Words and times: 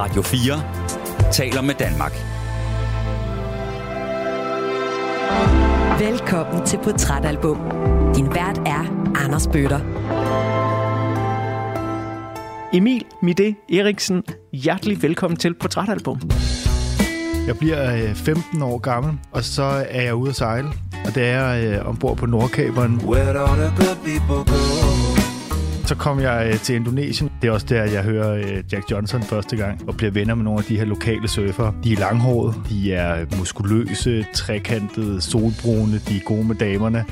Radio 0.00 0.22
4 0.22 1.32
taler 1.32 1.62
med 1.62 1.74
Danmark. 1.74 2.12
Velkommen 6.00 6.66
til 6.66 6.78
Portrætalbum. 6.84 7.56
Din 8.14 8.26
vært 8.26 8.58
er 8.66 9.12
Anders 9.24 9.46
Bøtter. 9.46 9.80
Emil 12.72 13.04
Mide 13.22 13.54
Eriksen, 13.72 14.22
hjertelig 14.52 15.02
velkommen 15.02 15.36
til 15.36 15.54
Portrætalbum. 15.54 16.20
Jeg 17.46 17.58
bliver 17.58 17.94
øh, 17.94 18.14
15 18.14 18.62
år 18.62 18.78
gammel, 18.78 19.18
og 19.32 19.44
så 19.44 19.84
er 19.88 20.02
jeg 20.02 20.14
ude 20.14 20.28
at 20.28 20.36
sejle. 20.36 20.68
Og 21.06 21.14
det 21.14 21.28
er 21.28 21.42
jeg 21.42 21.64
øh, 21.64 21.88
ombord 21.88 22.16
på 22.16 22.26
Nordkaberen. 22.26 23.00
Where 23.04 23.38
all 23.38 23.60
the 23.60 23.72
good 23.76 23.96
people 24.04 24.54
go. 24.54 25.19
Så 25.90 25.96
kom 25.96 26.20
jeg 26.20 26.50
øh, 26.52 26.58
til 26.58 26.74
Indonesien. 26.74 27.30
Det 27.42 27.48
er 27.48 27.52
også 27.52 27.66
der, 27.68 27.84
jeg 27.84 28.02
hører 28.02 28.34
øh, 28.34 28.64
Jack 28.72 28.90
Johnson 28.90 29.22
første 29.22 29.56
gang, 29.56 29.88
og 29.88 29.96
bliver 29.96 30.10
venner 30.10 30.34
med 30.34 30.44
nogle 30.44 30.58
af 30.58 30.64
de 30.64 30.78
her 30.78 30.84
lokale 30.84 31.28
surfere. 31.28 31.74
De 31.84 31.92
er 31.92 31.96
langhårede, 31.96 32.54
de 32.68 32.94
er 32.94 33.26
muskuløse, 33.38 34.26
trekantede, 34.34 35.20
solbrune, 35.20 36.00
de 36.08 36.16
er 36.16 36.20
gode 36.24 36.44
med 36.44 36.54
damerne. 36.54 37.04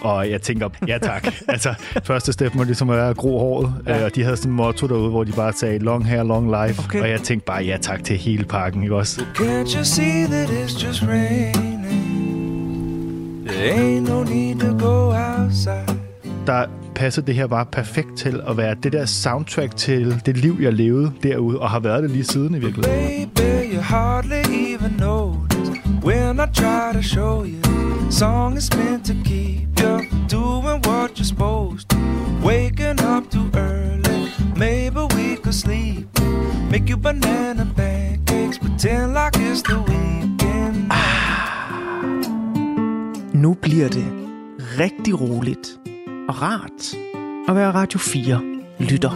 Og 0.00 0.30
jeg 0.30 0.42
tænker, 0.42 0.68
ja 0.88 0.98
tak. 0.98 1.26
altså, 1.48 1.74
første 2.04 2.32
step 2.32 2.54
må 2.54 2.62
ligesom 2.62 2.88
være 2.88 3.10
at 3.10 3.16
gro 3.16 3.38
håret. 3.38 3.74
Ja. 3.86 4.04
Og 4.04 4.14
de 4.14 4.22
havde 4.22 4.36
sådan 4.36 4.50
en 4.50 4.56
motto 4.56 4.86
derude, 4.86 5.10
hvor 5.10 5.24
de 5.24 5.32
bare 5.32 5.52
sagde, 5.52 5.78
long 5.78 6.06
hair, 6.06 6.22
long 6.22 6.46
life. 6.46 6.82
Okay. 6.84 7.00
Og 7.00 7.10
jeg 7.10 7.20
tænkte 7.20 7.46
bare, 7.46 7.64
ja 7.64 7.76
tak 7.80 8.04
til 8.04 8.16
hele 8.16 8.44
pakken, 8.44 8.82
ikke 8.82 8.96
også? 8.96 9.20
Can't 9.20 9.76
you 9.76 9.84
see 9.84 10.24
that 10.24 10.48
it's 10.48 10.86
just 10.86 11.02
raining? 11.02 11.86
There 13.46 13.72
ain't 13.72 14.08
no 14.08 14.24
need 14.24 14.60
to 14.60 14.86
go 14.86 15.12
outside. 15.12 15.96
der 16.46 16.66
passer 16.96 17.22
det 17.22 17.34
her 17.34 17.46
bare 17.46 17.66
perfekt 17.66 18.16
til 18.16 18.40
at 18.48 18.56
være 18.56 18.76
det 18.82 18.92
der 18.92 19.04
soundtrack 19.04 19.76
til 19.76 20.22
det 20.26 20.36
liv, 20.36 20.56
jeg 20.60 20.72
levede 20.72 21.12
derude, 21.22 21.60
og 21.60 21.70
har 21.70 21.80
været 21.80 22.02
det 22.02 22.10
lige 22.10 22.24
siden 22.24 22.54
i 22.54 22.58
virkeligheden. 22.58 23.30
Baby, 23.34 23.74
you 23.74 23.80
hardly 23.80 24.42
even 24.72 24.92
notice 24.98 25.72
when 26.04 26.36
I 26.36 26.46
try 26.54 26.92
to 26.92 27.02
show 27.02 27.44
you. 27.44 27.60
Song 28.10 28.56
is 28.56 28.70
meant 28.76 29.06
to 29.06 29.14
keep 29.24 29.68
you 29.80 30.00
doing 30.30 30.86
what 30.86 31.10
you're 31.18 31.24
supposed 31.24 31.88
to. 31.88 31.96
Waking 32.44 33.00
up 33.16 33.24
too 33.30 33.46
early, 33.54 34.20
maybe 34.56 35.00
we 35.16 35.36
could 35.42 35.54
sleep. 35.54 36.06
Make 36.70 36.90
you 36.90 36.96
banana 36.96 37.66
pancakes, 37.76 38.58
pretend 38.58 39.08
like 39.14 39.36
it's 39.36 39.62
the 39.62 39.78
weekend. 39.88 40.92
Nu 43.34 43.54
bliver 43.54 43.88
det 43.88 44.06
rigtig 44.78 45.20
roligt 45.20 45.78
og 46.28 46.42
rart 46.42 46.96
at 47.48 47.56
være 47.56 47.70
Radio 47.70 47.98
4 47.98 48.40
lytter. 48.78 49.10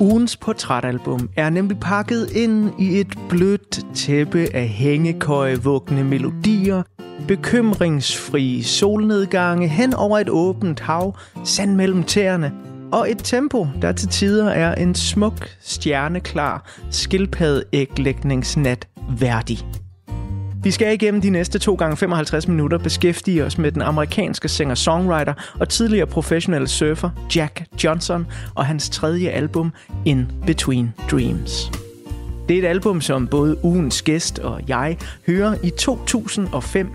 Ugens 0.00 0.36
portrætalbum 0.36 1.28
er 1.36 1.50
nemlig 1.50 1.80
pakket 1.80 2.30
ind 2.30 2.80
i 2.80 3.00
et 3.00 3.18
blødt 3.28 3.80
tæppe 3.94 4.48
af 4.54 4.68
hængekøjevugne 4.68 6.04
melodier, 6.04 6.82
bekymringsfri 7.28 8.62
solnedgange 8.62 9.68
hen 9.68 9.94
over 9.94 10.18
et 10.18 10.28
åbent 10.28 10.80
hav, 10.80 11.16
sand 11.44 11.74
mellem 11.74 12.02
tæerne, 12.02 12.52
og 12.92 13.10
et 13.10 13.18
tempo, 13.24 13.66
der 13.82 13.92
til 13.92 14.08
tider 14.08 14.50
er 14.50 14.74
en 14.74 14.94
smuk, 14.94 15.48
stjerneklar 15.60 16.70
skildpaddeæglægningsnat 16.90 18.88
værdig. 19.18 19.85
Vi 20.66 20.70
skal 20.70 20.94
igennem 20.94 21.20
de 21.20 21.30
næste 21.30 21.58
2 21.58 21.74
gange 21.74 21.96
55 21.96 22.48
minutter 22.48 22.78
beskæftige 22.78 23.44
os 23.44 23.58
med 23.58 23.72
den 23.72 23.82
amerikanske 23.82 24.48
singer-songwriter 24.48 25.34
og 25.60 25.68
tidligere 25.68 26.06
professionelle 26.06 26.68
surfer 26.68 27.10
Jack 27.36 27.64
Johnson 27.84 28.26
og 28.54 28.66
hans 28.66 28.90
tredje 28.90 29.28
album 29.28 29.72
In 30.04 30.26
Between 30.46 30.94
Dreams. 31.10 31.70
Det 32.48 32.54
er 32.54 32.62
et 32.62 32.68
album, 32.68 33.00
som 33.00 33.26
både 33.26 33.64
ugens 33.64 34.02
gæst 34.02 34.38
og 34.38 34.60
jeg 34.68 34.98
hører 35.26 35.54
i 35.62 35.70
2005 35.70 36.90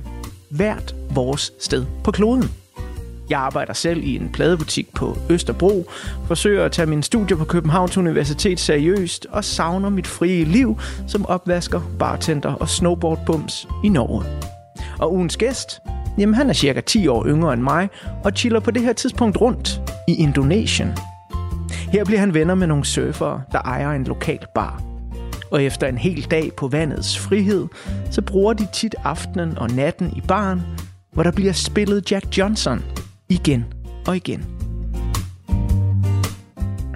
hvert 0.49 0.95
vores 1.09 1.53
sted 1.59 1.85
på 2.03 2.11
kloden. 2.11 2.60
Jeg 3.31 3.39
arbejder 3.39 3.73
selv 3.73 4.03
i 4.03 4.15
en 4.15 4.29
pladebutik 4.29 4.93
på 4.93 5.17
Østerbro, 5.29 5.89
forsøger 6.27 6.65
at 6.65 6.71
tage 6.71 6.85
mine 6.85 7.03
studier 7.03 7.37
på 7.37 7.45
Københavns 7.45 7.97
Universitet 7.97 8.59
seriøst 8.59 9.27
og 9.29 9.43
savner 9.43 9.89
mit 9.89 10.07
frie 10.07 10.43
liv 10.43 10.79
som 11.07 11.25
opvasker, 11.25 11.81
bartender 11.99 12.53
og 12.53 12.69
snowboardbums 12.69 13.67
i 13.83 13.89
Norge. 13.89 14.23
Og 14.99 15.13
ugens 15.13 15.37
gæst, 15.37 15.79
jamen 16.17 16.35
han 16.35 16.49
er 16.49 16.53
cirka 16.53 16.81
10 16.81 17.07
år 17.07 17.25
yngre 17.25 17.53
end 17.53 17.61
mig 17.61 17.89
og 18.23 18.31
chiller 18.35 18.59
på 18.59 18.71
det 18.71 18.81
her 18.81 18.93
tidspunkt 18.93 19.41
rundt 19.41 19.81
i 20.07 20.15
Indonesien. 20.15 20.91
Her 21.71 22.05
bliver 22.05 22.19
han 22.19 22.33
venner 22.33 22.55
med 22.55 22.67
nogle 22.67 22.85
surfere, 22.85 23.41
der 23.51 23.59
ejer 23.59 23.91
en 23.91 24.03
lokal 24.03 24.45
bar. 24.55 24.81
Og 25.51 25.63
efter 25.63 25.87
en 25.87 25.97
hel 25.97 26.23
dag 26.31 26.51
på 26.57 26.67
vandets 26.67 27.19
frihed, 27.19 27.67
så 28.11 28.21
bruger 28.21 28.53
de 28.53 28.67
tit 28.73 28.95
aftenen 29.03 29.57
og 29.57 29.69
natten 29.69 30.13
i 30.17 30.21
baren, 30.27 30.61
hvor 31.13 31.23
der 31.23 31.31
bliver 31.31 31.53
spillet 31.53 32.11
Jack 32.11 32.37
Johnson 32.37 32.83
igen 33.31 33.65
og 34.07 34.15
igen. 34.15 34.45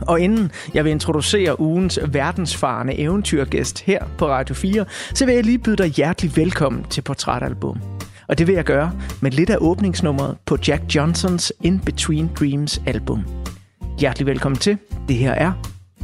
Og 0.02 0.20
inden 0.20 0.52
jeg 0.74 0.84
vil 0.86 0.92
introducere 0.92 1.60
ugens 1.60 2.00
verdensfarende 2.08 3.00
eventyrgæst 3.00 3.80
her 3.80 4.06
på 4.18 4.28
Radio 4.28 4.56
4, 4.56 4.86
så 5.14 5.26
vil 5.26 5.36
jeg 5.36 5.44
lige 5.44 5.60
byde 5.60 5.76
dig 5.76 5.88
hjertelig 5.88 6.36
velkommen 6.36 6.84
til 6.84 7.02
Portrætalbum. 7.02 7.80
Og 8.28 8.38
det 8.38 8.48
vil 8.48 8.56
jeg 8.56 8.64
gøre 8.64 8.92
med 9.22 9.32
lidt 9.32 9.50
af 9.50 9.58
åbningsnummeret 9.60 10.38
på 10.46 10.58
Jack 10.68 10.96
Johnsons 10.96 11.54
In 11.62 11.80
Between 11.80 12.30
Dreams 12.40 12.82
album. 12.88 13.24
Hjertelig 14.00 14.26
velkommen 14.28 14.60
til. 14.60 14.78
Det 15.08 15.16
her 15.16 15.32
er 15.32 15.52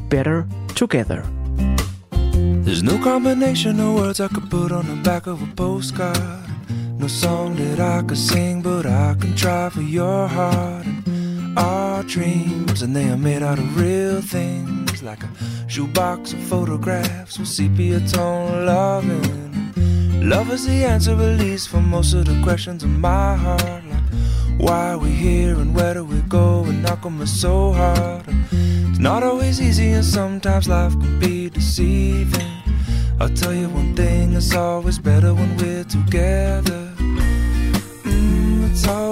Better 0.10 0.44
Together. 0.76 1.22
There's 2.66 2.84
no 2.84 3.04
combination 3.04 3.80
of 3.80 4.02
words 4.02 4.20
I 4.20 4.28
could 4.28 4.50
put 4.50 4.72
on 4.72 4.86
the 4.86 5.04
back 5.04 5.28
of 5.28 5.42
a 5.42 5.48
postcard. 5.58 6.51
No 7.02 7.08
song 7.08 7.56
that 7.56 7.80
I 7.80 8.04
could 8.04 8.16
sing, 8.16 8.62
but 8.62 8.86
I 8.86 9.16
can 9.20 9.36
try 9.36 9.70
for 9.70 9.82
your 9.82 10.28
heart 10.28 10.86
and 10.86 11.58
our 11.58 12.04
dreams. 12.04 12.84
And 12.84 12.96
they 12.96 13.10
are 13.10 13.18
made 13.18 13.42
out 13.42 13.58
of 13.58 13.76
real 13.76 14.22
things, 14.22 15.02
like 15.02 15.24
a 15.24 15.30
shoebox 15.68 16.34
of 16.34 16.40
photographs 16.42 17.40
with 17.40 17.48
sepia 17.48 18.02
tone 18.02 18.68
loving. 18.68 19.74
Love 20.30 20.52
is 20.52 20.68
the 20.68 20.86
answer, 20.86 21.14
at 21.14 21.40
least, 21.40 21.70
for 21.70 21.82
most 21.82 22.14
of 22.14 22.26
the 22.26 22.40
questions 22.44 22.84
in 22.84 23.02
my 23.02 23.36
heart. 23.36 23.84
Like, 23.90 24.60
why 24.60 24.92
are 24.92 25.00
we 25.00 25.10
here 25.10 25.56
and 25.56 25.76
where 25.76 25.96
do 25.96 26.06
we 26.06 26.22
go? 26.30 26.66
And 26.66 26.88
how 26.88 26.98
come 26.98 27.20
it's 27.24 27.32
so 27.32 27.72
hard? 27.72 28.28
And 28.28 28.46
it's 28.92 29.00
not 29.00 29.24
always 29.24 29.60
easy, 29.60 29.90
and 29.94 30.06
sometimes 30.06 30.68
life 30.68 30.92
can 30.92 31.20
be 31.20 31.50
deceiving. 31.50 32.52
I'll 33.20 33.30
tell 33.30 33.56
you 33.56 33.70
one 33.70 33.96
thing, 33.96 34.34
it's 34.34 34.54
always 34.54 35.00
better 35.00 35.34
when 35.34 35.58
we're 35.58 35.84
together. 35.84 36.91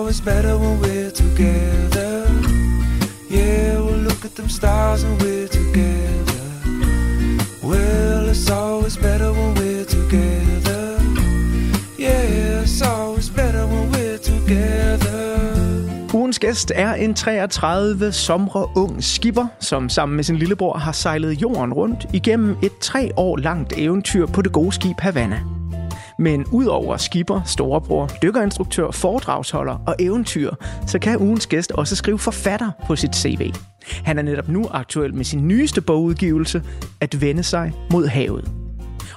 It's 0.09 0.21
better 0.21 0.57
when 0.57 0.79
we're 0.81 1.11
together. 1.11 2.25
Yeah, 3.29 3.79
we'll 3.79 4.03
look 4.09 4.25
at 4.25 4.35
them 4.35 4.49
stars 4.49 5.03
and 5.03 5.21
we're 5.21 5.47
together. 5.47 6.41
Well, 7.63 8.29
it's 8.29 8.49
always 8.49 8.97
better 8.97 9.31
when 9.31 9.53
we're 9.53 9.85
together. 9.85 10.99
Yeah, 11.99 12.63
it's 12.63 12.81
always 12.81 13.29
better 13.29 13.67
when 13.67 13.91
we're 13.91 14.17
together. 14.17 15.19
Ugens 16.13 16.39
gæst 16.39 16.71
er 16.75 16.93
en 16.93 17.13
33 17.13 18.11
somre 18.11 18.67
ung 18.75 19.03
skipper, 19.03 19.47
som 19.59 19.89
sammen 19.89 20.15
med 20.15 20.23
sin 20.23 20.35
lillebror 20.35 20.77
har 20.77 20.91
sejlet 20.91 21.41
jorden 21.41 21.73
rundt 21.73 22.07
igennem 22.13 22.57
et 22.63 22.77
tre 22.81 23.11
år 23.17 23.37
langt 23.37 23.73
eventyr 23.77 24.25
på 24.25 24.41
det 24.41 24.51
gode 24.51 24.71
skib 24.71 24.99
Havana. 24.99 25.58
Men 26.19 26.45
udover 26.51 26.97
skipper, 26.97 27.41
storebror, 27.45 28.07
dykkerinstruktør, 28.23 28.91
foredragsholder 28.91 29.83
og 29.87 29.95
eventyr, 29.99 30.51
så 30.87 30.99
kan 30.99 31.17
ugens 31.17 31.47
gæst 31.47 31.71
også 31.71 31.95
skrive 31.95 32.19
forfatter 32.19 32.71
på 32.87 32.95
sit 32.95 33.15
CV. 33.15 33.51
Han 34.03 34.17
er 34.17 34.21
netop 34.21 34.49
nu 34.49 34.65
aktuel 34.71 35.15
med 35.15 35.25
sin 35.25 35.47
nyeste 35.47 35.81
bogudgivelse, 35.81 36.63
At 37.01 37.21
vende 37.21 37.43
sig 37.43 37.73
mod 37.91 38.07
havet. 38.07 38.51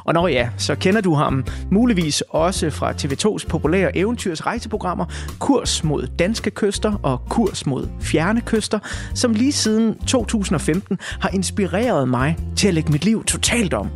Og 0.04 0.14
når 0.14 0.28
ja, 0.28 0.50
så 0.56 0.74
kender 0.74 1.00
du 1.00 1.14
ham 1.14 1.44
muligvis 1.70 2.20
også 2.20 2.70
fra 2.70 2.92
TV2's 2.92 3.48
populære 3.48 3.96
eventyrs 3.96 4.46
rejseprogrammer 4.46 5.04
Kurs 5.38 5.84
mod 5.84 6.06
danske 6.18 6.50
kyster 6.50 6.92
og 7.02 7.20
Kurs 7.30 7.66
mod 7.66 7.88
fjerne 8.00 8.40
kyster, 8.40 8.78
som 9.14 9.34
lige 9.34 9.52
siden 9.52 9.98
2015 9.98 10.98
har 11.00 11.28
inspireret 11.28 12.08
mig 12.08 12.36
til 12.56 12.68
at 12.68 12.74
lægge 12.74 12.92
mit 12.92 13.04
liv 13.04 13.24
totalt 13.24 13.74
om. 13.74 13.88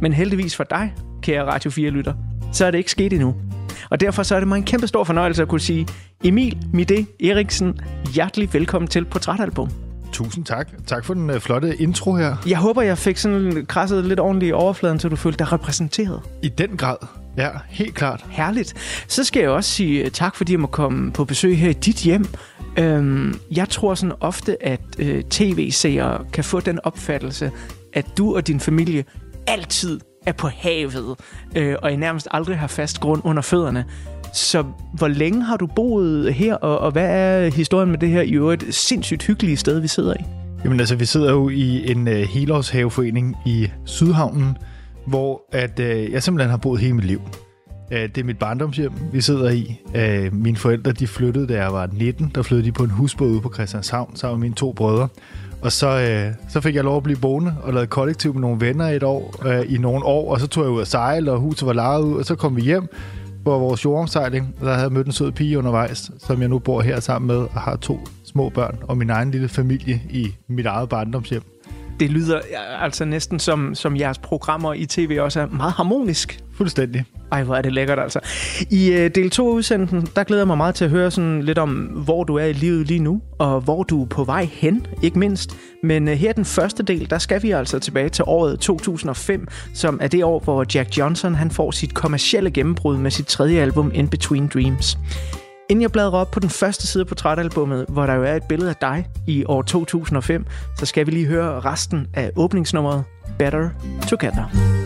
Men 0.00 0.12
heldigvis 0.12 0.56
for 0.56 0.64
dig, 0.64 0.94
kære 1.24 1.44
Radio 1.44 1.70
4-lytter, 1.70 2.14
så 2.52 2.66
er 2.66 2.70
det 2.70 2.78
ikke 2.78 2.90
sket 2.90 3.12
endnu. 3.12 3.34
Og 3.90 4.00
derfor 4.00 4.22
så 4.22 4.34
er 4.34 4.40
det 4.40 4.48
mig 4.48 4.56
en 4.56 4.64
kæmpe 4.64 4.86
stor 4.86 5.04
fornøjelse 5.04 5.42
at 5.42 5.48
kunne 5.48 5.60
sige, 5.60 5.86
Emil 6.24 6.58
Mide 6.72 7.06
Eriksen, 7.24 7.80
hjertelig 8.14 8.54
velkommen 8.54 8.88
til 8.88 9.04
Portrætalbum. 9.04 9.70
Tusind 10.12 10.44
tak. 10.44 10.68
Tak 10.86 11.04
for 11.04 11.14
den 11.14 11.30
øh, 11.30 11.40
flotte 11.40 11.76
intro 11.76 12.14
her. 12.14 12.36
Jeg 12.46 12.58
håber, 12.58 12.82
jeg 12.82 12.98
fik 12.98 13.16
sådan 13.16 13.66
krasset 13.68 14.04
lidt 14.04 14.20
ordentligt 14.20 14.50
i 14.50 14.52
overfladen, 14.52 15.00
så 15.00 15.08
du 15.08 15.16
følte 15.16 15.38
dig 15.38 15.52
repræsenteret. 15.52 16.20
I 16.42 16.48
den 16.48 16.76
grad. 16.76 16.96
Ja, 17.36 17.50
helt 17.68 17.94
klart. 17.94 18.24
Herligt. 18.30 18.74
Så 19.08 19.24
skal 19.24 19.40
jeg 19.40 19.50
også 19.50 19.70
sige 19.70 20.04
øh, 20.04 20.10
tak, 20.10 20.36
fordi 20.36 20.52
jeg 20.52 20.60
må 20.60 20.66
komme 20.66 21.12
på 21.12 21.24
besøg 21.24 21.58
her 21.58 21.70
i 21.70 21.72
dit 21.72 21.96
hjem. 21.96 22.26
Øhm, 22.78 23.40
jeg 23.50 23.68
tror 23.68 23.94
sådan 23.94 24.14
ofte, 24.20 24.66
at 24.66 24.80
øh, 24.98 25.22
tv-seere 25.22 26.24
kan 26.32 26.44
få 26.44 26.60
den 26.60 26.80
opfattelse, 26.84 27.50
at 27.92 28.06
du 28.18 28.36
og 28.36 28.46
din 28.46 28.60
familie 28.60 29.04
altid 29.46 30.00
er 30.26 30.32
på 30.32 30.48
havet, 30.48 31.16
øh, 31.56 31.76
og 31.82 31.92
I 31.92 31.96
nærmest 31.96 32.28
aldrig 32.30 32.58
har 32.58 32.66
fast 32.66 33.00
grund 33.00 33.22
under 33.24 33.42
fødderne. 33.42 33.84
Så 34.32 34.64
hvor 34.92 35.08
længe 35.08 35.42
har 35.42 35.56
du 35.56 35.66
boet 35.66 36.34
her, 36.34 36.54
og, 36.54 36.78
og 36.78 36.90
hvad 36.90 37.08
er 37.08 37.50
historien 37.50 37.90
med 37.90 37.98
det 37.98 38.08
her 38.08 38.22
i 38.22 38.30
øvrigt 38.30 38.74
sindssygt 38.74 39.22
hyggelige 39.22 39.56
sted, 39.56 39.80
vi 39.80 39.88
sidder 39.88 40.14
i? 40.14 40.24
Jamen 40.64 40.80
altså, 40.80 40.96
vi 40.96 41.04
sidder 41.04 41.32
jo 41.32 41.48
i 41.48 41.90
en 41.90 42.08
øh, 42.08 42.14
helårshaveforening 42.14 43.36
i 43.46 43.70
Sydhavnen, 43.84 44.56
hvor 45.06 45.42
at, 45.52 45.80
øh, 45.80 46.12
jeg 46.12 46.22
simpelthen 46.22 46.50
har 46.50 46.56
boet 46.56 46.80
hele 46.80 46.94
mit 46.94 47.04
liv. 47.04 47.20
Øh, 47.90 48.02
det 48.02 48.18
er 48.18 48.24
mit 48.24 48.38
barndomshjem, 48.38 48.92
vi 49.12 49.20
sidder 49.20 49.50
i. 49.50 49.80
Øh, 49.94 50.34
mine 50.34 50.56
forældre 50.56 50.92
de 50.92 51.06
flyttede, 51.06 51.46
da 51.46 51.62
jeg 51.62 51.72
var 51.72 51.88
19. 51.92 52.32
Der 52.34 52.42
flyttede 52.42 52.66
de 52.66 52.72
på 52.72 52.84
en 52.84 52.90
husbåd 52.90 53.28
ude 53.28 53.40
på 53.40 53.52
Christianshavn 53.54 54.16
sammen 54.16 54.40
med 54.40 54.44
mine 54.44 54.54
to 54.54 54.72
brødre. 54.72 55.08
Og 55.62 55.72
så, 55.72 56.00
øh, 56.00 56.34
så 56.48 56.60
fik 56.60 56.74
jeg 56.74 56.84
lov 56.84 56.96
at 56.96 57.02
blive 57.02 57.18
boende 57.18 57.54
og 57.62 57.72
lavede 57.72 57.86
kollektiv 57.86 58.32
med 58.34 58.40
nogle 58.40 58.60
venner 58.60 58.88
et 58.88 59.02
år, 59.02 59.46
øh, 59.46 59.74
i 59.74 59.78
nogle 59.78 60.04
år. 60.04 60.32
Og 60.32 60.40
så 60.40 60.46
tog 60.46 60.64
jeg 60.64 60.72
ud 60.72 60.80
at 60.80 60.88
sejle, 60.88 61.32
og 61.32 61.38
huset 61.38 61.66
var 61.66 61.72
lejet 61.72 62.02
ud, 62.02 62.18
og 62.18 62.24
så 62.24 62.34
kom 62.34 62.56
vi 62.56 62.62
hjem 62.62 62.88
på 63.44 63.58
vores 63.58 63.84
jordomsejling. 63.84 64.54
Og 64.60 64.66
der 64.66 64.72
havde 64.72 64.84
jeg 64.84 64.92
mødt 64.92 65.06
en 65.06 65.12
sød 65.12 65.32
pige 65.32 65.58
undervejs, 65.58 66.10
som 66.18 66.40
jeg 66.40 66.48
nu 66.48 66.58
bor 66.58 66.80
her 66.80 67.00
sammen 67.00 67.26
med, 67.26 67.36
og 67.36 67.60
har 67.60 67.76
to 67.76 68.00
små 68.24 68.48
børn 68.48 68.78
og 68.82 68.96
min 68.96 69.10
egen 69.10 69.30
lille 69.30 69.48
familie 69.48 70.02
i 70.10 70.34
mit 70.48 70.66
eget 70.66 70.88
barndomshjem. 70.88 71.42
Det 72.00 72.10
lyder 72.10 72.40
altså 72.80 73.04
næsten 73.04 73.38
som, 73.38 73.74
som 73.74 73.96
jeres 73.96 74.18
programmer 74.18 74.74
i 74.74 74.86
tv 74.86 75.18
også 75.20 75.40
er 75.40 75.46
meget 75.46 75.72
harmonisk. 75.72 76.43
Fuldstændig. 76.56 77.04
Ej, 77.32 77.42
hvor 77.42 77.54
er 77.54 77.62
det 77.62 77.72
lækkert 77.72 77.98
altså. 77.98 78.20
I 78.70 78.92
øh, 78.92 79.10
del 79.14 79.30
2 79.30 79.50
udsendelsen, 79.50 80.08
der 80.16 80.24
glæder 80.24 80.40
jeg 80.40 80.46
mig 80.46 80.56
meget 80.56 80.74
til 80.74 80.84
at 80.84 80.90
høre 80.90 81.10
sådan 81.10 81.42
lidt 81.42 81.58
om, 81.58 81.70
hvor 81.74 82.24
du 82.24 82.36
er 82.36 82.44
i 82.44 82.52
livet 82.52 82.86
lige 82.86 83.00
nu, 83.00 83.20
og 83.38 83.60
hvor 83.60 83.82
du 83.82 84.02
er 84.02 84.06
på 84.06 84.24
vej 84.24 84.48
hen, 84.52 84.86
ikke 85.02 85.18
mindst. 85.18 85.56
Men 85.82 86.08
øh, 86.08 86.14
her 86.14 86.32
den 86.32 86.44
første 86.44 86.82
del, 86.82 87.10
der 87.10 87.18
skal 87.18 87.42
vi 87.42 87.50
altså 87.50 87.78
tilbage 87.78 88.08
til 88.08 88.24
året 88.26 88.60
2005, 88.60 89.48
som 89.74 89.98
er 90.02 90.08
det 90.08 90.24
år, 90.24 90.40
hvor 90.40 90.66
Jack 90.74 90.98
Johnson 90.98 91.34
han 91.34 91.50
får 91.50 91.70
sit 91.70 91.94
kommercielle 91.94 92.50
gennembrud 92.50 92.96
med 92.96 93.10
sit 93.10 93.26
tredje 93.26 93.60
album, 93.60 93.90
In 93.94 94.08
Between 94.08 94.50
Dreams. 94.54 94.98
Inden 95.70 95.82
jeg 95.82 95.92
bladrer 95.92 96.18
op 96.18 96.30
på 96.30 96.40
den 96.40 96.50
første 96.50 96.86
side 96.86 97.00
af 97.00 97.06
portrætalbummet, 97.06 97.86
hvor 97.88 98.06
der 98.06 98.14
jo 98.14 98.24
er 98.24 98.34
et 98.34 98.42
billede 98.48 98.70
af 98.70 98.76
dig 98.76 99.06
i 99.26 99.44
år 99.44 99.62
2005, 99.62 100.46
så 100.78 100.86
skal 100.86 101.06
vi 101.06 101.10
lige 101.10 101.26
høre 101.26 101.60
resten 101.60 102.06
af 102.14 102.30
åbningsnummeret 102.36 103.04
Better 103.38 103.68
Together. 104.08 104.83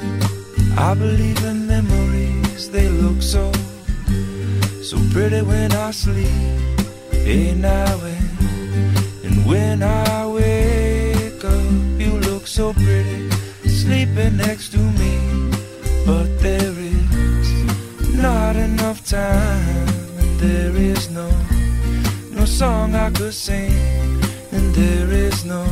I 0.80 0.94
believe 0.94 1.44
in 1.44 1.66
memories, 1.66 2.70
they 2.70 2.88
look 2.88 3.20
so, 3.20 3.50
so 4.80 4.96
pretty 5.10 5.42
when 5.42 5.72
I 5.72 5.90
sleep. 5.90 6.30
Hey 7.10 7.52
now 7.52 7.98
and, 8.04 9.24
and 9.24 9.44
when 9.44 9.82
I 9.82 10.24
wake 10.28 11.44
up, 11.44 11.72
you 11.98 12.12
look 12.20 12.46
so 12.46 12.72
pretty, 12.74 13.28
sleeping 13.68 14.36
next 14.36 14.70
to 14.70 14.78
me. 14.78 15.50
But 16.06 16.38
there 16.38 16.72
is 16.78 18.14
not 18.14 18.54
enough 18.54 19.04
time, 19.04 19.88
and 20.20 20.38
there 20.38 20.76
is 20.76 21.10
no, 21.10 21.28
no 22.30 22.44
song 22.44 22.94
I 22.94 23.10
could 23.10 23.34
sing, 23.34 23.72
and 24.52 24.72
there 24.76 25.10
is 25.10 25.44
no 25.44 25.66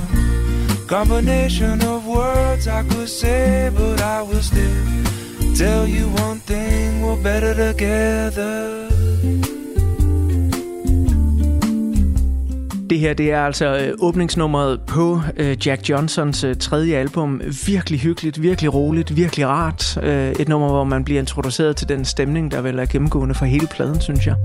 combination 0.86 1.82
of 1.82 2.06
words 2.06 2.66
I 2.66 2.82
could 2.88 3.08
say, 3.08 3.70
but 3.70 4.00
I 4.00 4.22
will 4.22 4.42
still 4.42 5.54
tell 5.54 5.84
you 5.88 6.06
one 6.26 6.40
thing: 6.46 7.02
we're 7.04 7.22
better 7.22 7.54
together. 7.54 8.86
Det 12.90 12.98
her 12.98 13.14
det 13.14 13.32
er 13.32 13.40
altså 13.40 13.76
øh, 13.76 13.94
åbningsnummeret 13.98 14.80
på 14.86 15.20
øh, 15.36 15.66
Jack 15.66 15.88
Johnsons 15.88 16.44
øh, 16.44 16.56
tredje 16.56 16.96
album. 16.96 17.40
Virkelig 17.66 18.00
hyggeligt, 18.00 18.42
virkelig 18.42 18.74
roligt, 18.74 19.16
virkelig 19.16 19.46
rart. 19.46 19.98
Øh, 20.02 20.32
et 20.32 20.48
nummer, 20.48 20.68
hvor 20.68 20.84
man 20.84 21.04
bliver 21.04 21.20
introduceret 21.20 21.76
til 21.76 21.88
den 21.88 22.04
stemning, 22.04 22.50
der 22.50 22.60
vel 22.60 22.78
er 22.78 22.86
gennemgående 22.86 23.34
for 23.34 23.44
hele 23.44 23.66
pladen, 23.66 24.00
synes 24.00 24.26
jeg. 24.26 24.36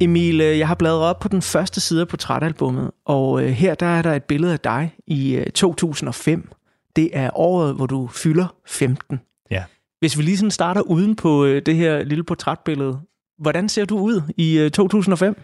Emil, 0.00 0.40
øh, 0.40 0.58
jeg 0.58 0.68
har 0.68 0.74
bladret 0.74 1.02
op 1.02 1.18
på 1.18 1.28
den 1.28 1.42
første 1.42 1.80
side 1.80 2.00
af 2.00 2.08
portrætalbummet, 2.08 2.90
og 3.04 3.42
øh, 3.42 3.48
her 3.48 3.74
der 3.74 3.86
er 3.86 4.02
der 4.02 4.12
et 4.12 4.24
billede 4.24 4.52
af 4.52 4.60
dig 4.60 4.94
i 5.06 5.34
øh, 5.34 5.46
2005. 5.46 6.48
Det 6.96 7.10
er 7.12 7.30
året, 7.34 7.74
hvor 7.74 7.86
du 7.86 8.06
fylder 8.06 8.54
15. 8.66 9.20
Ja. 9.50 9.64
Hvis 10.00 10.18
vi 10.18 10.22
lige 10.22 10.36
sådan 10.36 10.50
starter 10.50 10.80
uden 10.80 11.16
på 11.16 11.44
øh, 11.44 11.62
det 11.66 11.76
her 11.76 12.04
lille 12.04 12.24
portrætbillede, 12.24 13.00
hvordan 13.38 13.68
ser 13.68 13.84
du 13.84 13.98
ud 13.98 14.22
i 14.36 14.58
øh, 14.58 14.70
2005? 14.70 15.42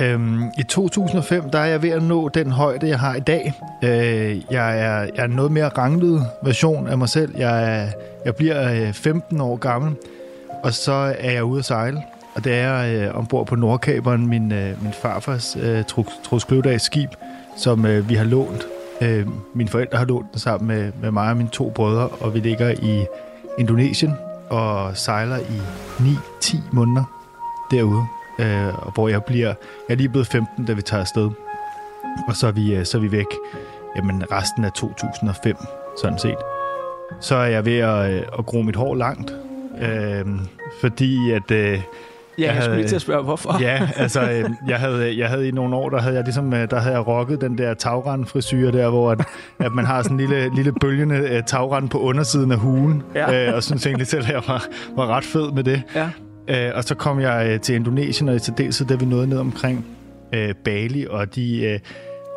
Øhm, 0.00 0.42
I 0.58 0.62
2005, 0.68 1.50
der 1.50 1.58
er 1.58 1.66
jeg 1.66 1.82
ved 1.82 1.90
at 1.90 2.02
nå 2.02 2.28
den 2.28 2.50
højde, 2.50 2.88
jeg 2.88 3.00
har 3.00 3.14
i 3.14 3.20
dag. 3.20 3.52
Øh, 3.84 3.90
jeg, 4.50 4.80
er, 4.80 5.00
jeg 5.00 5.10
er 5.16 5.24
en 5.24 5.30
noget 5.30 5.52
mere 5.52 5.68
ranglet 5.68 6.26
version 6.44 6.88
af 6.88 6.98
mig 6.98 7.08
selv. 7.08 7.34
Jeg, 7.38 7.82
er, 7.82 7.88
jeg 8.24 8.36
bliver 8.36 8.86
øh, 8.88 8.92
15 8.92 9.40
år 9.40 9.56
gammel, 9.56 9.96
og 10.62 10.74
så 10.74 11.14
er 11.18 11.30
jeg 11.30 11.44
ude 11.44 11.58
at 11.58 11.64
sejle. 11.64 12.02
Og 12.34 12.44
det 12.44 12.54
er 12.54 13.06
øh, 13.08 13.18
ombord 13.18 13.46
på 13.46 13.56
Nordkaberen, 13.56 14.26
min, 14.26 14.52
øh, 14.52 14.82
min 14.82 14.92
farfars 14.92 15.56
øh, 15.60 15.84
Troels 16.24 16.44
Kløvdags 16.44 16.84
skib, 16.84 17.10
som 17.56 17.86
øh, 17.86 18.08
vi 18.08 18.14
har 18.14 18.24
lånt. 18.24 18.66
Øh, 19.00 19.26
mine 19.54 19.68
forældre 19.68 19.98
har 19.98 20.04
lånt 20.04 20.32
den 20.32 20.40
sammen 20.40 20.68
med, 20.68 20.92
med 21.02 21.10
mig 21.10 21.30
og 21.30 21.36
mine 21.36 21.48
to 21.48 21.70
brødre, 21.70 22.08
og 22.08 22.34
vi 22.34 22.40
ligger 22.40 22.70
i 22.70 23.06
Indonesien 23.58 24.12
og 24.50 24.96
sejler 24.96 25.38
i 25.38 25.60
9-10 25.98 26.56
måneder 26.72 27.04
derude, 27.70 28.04
øh, 28.38 28.86
og 28.86 28.92
hvor 28.94 29.08
jeg 29.08 29.24
bliver, 29.24 29.48
jeg 29.48 29.54
er 29.88 29.94
lige 29.94 30.08
blevet 30.08 30.26
15, 30.26 30.64
da 30.64 30.72
vi 30.72 30.82
tager 30.82 31.00
afsted, 31.00 31.30
og 32.28 32.36
så 32.36 32.46
er 32.46 32.52
vi, 32.52 32.74
øh, 32.74 32.84
så 32.84 32.98
er 32.98 33.00
vi 33.02 33.12
væk 33.12 33.26
jamen, 33.96 34.32
resten 34.32 34.64
af 34.64 34.72
2005, 34.72 35.56
sådan 36.02 36.18
set. 36.18 36.36
Så 37.20 37.36
er 37.36 37.46
jeg 37.46 37.64
ved 37.64 37.78
at, 37.78 38.10
øh, 38.10 38.22
at 38.38 38.46
gro 38.46 38.62
mit 38.62 38.76
hår 38.76 38.94
langt, 38.94 39.34
øh, 39.82 40.26
fordi 40.80 41.30
at... 41.30 41.50
Øh, 41.50 41.78
Ja, 42.38 42.46
jeg, 42.46 42.54
Jeg 42.54 42.62
skulle 42.62 42.76
lige 42.76 42.88
til 42.88 42.94
at 42.96 43.02
spørge, 43.02 43.22
hvorfor. 43.24 43.56
Ja, 43.60 43.88
altså, 43.96 44.20
øh, 44.30 44.44
jeg 44.68 44.78
havde, 44.78 45.18
jeg 45.18 45.28
havde 45.28 45.48
i 45.48 45.50
nogle 45.50 45.76
år, 45.76 45.88
der 45.90 46.00
havde 46.00 46.14
jeg 46.14 46.24
ligesom, 46.24 46.54
øh, 46.54 46.70
der 46.70 46.80
havde 46.80 46.94
jeg 46.96 47.06
rocket 47.06 47.40
den 47.40 47.58
der 47.58 47.74
tagrand 47.74 48.26
frisyr 48.26 48.70
der, 48.70 48.88
hvor 48.90 49.10
at, 49.10 49.20
at 49.60 49.72
man 49.72 49.84
har 49.86 50.02
sådan 50.02 50.20
en 50.20 50.26
lille, 50.26 50.54
lille 50.54 50.72
bølgende 50.72 51.16
øh, 51.16 51.42
tagrand 51.46 51.88
på 51.88 51.98
undersiden 52.00 52.52
af 52.52 52.58
hugen, 52.58 53.02
Ja. 53.14 53.48
øh, 53.48 53.54
og 53.56 53.62
synes 53.62 53.86
egentlig 53.86 54.06
selv, 54.06 54.24
at 54.24 54.32
jeg 54.32 54.42
var, 54.48 54.64
var 54.96 55.06
ret 55.06 55.24
fed 55.24 55.52
med 55.52 55.64
det. 55.64 55.82
Ja. 55.94 56.08
Øh, 56.48 56.72
og 56.76 56.84
så 56.84 56.94
kom 56.94 57.20
jeg 57.20 57.48
øh, 57.50 57.60
til 57.60 57.74
Indonesien, 57.74 58.28
og 58.28 58.36
i 58.36 58.38
særdeleshed, 58.38 58.86
da 58.86 58.94
vi 58.94 59.04
nåede 59.04 59.26
ned 59.26 59.38
omkring 59.38 59.86
øh, 60.34 60.54
Bali 60.64 61.06
og 61.10 61.34
de 61.34 61.64
øh, 61.64 61.78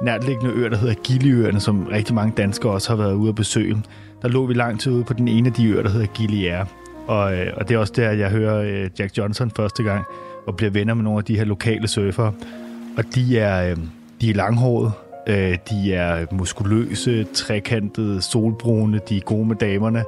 nærtliggende 0.02 0.52
øer, 0.56 0.70
der 0.70 0.78
hedder 0.78 0.94
Giliøerne, 1.04 1.60
som 1.60 1.88
rigtig 1.92 2.16
mange 2.16 2.34
danskere 2.38 2.72
også 2.72 2.90
har 2.90 2.98
været 3.04 3.14
ude 3.14 3.30
at 3.30 3.36
besøge. 3.36 3.78
Der 4.22 4.28
lå 4.28 4.46
vi 4.46 4.54
lang 4.54 4.80
tid 4.80 4.92
ude 4.92 5.04
på 5.04 5.14
den 5.14 5.28
ene 5.28 5.48
af 5.48 5.54
de 5.54 5.68
øer, 5.68 5.84
der 5.84 5.90
hedder 5.90 6.08
Gili 6.08 6.46
Air. 6.48 6.66
Og, 7.08 7.34
øh, 7.38 7.54
og 7.58 7.70
det 7.70 7.76
er 7.76 7.80
også 7.80 7.94
der, 7.96 8.12
jeg 8.12 8.30
hører 8.30 8.62
øh, 8.62 8.90
Jack 9.00 9.18
Johnson 9.18 9.52
første 9.52 9.84
gang, 9.84 10.06
og 10.48 10.56
bliver 10.58 10.70
venner 10.72 10.94
med 10.94 11.04
nogle 11.04 11.18
af 11.20 11.24
de 11.26 11.38
her 11.38 11.46
lokale 11.46 11.88
surfere. 11.88 12.34
Og 12.98 13.04
de 13.16 13.40
er, 13.40 13.70
øh, 13.72 13.78
de 14.22 14.30
er 14.30 14.34
langhårede, 14.36 14.92
øh, 15.28 15.58
de 15.70 15.94
er 15.94 16.26
muskuløse, 16.32 17.24
trekantede, 17.24 18.22
solbrune, 18.22 19.00
de 19.10 19.18
er 19.18 19.22
gode 19.22 19.46
med 19.48 19.56
damerne. 19.56 20.04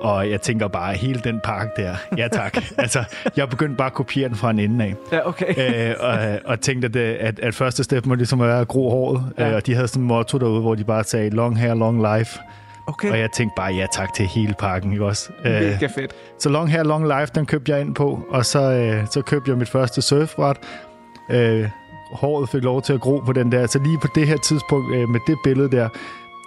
Og 0.00 0.30
jeg 0.30 0.40
tænker 0.40 0.68
bare, 0.68 0.94
hele 0.94 1.20
den 1.24 1.40
park 1.44 1.76
der, 1.76 1.94
ja 2.16 2.28
tak. 2.28 2.56
altså, 2.78 3.04
jeg 3.36 3.48
begyndte 3.48 3.76
bare 3.76 3.86
at 3.86 3.92
kopiere 3.94 4.28
den 4.28 4.36
fra 4.36 4.50
en 4.50 4.58
ende 4.58 4.84
af. 4.84 4.94
Ja, 5.12 5.28
okay. 5.28 5.90
øh, 5.90 5.94
og, 6.00 6.18
og 6.44 6.60
tænkte, 6.60 6.86
at, 6.86 6.94
det- 6.94 7.00
at, 7.14 7.38
at 7.40 7.54
første 7.54 7.84
step 7.84 8.06
må 8.06 8.14
ligesom 8.14 8.40
være 8.40 8.60
at 8.60 8.68
gro 8.68 8.90
håret. 8.90 9.24
Ja. 9.38 9.48
Øh, 9.50 9.56
og 9.56 9.66
de 9.66 9.74
havde 9.74 9.88
sådan 9.88 10.02
en 10.02 10.08
motto 10.08 10.38
derude, 10.38 10.60
hvor 10.60 10.74
de 10.74 10.84
bare 10.84 11.04
sagde, 11.04 11.30
long 11.30 11.58
hair, 11.58 11.74
long 11.74 12.16
life. 12.18 12.38
Okay. 12.90 13.10
Og 13.10 13.18
jeg 13.18 13.30
tænkte 13.30 13.54
bare, 13.56 13.72
ja 13.72 13.86
tak 13.92 14.14
til 14.14 14.26
hele 14.26 14.54
pakken, 14.58 14.92
ikke 14.92 15.04
også? 15.04 15.30
Øh, 15.44 15.52
Mega 15.52 15.86
fedt. 15.86 16.12
så 16.38 16.48
Long 16.48 16.70
Hair 16.70 16.82
Long 16.82 17.06
Life, 17.06 17.32
den 17.34 17.46
købte 17.46 17.72
jeg 17.72 17.80
ind 17.80 17.94
på, 17.94 18.20
og 18.30 18.46
så, 18.46 18.60
øh, 18.60 19.06
så 19.10 19.22
købte 19.22 19.50
jeg 19.50 19.58
mit 19.58 19.68
første 19.68 20.02
surfbræt. 20.02 20.56
Øh, 21.30 21.68
håret 22.12 22.48
fik 22.48 22.62
lov 22.62 22.82
til 22.82 22.92
at 22.92 23.00
gro 23.00 23.18
på 23.26 23.32
den 23.32 23.52
der, 23.52 23.66
så 23.66 23.78
lige 23.78 23.98
på 23.98 24.08
det 24.14 24.26
her 24.28 24.36
tidspunkt 24.36 24.94
øh, 24.94 25.08
med 25.08 25.20
det 25.26 25.36
billede 25.44 25.70
der, 25.76 25.88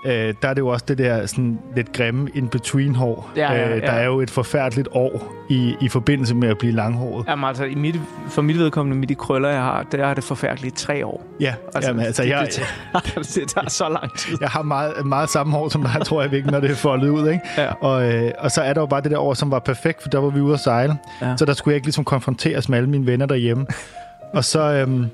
øh, 0.06 0.34
der 0.42 0.48
er 0.50 0.54
det 0.54 0.62
jo 0.62 0.68
også 0.68 0.86
det 0.88 0.98
der 0.98 1.26
sådan 1.26 1.60
lidt 1.76 1.94
grimme 1.94 2.30
in-between 2.36 2.96
hår. 2.96 3.32
Ja, 3.36 3.54
ja, 3.54 3.70
Øh, 3.76 3.82
der 3.82 3.94
ja. 3.94 4.00
er 4.00 4.06
jo 4.06 4.20
et 4.22 4.30
forfærdeligt 4.30 4.88
år 4.92 5.34
i, 5.50 5.76
i 5.82 5.90
forbindelse 5.90 6.36
med 6.36 6.50
at 6.50 6.58
blive 6.58 6.74
langhåret. 6.74 7.26
Jamen 7.28 7.46
altså, 7.46 7.64
i 7.64 7.76
mit, 7.76 7.96
for 8.30 8.42
mit 8.42 8.58
vedkommende, 8.60 8.98
med 8.98 9.08
de 9.08 9.16
krøller, 9.16 9.50
jeg 9.50 9.62
har, 9.62 9.86
der 9.92 10.06
er 10.06 10.14
det 10.14 10.24
forfærdeligt 10.24 10.76
tre 10.76 11.06
år. 11.06 11.24
Ja, 11.40 11.54
altså, 11.76 11.90
jamen, 11.90 12.06
altså 12.06 12.24
det, 12.24 12.30
jeg, 12.30 12.42
det, 12.46 12.50
tager, 12.50 13.24
det 13.42 13.48
tager 13.50 13.70
så 13.70 13.90
lang 13.90 14.18
tid. 14.18 14.38
jeg 14.42 14.50
har 14.50 14.62
meget, 14.62 15.06
meget 15.06 15.30
samme 15.30 15.54
hår 15.54 15.70
som 15.70 15.82
dig, 15.82 16.06
tror 16.06 16.22
jeg 16.22 16.32
virkelig, 16.32 16.52
når 16.52 16.60
det 16.60 16.72
er 16.72 16.76
foldet 16.76 17.10
ud. 17.10 17.30
Ikke? 17.30 17.42
Ja. 17.58 17.72
Og, 17.74 18.14
øh, 18.14 18.32
og 18.40 18.52
så 18.52 18.62
er 18.62 18.74
der 18.74 18.82
jo 18.82 18.86
bare 18.88 19.02
det 19.02 19.12
der 19.12 19.18
år, 19.20 19.34
som 19.34 19.52
var 19.52 19.60
perfekt, 19.60 20.02
for 20.02 20.10
der 20.10 20.20
var 20.20 20.30
vi 20.30 20.42
ude 20.42 20.54
at 20.54 20.60
sejle. 20.60 20.98
Ja. 21.22 21.30
Ja. 21.30 21.38
Så 21.38 21.46
der 21.46 21.54
skulle 21.54 21.72
jeg 21.74 21.76
ikke 21.76 21.88
ligesom 21.88 22.04
konfronteres 22.04 22.70
med 22.70 22.78
alle 22.78 22.90
mine 22.90 23.08
venner 23.08 23.26
derhjemme. 23.26 23.66
og 24.34 24.44
så, 24.44 24.62
øhm, 24.62 25.06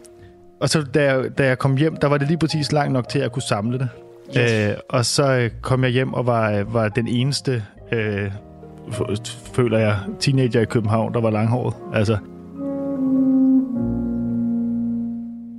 og 0.62 0.70
så 0.70 0.82
da, 0.94 1.04
jeg, 1.04 1.38
da 1.38 1.46
jeg 1.46 1.60
kom 1.60 1.78
hjem, 1.78 1.96
der 1.98 2.08
var 2.08 2.18
det 2.18 2.28
lige 2.28 2.38
præcis 2.38 2.72
langt 2.72 2.94
nok 2.94 3.10
til, 3.10 3.20
at 3.20 3.24
jeg 3.24 3.32
kunne 3.32 3.42
samle 3.42 3.80
det. 3.80 3.90
Yes. 4.38 4.52
Øh, 4.52 4.76
og 4.90 5.06
så 5.06 5.32
øh, 5.34 5.50
kom 5.62 5.84
jeg 5.84 5.92
hjem 5.92 6.14
og 6.14 6.26
var, 6.26 6.64
var 6.64 6.90
den 6.90 7.08
eneste, 7.08 7.64
øh, 7.92 8.32
føler 9.54 9.78
jeg, 9.78 9.98
teenager 10.20 10.62
i 10.62 10.66
København, 10.66 11.14
der 11.14 11.22
var 11.22 11.30
langhåret. 11.30 11.74
Altså, 11.94 12.18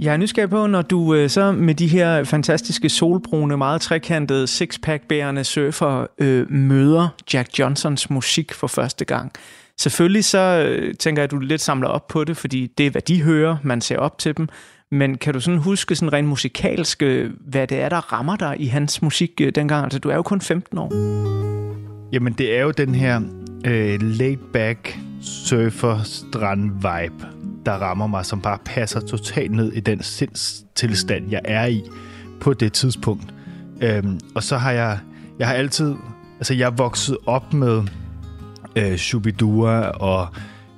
Jeg 0.01 0.13
er 0.13 0.17
nysgerrig 0.17 0.51
på, 0.51 0.67
når 0.67 0.83
du 0.83 1.15
øh, 1.15 1.31
så 1.31 1.53
med 1.53 1.75
de 1.75 1.87
her 1.87 2.25
fantastiske 2.25 2.89
solbrune, 2.89 3.57
meget 3.57 3.81
trekantede, 3.81 4.47
sixpack-bærende 4.47 5.45
surfer 5.45 6.07
øh, 6.19 6.53
møder 6.53 7.09
Jack 7.35 7.59
Johnsons 7.59 8.11
musik 8.11 8.53
for 8.53 8.67
første 8.67 9.05
gang. 9.05 9.33
Selvfølgelig 9.79 10.25
så 10.25 10.67
øh, 10.69 10.95
tænker 10.95 11.23
jeg, 11.23 11.25
at 11.25 11.31
du 11.31 11.39
lidt 11.39 11.61
samler 11.61 11.89
op 11.89 12.09
på 12.09 12.25
det, 12.25 12.37
fordi 12.37 12.67
det 12.79 12.87
er, 12.87 12.91
hvad 12.91 13.03
de 13.03 13.23
hører, 13.23 13.57
man 13.63 13.81
ser 13.81 13.99
op 13.99 14.19
til 14.19 14.37
dem. 14.37 14.49
Men 14.93 15.19
kan 15.19 15.35
du 15.35 15.41
sådan 15.41 15.61
huske 15.61 15.97
sådan 15.97 16.13
rent 16.13 16.29
musikalsk, 16.29 17.03
hvad 17.41 17.67
det 17.67 17.81
er, 17.81 17.89
der 17.89 18.13
rammer 18.13 18.37
dig 18.37 18.57
i 18.59 18.67
hans 18.67 19.03
musik 19.03 19.31
øh, 19.41 19.53
dengang? 19.55 19.85
Altså, 19.85 19.99
du 19.99 20.09
er 20.09 20.15
jo 20.15 20.23
kun 20.23 20.41
15 20.41 20.79
år. 20.79 20.93
Jamen, 22.13 22.33
det 22.33 22.59
er 22.59 22.63
jo 22.63 22.71
den 22.71 22.95
her 22.95 23.21
øh, 23.65 24.01
laid-back 24.03 24.99
surfer-strand-vibe, 25.23 27.27
der 27.67 27.73
rammer 27.73 28.07
mig, 28.07 28.27
som 28.27 28.41
bare 28.41 28.59
passer 28.65 29.01
totalt 29.01 29.53
ned 29.53 29.73
i 29.73 29.81
den 29.81 30.03
sindstilstand, 30.03 31.31
jeg 31.31 31.41
er 31.45 31.67
i 31.67 31.83
på 32.41 32.53
det 32.53 32.73
tidspunkt. 32.73 33.35
Øhm, 33.81 34.21
og 34.35 34.43
så 34.43 34.57
har 34.57 34.73
jeg, 34.73 34.99
jeg 35.39 35.49
har 35.49 35.55
altid, 35.55 35.95
altså 36.39 36.55
jeg 36.55 36.67
er 36.67 36.77
vokset 36.77 37.17
op 37.27 37.53
med 37.53 37.83
øh, 38.77 38.97
Shubidua, 38.97 39.81
og 39.81 40.27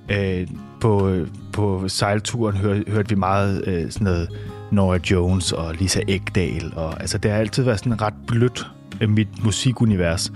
øh, 0.08 0.46
på, 0.80 1.08
øh, 1.08 1.28
på 1.52 1.84
sejlturen 1.88 2.56
hør, 2.56 2.80
hørte 2.88 3.08
vi 3.08 3.14
meget 3.14 3.64
øh, 3.66 3.90
sådan 3.90 4.04
noget 4.04 4.28
Nora 4.70 4.98
Jones 5.10 5.52
og 5.52 5.74
Lisa 5.74 6.00
Ekdal, 6.08 6.72
og 6.76 7.00
altså 7.00 7.18
det 7.18 7.30
har 7.30 7.38
altid 7.38 7.62
været 7.62 7.78
sådan 7.78 8.02
ret 8.02 8.14
blødt, 8.26 8.66
øh, 9.00 9.10
mit 9.10 9.44
musikunivers. 9.44 10.32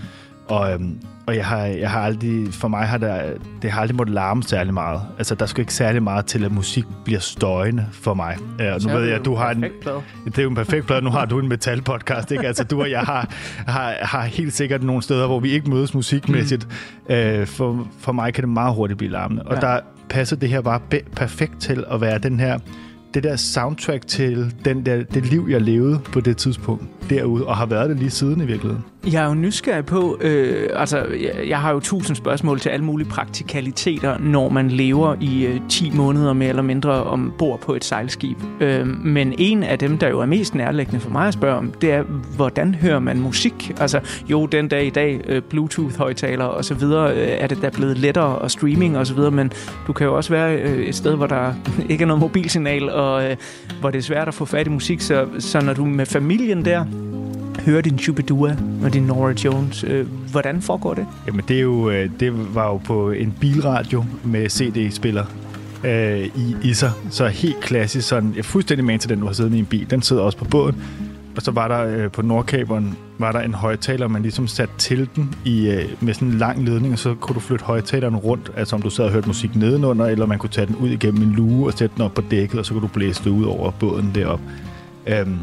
Og, 0.49 0.73
øhm, 0.73 0.99
og 1.27 1.37
jeg 1.37 1.47
har, 1.47 1.65
jeg 1.65 1.91
har 1.91 2.01
aldrig, 2.01 2.55
for 2.55 2.69
mig 2.69 2.87
har 2.87 2.99
det, 2.99 3.39
det 3.63 3.71
har 3.71 3.81
aldrig 3.81 3.97
måttet 3.97 4.15
larme 4.15 4.43
særlig 4.43 4.75
meget. 4.75 5.01
Altså, 5.19 5.35
der 5.35 5.47
skal 5.47 5.61
ikke 5.61 5.75
særlig 5.75 6.03
meget 6.03 6.27
til, 6.27 6.45
at 6.45 6.53
musik 6.53 6.85
bliver 7.05 7.21
støjende 7.21 7.87
for 7.93 8.15
mig. 8.15 8.37
Og 8.59 8.81
nu 8.87 8.93
ved 8.93 9.05
jeg, 9.05 9.25
du 9.25 9.35
har 9.35 9.51
en... 9.51 9.63
Det 10.25 10.39
er 10.39 10.43
jo 10.43 10.49
en 10.49 10.55
perfekt 10.55 10.87
plade. 10.87 11.03
Nu 11.03 11.11
har 11.11 11.25
du 11.25 11.39
en 11.39 11.49
metal-podcast, 11.49 12.31
ikke? 12.31 12.47
Altså, 12.47 12.65
du 12.65 12.81
og 12.81 12.91
jeg 12.91 13.01
har, 13.01 13.29
har, 13.67 13.95
har 14.01 14.23
helt 14.23 14.53
sikkert 14.53 14.83
nogle 14.83 15.03
steder, 15.03 15.27
hvor 15.27 15.41
vi 15.41 15.51
ikke 15.51 15.71
mødes 15.71 15.95
musikmæssigt. 15.95 16.69
Mm. 17.09 17.15
Øh, 17.15 17.47
for, 17.47 17.89
for 17.99 18.13
mig 18.13 18.35
kan 18.35 18.43
det 18.43 18.49
meget 18.49 18.75
hurtigt 18.75 18.99
blive 18.99 19.13
larmende. 19.13 19.43
Og 19.43 19.55
ja. 19.55 19.61
der 19.61 19.81
passet 20.09 20.41
det 20.41 20.49
her 20.49 20.61
bare 20.61 20.81
perfekt 21.17 21.61
til 21.61 21.85
at 21.91 22.01
være 22.01 22.19
den 22.19 22.41
her 22.41 22.59
det 23.17 23.25
der 23.25 23.37
soundtrack 23.37 24.07
til 24.07 24.55
den 24.65 24.87
der, 24.87 25.03
det 25.03 25.27
liv, 25.27 25.47
jeg 25.51 25.61
levede 25.61 26.01
på 26.13 26.21
det 26.21 26.37
tidspunkt 26.37 26.85
derude, 27.11 27.47
og 27.47 27.57
har 27.57 27.67
været 27.67 27.91
det 27.91 27.99
lige 27.99 28.11
siden 28.11 28.41
i 28.41 28.47
virkeligheden. 28.47 28.85
Jeg 29.13 29.25
er 29.25 29.29
jo 29.29 29.35
nysgerrig 29.35 29.87
på, 29.87 30.19
øh, 30.21 30.71
altså 30.75 30.97
jeg, 30.99 31.49
jeg 31.49 31.61
har 31.61 31.73
jo 31.73 31.81
tusind 31.81 32.17
spørgsmål 32.17 32.61
til 32.61 32.69
alle 32.69 32.85
mulige 32.85 33.09
praktikaliteter, 33.09 34.19
når 34.19 34.49
man 34.49 34.71
lever 34.71 35.15
i 35.21 35.47
øh, 35.47 35.61
10 35.69 35.91
måneder 35.91 36.33
mere 36.33 36.49
eller 36.49 36.63
mindre 36.63 37.05
ombord 37.05 37.61
på 37.61 37.75
et 37.75 37.85
sejlskib. 37.85 38.39
Øh, 38.61 38.87
men 38.87 39.35
en 39.39 39.63
af 39.63 39.79
dem, 39.79 39.99
der 39.99 40.09
jo 40.09 40.21
er 40.21 40.27
mest 40.27 40.55
nærliggende 40.55 41.01
for 41.01 41.11
mig 41.11 41.29
at 41.29 41.35
spørge 41.35 41.57
om, 41.57 41.73
det 41.81 41.93
er, 41.93 42.03
hvordan 42.37 42.75
hører 42.75 42.99
man 42.99 43.21
musik? 43.21 43.73
Altså 43.81 44.01
jo, 44.29 44.47
den 44.47 44.69
dag 44.69 44.87
i 44.87 44.91
dag, 44.91 45.21
øh, 45.27 45.43
Bluetooth-højtaler 45.43 46.45
og 46.45 46.65
så 46.65 46.75
videre, 46.75 47.11
øh, 47.13 47.29
er 47.29 47.47
det 47.47 47.63
da 47.63 47.71
blevet 47.71 47.99
lettere 47.99 48.39
og 48.39 48.51
streaming 48.51 48.99
og 48.99 49.07
så 49.07 49.15
videre, 49.15 49.31
men 49.31 49.53
du 49.87 49.93
kan 49.93 50.07
jo 50.07 50.17
også 50.17 50.31
være 50.31 50.57
øh, 50.57 50.87
et 50.87 50.95
sted, 50.95 51.17
hvor 51.17 51.27
der 51.27 51.53
ikke 51.91 52.03
er 52.03 52.07
noget 52.07 52.21
mobilsignal, 52.21 52.91
og 52.91 53.06
øh, 53.07 53.37
hvor 53.81 53.91
det 53.91 53.99
er 53.99 54.03
svært 54.03 54.29
at 54.29 54.35
få 54.35 54.45
fat 54.45 54.67
i 54.67 54.71
musik, 54.71 55.01
så, 55.01 55.27
så 55.39 55.61
når 55.61 55.73
du 55.73 55.85
med 55.85 56.07
familien 56.07 56.65
der, 56.65 56.85
hører 57.67 57.81
din 57.81 57.99
Chubidua 57.99 58.57
og 58.85 58.93
din 58.93 59.03
Nora 59.03 59.33
Jones. 59.45 59.85
Øh, 59.85 60.07
hvordan 60.31 60.63
foregår 60.63 60.95
det? 60.95 61.07
Jamen, 61.27 61.45
det, 61.49 61.57
er 61.57 61.61
jo, 61.61 61.91
øh, 61.91 62.11
det 62.21 62.55
var 62.55 62.67
jo 62.67 62.77
på 62.77 63.11
en 63.11 63.35
bilradio 63.41 64.05
med 64.25 64.49
CD-spiller 64.49 65.25
øh, 65.85 66.25
i, 66.25 66.57
i 66.63 66.75
sig. 66.75 66.93
Så 67.11 67.27
helt 67.27 67.61
klassisk 67.61 68.09
sådan, 68.09 68.31
jeg 68.33 68.39
er 68.39 68.43
fuldstændig 68.43 68.85
med 68.85 68.99
til 68.99 69.11
den, 69.11 69.21
du 69.21 69.27
har 69.27 69.33
siddet 69.33 69.55
i 69.55 69.59
en 69.59 69.67
bil. 69.67 69.91
Den 69.91 70.03
sidder 70.03 70.23
også 70.23 70.39
på 70.39 70.45
båden. 70.45 70.83
Og 71.37 71.43
så 71.43 71.51
var 71.51 71.69
der 71.69 71.87
øh, 71.87 72.11
på 72.11 72.23
Nordkaberen 72.23 72.97
var 73.19 73.33
der 73.33 73.41
en 73.41 73.55
højtaler, 73.55 74.09
man 74.09 74.23
ligesom 74.23 74.47
satte 74.47 74.75
til 74.79 75.09
den 75.17 75.35
i, 75.45 75.69
øh, 75.69 75.85
med 76.01 76.15
sådan 76.15 76.29
en 76.29 76.35
lang 76.35 76.65
ledning, 76.65 76.93
og 76.93 76.99
så 76.99 77.15
kunne 77.15 77.35
du 77.35 77.41
flytte 77.41 77.65
højtaleren 77.65 78.17
rundt, 78.17 78.53
altså 78.57 78.77
om 78.77 78.83
du 78.83 78.91
sad 78.91 79.05
og 79.05 79.11
hørte 79.11 79.27
musik 79.27 79.57
nedenunder, 79.57 80.07
eller 80.07 80.27
man 80.27 80.39
kunne 80.39 80.51
tage 80.51 80.67
den 80.67 80.77
ud 80.77 80.89
igennem 80.89 81.23
en 81.23 81.33
luge 81.33 81.67
og 81.67 81.73
sætte 81.73 81.95
den 81.97 82.05
op 82.05 82.15
på 82.15 82.23
dækket, 82.31 82.59
og 82.59 82.67
så 82.67 82.73
kunne 82.73 82.83
du 82.83 82.87
blæse 82.87 83.25
det 83.25 83.31
ud 83.31 83.45
over 83.45 83.71
båden 83.71 84.11
derop. 84.15 84.41
Øhm, 85.07 85.39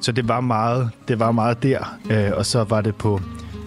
så 0.00 0.12
det 0.12 0.28
var 0.28 0.40
meget, 0.40 0.90
det 1.08 1.18
var 1.18 1.32
meget 1.32 1.62
der. 1.62 1.96
Øh, 2.10 2.30
og 2.36 2.46
så 2.46 2.64
var 2.64 2.80
det 2.80 2.94
på 2.94 3.20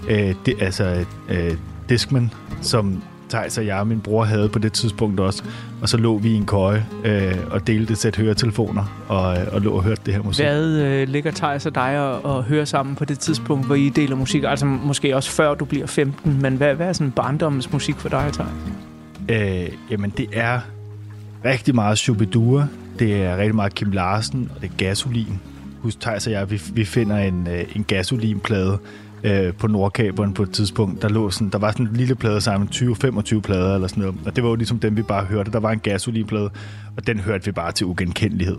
øh, 0.10 0.36
det, 0.46 0.56
altså, 0.62 1.06
øh, 1.30 1.54
Discman, 1.90 2.32
som 2.62 3.04
Thijs 3.32 3.58
og 3.58 3.66
jeg 3.66 3.80
og 3.80 3.88
min 3.88 4.00
bror 4.00 4.24
havde 4.24 4.50
på 4.50 4.60
det 4.60 4.74
tidspunkt 4.74 5.20
også. 5.20 5.44
Og 5.82 5.90
så 5.90 5.98
lå 5.98 6.18
vi 6.18 6.30
i 6.30 6.36
en 6.36 6.46
køje 6.46 6.86
øh, 7.06 7.36
og 7.52 7.68
delte 7.68 7.92
et 7.92 7.98
sæt 7.98 8.16
høretelefoner 8.16 9.06
og, 9.08 9.38
øh, 9.38 9.48
og 9.52 9.62
lå 9.62 9.72
og 9.72 9.84
hørte 9.84 10.02
det 10.06 10.14
her 10.14 10.22
musik. 10.24 10.46
Hvad 10.46 10.66
øh, 10.66 11.08
ligger 11.08 11.32
Thijs 11.32 11.66
og 11.66 11.76
dig 11.76 12.00
og, 12.00 12.26
og 12.26 12.44
høre 12.44 12.66
sammen 12.66 12.96
på 12.96 13.06
det 13.06 13.20
tidspunkt, 13.20 13.66
hvor 13.66 13.76
I 13.76 13.90
deler 13.90 14.16
musik? 14.16 14.44
Altså 14.44 14.66
måske 14.66 15.16
også 15.16 15.32
før 15.32 15.54
du 15.54 15.66
bliver 15.66 15.88
15, 15.88 16.42
men 16.42 16.56
hvad, 16.56 16.76
hvad 16.76 16.88
er 16.88 16.94
sådan 16.94 17.12
barndommens 17.12 17.72
musik 17.72 17.96
for 17.96 18.10
dig, 18.10 18.30
Thijs? 18.34 18.50
Øh, 19.30 19.70
jamen 19.92 20.10
det 20.18 20.28
er 20.34 20.60
rigtig 21.46 21.76
meget 21.76 21.98
Shubidua, 21.98 22.68
det 23.00 23.24
er 23.24 23.38
rigtig 23.38 23.56
meget 23.56 23.76
Kim 23.76 23.92
Larsen, 23.92 24.52
og 24.56 24.62
det 24.62 24.70
er 24.70 24.78
Gasolin 24.78 25.40
husk 25.82 26.00
Thijs 26.00 26.28
og 26.28 26.34
jeg, 26.34 26.52
vi, 26.52 26.62
vi 26.74 26.86
finder 26.86 27.18
en, 27.18 27.48
øh, 27.48 27.76
en 27.76 27.84
gasolinplade 27.84 28.78
øh, 29.24 29.54
på 29.54 29.68
Nordkaberen 29.68 30.34
på 30.34 30.44
et 30.44 30.52
tidspunkt. 30.52 31.02
Der, 31.02 31.10
lå 31.10 31.30
sådan, 31.30 31.50
der 31.50 31.58
var 31.58 31.72
sådan 31.72 31.88
en 31.88 31.96
lille 31.96 32.16
plade 32.16 32.42
sammen, 32.42 32.70
20-25 32.74 33.40
plader 33.40 33.76
eller 33.76 33.88
sådan 33.88 34.02
noget. 34.02 34.18
Og 34.26 34.36
det 34.36 34.44
var 34.44 34.50
jo 34.50 34.56
ligesom 34.56 34.80
dem, 34.80 34.98
vi 34.98 35.02
bare 35.02 35.26
hørte. 35.26 35.52
Der 35.52 35.60
var 35.60 35.72
en 35.72 35.80
gasolinplade, 35.80 36.50
og 36.98 37.08
den 37.08 37.20
hørte 37.20 37.46
vi 37.46 37.52
bare 37.52 37.72
til 37.72 37.86
ugenkendelighed. 37.86 38.58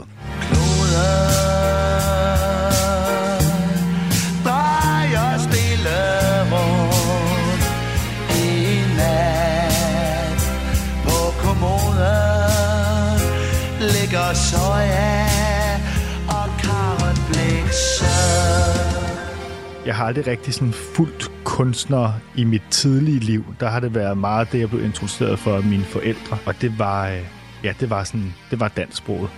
soja 14.35 15.32
jeg 19.87 19.95
har 19.95 20.07
aldrig 20.07 20.27
rigtig 20.27 20.55
sådan 20.55 20.73
fuldt 20.73 21.31
kunstner 21.45 22.13
i 22.37 22.45
mit 22.45 22.63
tidlige 22.71 23.19
liv. 23.19 23.45
Der 23.61 23.69
har 23.69 23.81
det 23.81 23.95
været 23.95 24.19
meget 24.19 24.53
det, 24.53 24.61
jeg 24.61 24.69
blev 24.69 24.85
introduceret 24.85 25.39
for 25.39 25.57
af 25.57 25.63
mine 25.63 25.85
forældre. 25.85 26.39
Og 26.47 26.55
det 26.61 26.79
var, 26.79 27.09
øh, 27.09 27.21
ja, 27.65 27.73
det 27.81 27.91
var 27.91 28.05
sådan, 28.05 28.35
det 28.51 28.61
var 28.61 28.69
dansksproget. 28.69 29.31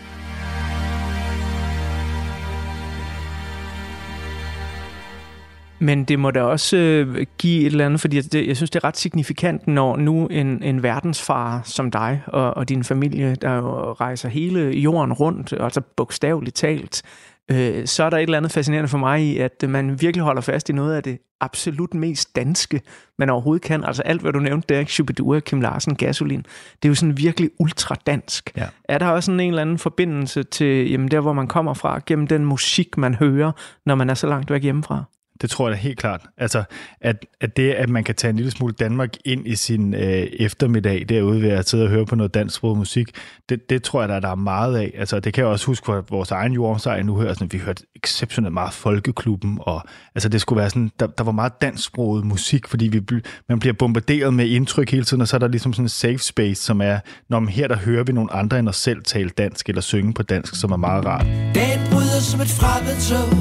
Men 5.79 6.05
det 6.05 6.19
må 6.19 6.31
da 6.31 6.43
også 6.43 6.77
øh, 6.77 7.27
give 7.39 7.61
et 7.61 7.67
eller 7.67 7.87
andet, 7.87 8.01
fordi 8.01 8.21
det, 8.21 8.47
jeg 8.47 8.57
synes, 8.57 8.71
det 8.71 8.85
er 8.85 8.85
ret 8.85 8.97
signifikant, 8.97 9.69
når 9.69 9.97
nu 9.97 10.27
en, 10.27 10.63
en 10.63 10.83
verdensfar 10.83 11.63
som 11.65 11.91
dig 11.91 12.23
og, 12.27 12.57
og 12.57 12.69
din 12.69 12.85
familie, 12.85 13.35
der 13.35 13.55
jo 13.55 13.93
rejser 13.93 14.29
hele 14.29 14.61
jorden 14.61 15.13
rundt, 15.13 15.53
altså 15.61 15.81
bogstaveligt 15.97 16.57
talt, 16.57 17.03
øh, 17.51 17.87
så 17.87 18.05
er 18.05 18.11
der 18.11 18.17
et 18.17 18.23
eller 18.23 18.37
andet 18.37 18.53
fascinerende 18.53 18.89
for 18.89 18.99
mig 18.99 19.23
i, 19.23 19.39
at 19.39 19.65
man 19.69 20.01
virkelig 20.01 20.25
holder 20.25 20.43
fast 20.43 20.69
i 20.69 20.73
noget 20.73 20.97
af 20.97 21.03
det 21.03 21.19
absolut 21.41 21.95
mest 21.95 22.37
danske, 22.37 22.81
man 23.19 23.31
overhovedet 23.31 23.63
kan. 23.63 23.85
Altså 23.85 24.03
alt, 24.03 24.21
hvad 24.21 24.33
du 24.33 24.39
nævnte 24.39 24.75
der, 24.75 24.85
Shubidua, 24.85 25.41
Kim 25.41 25.61
Larsen, 25.61 25.97
Gasolin, 25.97 26.43
det 26.83 26.85
er 26.85 26.89
jo 26.89 26.95
sådan 26.95 27.19
virkelig 27.19 27.51
ultradansk. 27.59 28.53
Ja. 28.57 28.67
Er 28.85 28.99
der 28.99 29.07
også 29.07 29.27
sådan 29.27 29.41
en 29.41 29.49
eller 29.49 29.63
anden 29.63 29.79
forbindelse 29.79 30.43
til 30.43 30.91
jamen, 30.91 31.09
der, 31.09 31.21
hvor 31.21 31.33
man 31.33 31.47
kommer 31.47 31.75
fra, 31.75 32.01
gennem 32.07 32.27
den 32.27 32.45
musik, 32.45 32.97
man 32.97 33.15
hører, 33.15 33.53
når 33.87 33.95
man 33.95 34.11
er 34.11 34.15
så 34.15 34.27
langt 34.27 34.51
væk 34.51 34.63
hjemmefra? 34.63 35.05
Det 35.43 35.51
tror 35.51 35.69
jeg 35.69 35.77
da 35.77 35.81
helt 35.81 35.99
klart. 35.99 36.21
Altså, 36.39 36.65
at, 37.01 37.27
at 37.41 37.57
det, 37.57 37.71
at 37.71 37.89
man 37.89 38.05
kan 38.05 38.15
tage 38.15 38.31
en 38.31 38.37
lille 38.37 38.51
smule 38.51 38.75
Danmark 38.79 39.15
ind 39.25 39.47
i 39.47 39.57
sin 39.57 39.95
øh, 39.95 40.27
eftermiddag 40.33 41.05
derude 41.09 41.43
ved 41.43 41.51
at 41.51 41.69
sidde 41.69 41.85
og 41.85 41.91
høre 41.91 42.07
på 42.07 42.15
noget 42.15 42.35
dansk 42.35 42.63
musik, 42.63 43.09
det, 43.49 43.71
det 43.71 43.83
tror 43.83 44.01
jeg, 44.01 44.09
der, 44.09 44.21
der 44.21 44.29
er 44.29 44.35
meget 44.35 44.77
af. 44.77 44.93
Altså, 44.99 45.21
det 45.21 45.35
kan 45.35 45.43
jeg 45.43 45.51
også 45.51 45.67
huske 45.67 45.87
fra 45.87 46.03
vores 46.11 46.31
egen 46.31 46.53
jordomsejr 46.53 47.03
nu 47.03 47.17
hører, 47.17 47.35
sådan, 47.35 47.53
vi 47.53 47.59
hørte 47.59 47.85
exceptionelt 47.97 48.55
meget 48.55 48.73
Folkeklubben, 48.73 49.59
og 49.61 49.83
altså, 50.15 50.29
det 50.29 50.41
skulle 50.41 50.61
være 50.61 50.71
sådan, 50.71 50.91
der, 51.01 51.07
der 51.07 51.25
var 51.25 51.33
meget 51.33 51.53
dansksproget 51.61 52.25
musik, 52.25 52.69
fordi 52.69 52.89
vi, 52.89 53.01
man 53.49 53.59
bliver 53.59 53.73
bombarderet 53.73 54.35
med 54.35 54.47
indtryk 54.47 54.91
hele 54.91 55.05
tiden, 55.05 55.21
og 55.21 55.29
så 55.29 55.37
er 55.37 55.39
der 55.39 55.49
ligesom 55.49 55.73
sådan 55.73 55.85
en 55.85 55.89
safe 55.89 56.19
space, 56.19 56.63
som 56.63 56.81
er, 56.81 56.99
når 57.29 57.41
man 57.41 57.49
her 57.49 57.69
der 57.69 57.77
hører 57.77 58.05
vi 58.05 58.13
nogle 58.13 58.33
andre 58.33 58.59
end 58.59 58.69
os 58.69 58.77
selv 58.77 59.03
tale 59.03 59.31
dansk, 59.31 59.69
eller 59.69 59.83
synge 59.83 60.15
på 60.15 60.23
dansk, 60.23 60.61
som 60.61 60.73
er 60.73 60.77
meget 60.77 61.05
rart. 61.07 61.27
Den 61.55 61.79
bryder 61.91 62.21
som 62.21 62.41
et 62.41 62.49
fremmed 62.49 62.97
tog, 63.09 63.37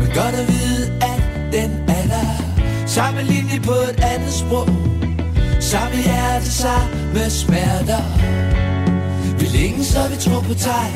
men 0.00 0.08
godt 0.14 0.34
at 0.40 0.48
vide, 0.48 1.01
den 1.52 1.70
er 1.88 2.06
der 2.06 2.52
Samme 2.86 3.22
linje 3.22 3.60
på 3.64 3.72
et 3.72 4.00
andet 4.00 4.32
sprog. 4.32 4.68
Samme 5.60 5.96
hjerte, 5.96 6.52
samme 6.52 7.30
smerter. 7.30 8.02
Vi 9.38 9.46
længes, 9.46 9.86
så 9.86 10.08
vi 10.08 10.16
tror 10.16 10.40
på 10.40 10.52
dig. 10.52 10.88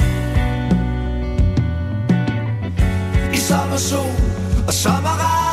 I 3.34 3.36
sommer 3.36 3.76
sol 3.76 4.12
og 4.66 4.72
sommerregn. 4.72 5.46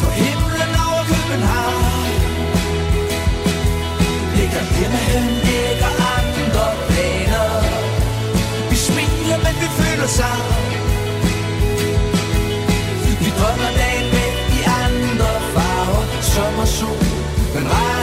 På 0.00 0.06
men 10.04 10.10
vi. 10.10 10.78
Vi 13.24 13.30
drømmer 13.38 13.70
dagen 13.80 14.06
væk 14.12 14.36
i 14.58 14.60
andre 14.84 15.30
farver. 15.54 16.04
Sommer, 16.20 16.64
sol, 16.64 17.04
men 17.54 17.64
regn 17.72 17.93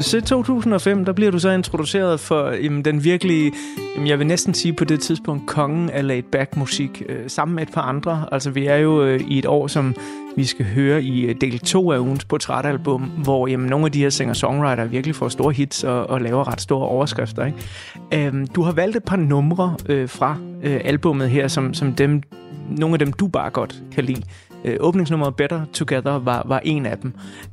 Så 0.00 0.20
2005, 0.20 1.04
der 1.04 1.12
bliver 1.12 1.30
du 1.30 1.38
så 1.38 1.50
introduceret 1.50 2.20
for 2.20 2.50
jamen, 2.50 2.84
den 2.84 3.04
virkelige, 3.04 3.52
jamen, 3.94 4.08
jeg 4.08 4.18
vil 4.18 4.26
næsten 4.26 4.54
sige 4.54 4.72
på 4.72 4.84
det 4.84 5.00
tidspunkt, 5.00 5.46
kongen 5.46 5.90
af 5.90 6.06
laid 6.06 6.22
back 6.22 6.56
musik, 6.56 7.02
øh, 7.08 7.16
sammen 7.26 7.54
med 7.54 7.62
et 7.62 7.72
par 7.74 7.82
andre. 7.82 8.26
Altså 8.32 8.50
vi 8.50 8.66
er 8.66 8.76
jo 8.76 9.04
øh, 9.04 9.20
i 9.20 9.38
et 9.38 9.46
år, 9.46 9.66
som 9.66 9.94
vi 10.36 10.44
skal 10.44 10.66
høre 10.66 11.02
i 11.02 11.20
øh, 11.20 11.34
del 11.40 11.58
2 11.58 11.92
af 11.92 11.98
ugens 11.98 12.24
portrætalbum, 12.24 13.02
hvor 13.02 13.46
jamen, 13.46 13.66
nogle 13.66 13.86
af 13.86 13.92
de 13.92 13.98
her 13.98 14.10
singer-songwriter 14.10 14.84
virkelig 14.84 15.14
får 15.14 15.28
store 15.28 15.52
hits 15.52 15.84
og, 15.84 16.10
og 16.10 16.20
laver 16.20 16.48
ret 16.48 16.60
store 16.60 16.88
overskrifter. 16.88 17.46
Ikke? 17.46 18.26
Øhm, 18.26 18.46
du 18.46 18.62
har 18.62 18.72
valgt 18.72 18.96
et 18.96 19.04
par 19.04 19.16
numre 19.16 19.76
øh, 19.88 20.08
fra 20.08 20.36
øh, 20.62 20.80
albummet 20.84 21.30
her, 21.30 21.48
som, 21.48 21.74
som 21.74 21.92
dem, 21.92 22.22
nogle 22.70 22.94
af 22.94 22.98
dem, 22.98 23.12
du 23.12 23.26
bare 23.26 23.50
godt 23.50 23.82
kan 23.92 24.04
lide. 24.04 24.22
Øh, 24.64 24.76
åbningsnummeret 24.80 25.36
Better 25.36 25.64
Together 25.72 26.18
var, 26.18 26.42
var 26.46 26.60
en 26.64 26.86
af 26.86 26.98
dem. 26.98 27.12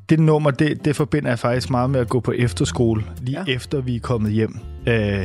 Det 0.10 0.20
nummer, 0.20 0.52
det, 0.52 0.86
det 0.86 0.96
forbinder 0.96 1.30
jeg 1.30 1.40
faktisk 1.40 1.70
meget 1.70 1.90
med 1.90 2.00
at 2.00 2.10
gå 2.10 2.20
på 2.20 2.32
efterskole, 2.32 3.04
lige 3.22 3.44
Ja. 3.48 3.54
efter 3.54 3.82
vi 3.82 3.96
er 3.96 4.00
kommet 4.00 4.32
hjem. 4.32 4.58
Øh, 4.88 5.24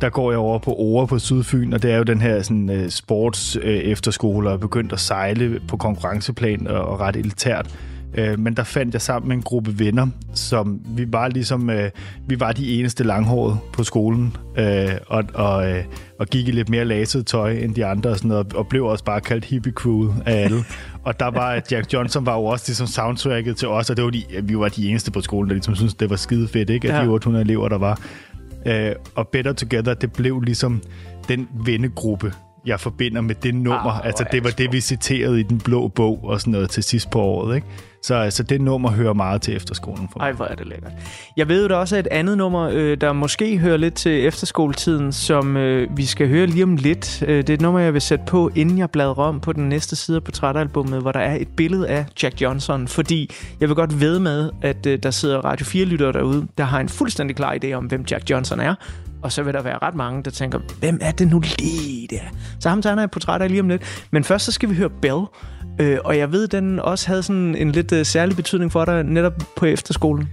der 0.00 0.08
går 0.10 0.30
jeg 0.30 0.38
over 0.38 0.58
på 0.58 0.74
Ore 0.74 1.06
på 1.06 1.18
Sydfyn, 1.18 1.72
og 1.72 1.82
det 1.82 1.90
er 1.92 1.96
jo 1.96 2.02
den 2.02 2.20
her 2.20 2.42
sådan, 2.42 2.70
uh, 2.70 2.88
sports 2.88 3.56
uh, 3.56 3.62
efterskole, 3.64 4.48
og 4.48 4.52
er 4.54 4.58
begyndt 4.58 4.92
at 4.92 5.00
sejle 5.00 5.60
på 5.68 5.76
konkurrenceplan 5.76 6.66
og, 6.66 6.84
og 6.84 7.00
ret 7.00 7.16
elitært. 7.16 7.78
Uh, 8.18 8.38
men 8.38 8.54
der 8.54 8.64
fandt 8.64 8.94
jeg 8.94 9.02
sammen 9.02 9.28
med 9.28 9.36
en 9.36 9.42
gruppe 9.42 9.78
venner, 9.78 10.06
som 10.34 10.80
vi 10.96 11.06
var 11.08 11.28
ligesom, 11.28 11.68
uh, 11.68 11.74
vi 12.26 12.40
var 12.40 12.52
de 12.52 12.78
eneste 12.78 13.04
langhårede 13.04 13.56
på 13.72 13.84
skolen, 13.84 14.36
uh, 14.58 14.64
og, 15.06 15.24
og, 15.34 15.70
uh, 15.70 15.76
og 16.18 16.26
gik 16.26 16.48
i 16.48 16.50
lidt 16.50 16.68
mere 16.68 16.84
laset 16.84 17.26
tøj 17.26 17.50
end 17.52 17.74
de 17.74 17.86
andre, 17.86 18.10
og, 18.10 18.16
sådan 18.16 18.28
noget, 18.28 18.52
og 18.54 18.66
blev 18.66 18.84
også 18.84 19.04
bare 19.04 19.20
kaldt 19.20 19.44
hippie 19.44 19.72
crew 19.72 20.12
af 20.26 20.44
alle. 20.44 20.64
og 21.06 21.20
der 21.20 21.26
var 21.30 21.62
Jack 21.70 21.92
Johnson 21.92 22.26
var 22.26 22.34
jo 22.36 22.44
også 22.44 22.64
ligesom 22.68 22.86
soundtracket 22.86 23.56
til 23.56 23.68
os, 23.68 23.90
og 23.90 23.96
det 23.96 24.04
var 24.04 24.10
de, 24.10 24.22
vi 24.42 24.58
var 24.58 24.68
de 24.68 24.88
eneste 24.88 25.10
på 25.10 25.20
skolen, 25.20 25.48
der 25.48 25.54
ligesom 25.54 25.74
syntes, 25.74 25.94
det 25.94 26.10
var 26.10 26.16
skide 26.16 26.48
fedt, 26.48 26.70
ikke? 26.70 26.92
Af 26.92 26.98
Ja. 26.98 27.04
de 27.04 27.08
800 27.08 27.44
elever, 27.44 27.68
der 27.68 27.78
var. 27.78 28.00
Øh, 28.66 28.92
og 29.14 29.28
Better 29.28 29.52
Together, 29.52 29.94
det 29.94 30.12
blev 30.12 30.40
ligesom 30.40 30.82
den 31.28 31.48
vennegruppe, 31.66 32.32
jeg 32.66 32.80
forbinder 32.80 33.20
med 33.20 33.34
det 33.34 33.54
nummer. 33.54 33.90
Ah, 33.90 34.06
altså, 34.06 34.24
det 34.32 34.44
var 34.44 34.50
det 34.50 34.70
det, 34.70 34.76
vi 34.76 34.80
citerede 34.80 35.40
i 35.40 35.42
den 35.42 35.58
blå 35.58 35.88
bog 35.88 36.24
og 36.24 36.40
sådan 36.40 36.52
noget 36.52 36.70
til 36.70 36.82
sidst 36.82 37.10
på 37.10 37.20
året, 37.20 37.54
ikke? 37.56 37.66
Så 38.02 38.14
altså, 38.14 38.42
det 38.42 38.60
nummer 38.60 38.90
hører 38.90 39.12
meget 39.12 39.42
til 39.42 39.56
efterskolen 39.56 40.08
for 40.12 40.18
mig. 40.18 40.24
Ej, 40.24 40.32
hvor 40.32 40.44
er 40.44 40.54
det 40.54 40.66
lækkert. 40.66 40.92
Jeg 41.36 41.48
ved 41.48 41.62
jo, 41.62 41.68
der 41.68 41.76
også 41.76 41.96
er 41.96 42.00
et 42.00 42.06
andet 42.10 42.38
nummer, 42.38 42.70
øh, 42.72 42.96
der 43.00 43.12
måske 43.12 43.58
hører 43.58 43.76
lidt 43.76 43.94
til 43.94 44.26
efterskoletiden, 44.26 45.12
som 45.12 45.56
øh, 45.56 45.96
vi 45.96 46.06
skal 46.06 46.28
høre 46.28 46.46
lige 46.46 46.62
om 46.62 46.76
lidt. 46.76 47.22
Øh, 47.22 47.36
det 47.36 47.50
er 47.50 47.54
et 47.54 47.60
nummer, 47.60 47.80
jeg 47.80 47.92
vil 47.92 48.02
sætte 48.02 48.24
på, 48.28 48.50
inden 48.54 48.78
jeg 48.78 48.90
bladrer 48.90 49.24
om 49.24 49.40
på 49.40 49.52
den 49.52 49.68
næste 49.68 49.96
side 49.96 50.16
af 50.16 50.24
portrætalbummet, 50.24 51.00
hvor 51.00 51.12
der 51.12 51.20
er 51.20 51.34
et 51.34 51.48
billede 51.48 51.88
af 51.88 52.06
Jack 52.22 52.40
Johnson. 52.40 52.88
Fordi 52.88 53.30
jeg 53.60 53.68
vil 53.68 53.76
godt 53.76 54.00
ved 54.00 54.18
med, 54.18 54.50
at 54.62 54.86
øh, 54.86 54.98
der 55.02 55.10
sidder 55.10 55.38
Radio 55.38 55.64
4-lyttere 55.66 56.12
derude, 56.12 56.46
der 56.58 56.64
har 56.64 56.80
en 56.80 56.88
fuldstændig 56.88 57.36
klar 57.36 57.56
idé 57.64 57.72
om, 57.72 57.84
hvem 57.84 58.04
Jack 58.10 58.30
Johnson 58.30 58.60
er. 58.60 58.74
Og 59.22 59.32
så 59.32 59.42
vil 59.42 59.54
der 59.54 59.62
være 59.62 59.78
ret 59.82 59.94
mange, 59.94 60.22
der 60.22 60.30
tænker, 60.30 60.58
hvem 60.78 60.98
er 61.00 61.10
det 61.10 61.28
nu 61.28 61.42
lige 61.58 62.06
der? 62.10 62.22
Så 62.60 62.68
ham 62.68 62.82
tegner 62.82 63.02
jeg 63.02 63.04
et 63.04 63.10
portræt 63.10 63.42
af 63.42 63.48
lige 63.48 63.60
om 63.60 63.68
lidt. 63.68 64.06
Men 64.10 64.24
først 64.24 64.44
så 64.44 64.52
skal 64.52 64.70
vi 64.70 64.74
høre 64.74 64.90
Bell. 65.02 65.24
Øh, 65.80 65.98
og 66.04 66.18
jeg 66.18 66.32
ved, 66.32 66.48
den 66.48 66.78
også 66.78 67.08
havde 67.08 67.22
sådan 67.22 67.54
en 67.54 67.72
lidt 67.72 67.92
øh, 67.92 68.06
særlig 68.06 68.36
betydning 68.36 68.72
for 68.72 68.84
dig 68.84 69.04
netop 69.04 69.32
på 69.56 69.66
efterskolen. 69.66 70.28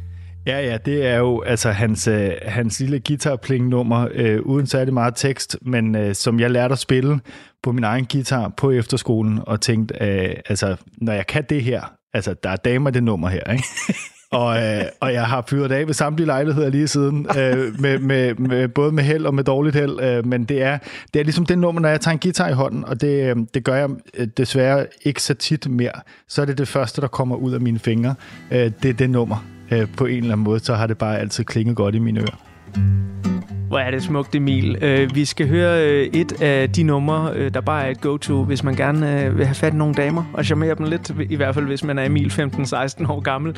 Ja, 0.48 0.60
ja, 0.60 0.78
det 0.78 1.06
er 1.06 1.18
jo 1.18 1.42
altså 1.42 1.72
hans, 1.72 2.08
øh, 2.08 2.32
hans 2.46 2.80
lille 2.80 3.02
guitarpling-nummer, 3.08 4.08
øh, 4.14 4.42
uden 4.42 4.68
særlig 4.68 4.94
meget 4.94 5.16
tekst, 5.16 5.58
men 5.62 5.96
øh, 5.96 6.16
som 6.16 6.40
jeg 6.40 6.52
lærte 6.52 6.72
at 6.72 6.80
spille 6.80 7.20
på 7.64 7.72
min 7.72 7.84
egen 7.84 8.06
guitar 8.12 8.52
på 8.58 8.72
efterskolen, 8.72 9.40
og 9.48 9.62
tænkte, 9.62 9.96
øh, 10.02 10.36
altså, 10.50 10.76
når 10.98 11.14
jeg 11.14 11.28
kan 11.28 11.46
det 11.50 11.64
her, 11.64 11.94
altså, 12.14 12.36
der 12.44 12.50
er 12.50 12.56
damer 12.56 12.90
det 12.90 13.04
nummer 13.04 13.30
her, 13.30 13.52
ikke? 13.52 13.64
og, 14.32 14.64
øh, 14.64 14.84
og 15.00 15.14
jeg 15.14 15.26
har 15.26 15.44
fyret 15.50 15.72
af 15.72 15.88
ved 15.88 15.94
samtlige 15.94 16.26
lejligheder 16.26 16.70
lige 16.70 16.88
siden, 16.88 17.28
øh, 17.38 17.80
med, 17.80 18.00
med, 18.00 18.36
med, 18.36 18.68
både 18.68 18.92
med 18.92 19.04
held 19.04 19.26
og 19.26 19.34
med 19.34 19.44
dårligt 19.44 19.76
held, 19.76 20.00
øh, 20.02 20.26
men 20.26 20.44
det 20.44 20.62
er, 20.62 20.78
det 21.14 21.20
er 21.20 21.24
ligesom 21.24 21.46
det 21.46 21.58
nummer, 21.58 21.82
når 21.82 21.90
jeg 21.90 22.02
tager 22.02 22.14
en 22.14 22.20
guitar 22.20 22.50
i 22.50 22.54
hånden, 22.54 22.86
og 22.86 23.02
det, 23.02 23.30
øh, 23.30 23.36
det 23.54 23.64
gør 23.64 23.76
jeg 23.76 23.90
øh, 24.18 24.28
desværre 24.38 24.86
ikke 25.04 25.24
så 25.24 25.34
tit 25.34 25.70
mere, 25.70 25.92
så 26.28 26.42
er 26.42 26.46
det 26.46 26.58
det 26.58 26.68
første, 26.68 27.02
der 27.02 27.08
kommer 27.08 27.36
ud 27.36 27.54
af 27.54 27.62
mine 27.62 27.80
fingre, 27.80 28.16
øh, 28.52 28.72
det 28.84 28.90
er 28.90 28.94
det 28.94 29.10
nummer. 29.10 29.46
Øh, 29.72 29.88
på 29.98 30.06
en 30.06 30.18
eller 30.18 30.32
anden 30.32 30.44
måde, 30.44 30.60
så 30.60 30.76
har 30.76 30.88
det 30.88 30.98
bare 30.98 31.20
altid 31.20 31.44
klinget 31.44 31.76
godt 31.76 31.96
i 31.96 32.00
mine 32.00 32.20
ører. 32.20 33.27
Hvor 33.68 33.80
er 33.80 33.92
det 33.92 34.04
smukt, 34.04 34.36
Emil. 34.36 34.78
Øh, 34.82 35.16
vi 35.16 35.26
skal 35.26 35.48
høre 35.48 35.86
øh, 35.86 36.08
et 36.14 36.42
af 36.42 36.72
de 36.72 36.84
numre, 36.84 37.32
øh, 37.36 37.54
der 37.54 37.62
bare 37.62 37.86
er 37.86 37.90
et 37.90 38.02
go-to, 38.02 38.44
hvis 38.44 38.64
man 38.64 38.76
gerne 38.76 39.26
øh, 39.26 39.38
vil 39.38 39.46
have 39.46 39.56
fat 39.56 39.74
i 39.74 39.76
nogle 39.76 39.94
damer 39.94 40.24
og 40.34 40.46
charmere 40.46 40.76
dem 40.76 40.86
lidt. 40.86 41.12
I 41.30 41.36
hvert 41.36 41.56
fald, 41.56 41.66
hvis 41.66 41.84
man 41.84 42.00
er 42.00 42.06
Emil 42.06 42.28
15-16 42.28 43.12
år 43.12 43.20
gammel. 43.20 43.58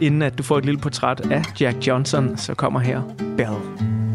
Inden 0.00 0.22
at 0.22 0.38
du 0.38 0.42
får 0.42 0.58
et 0.58 0.64
lille 0.64 0.80
portræt 0.80 1.20
af 1.30 1.42
Jack 1.60 1.86
Johnson, 1.86 2.36
så 2.36 2.54
kommer 2.54 2.80
her 2.80 3.02
Bell. 3.36 4.07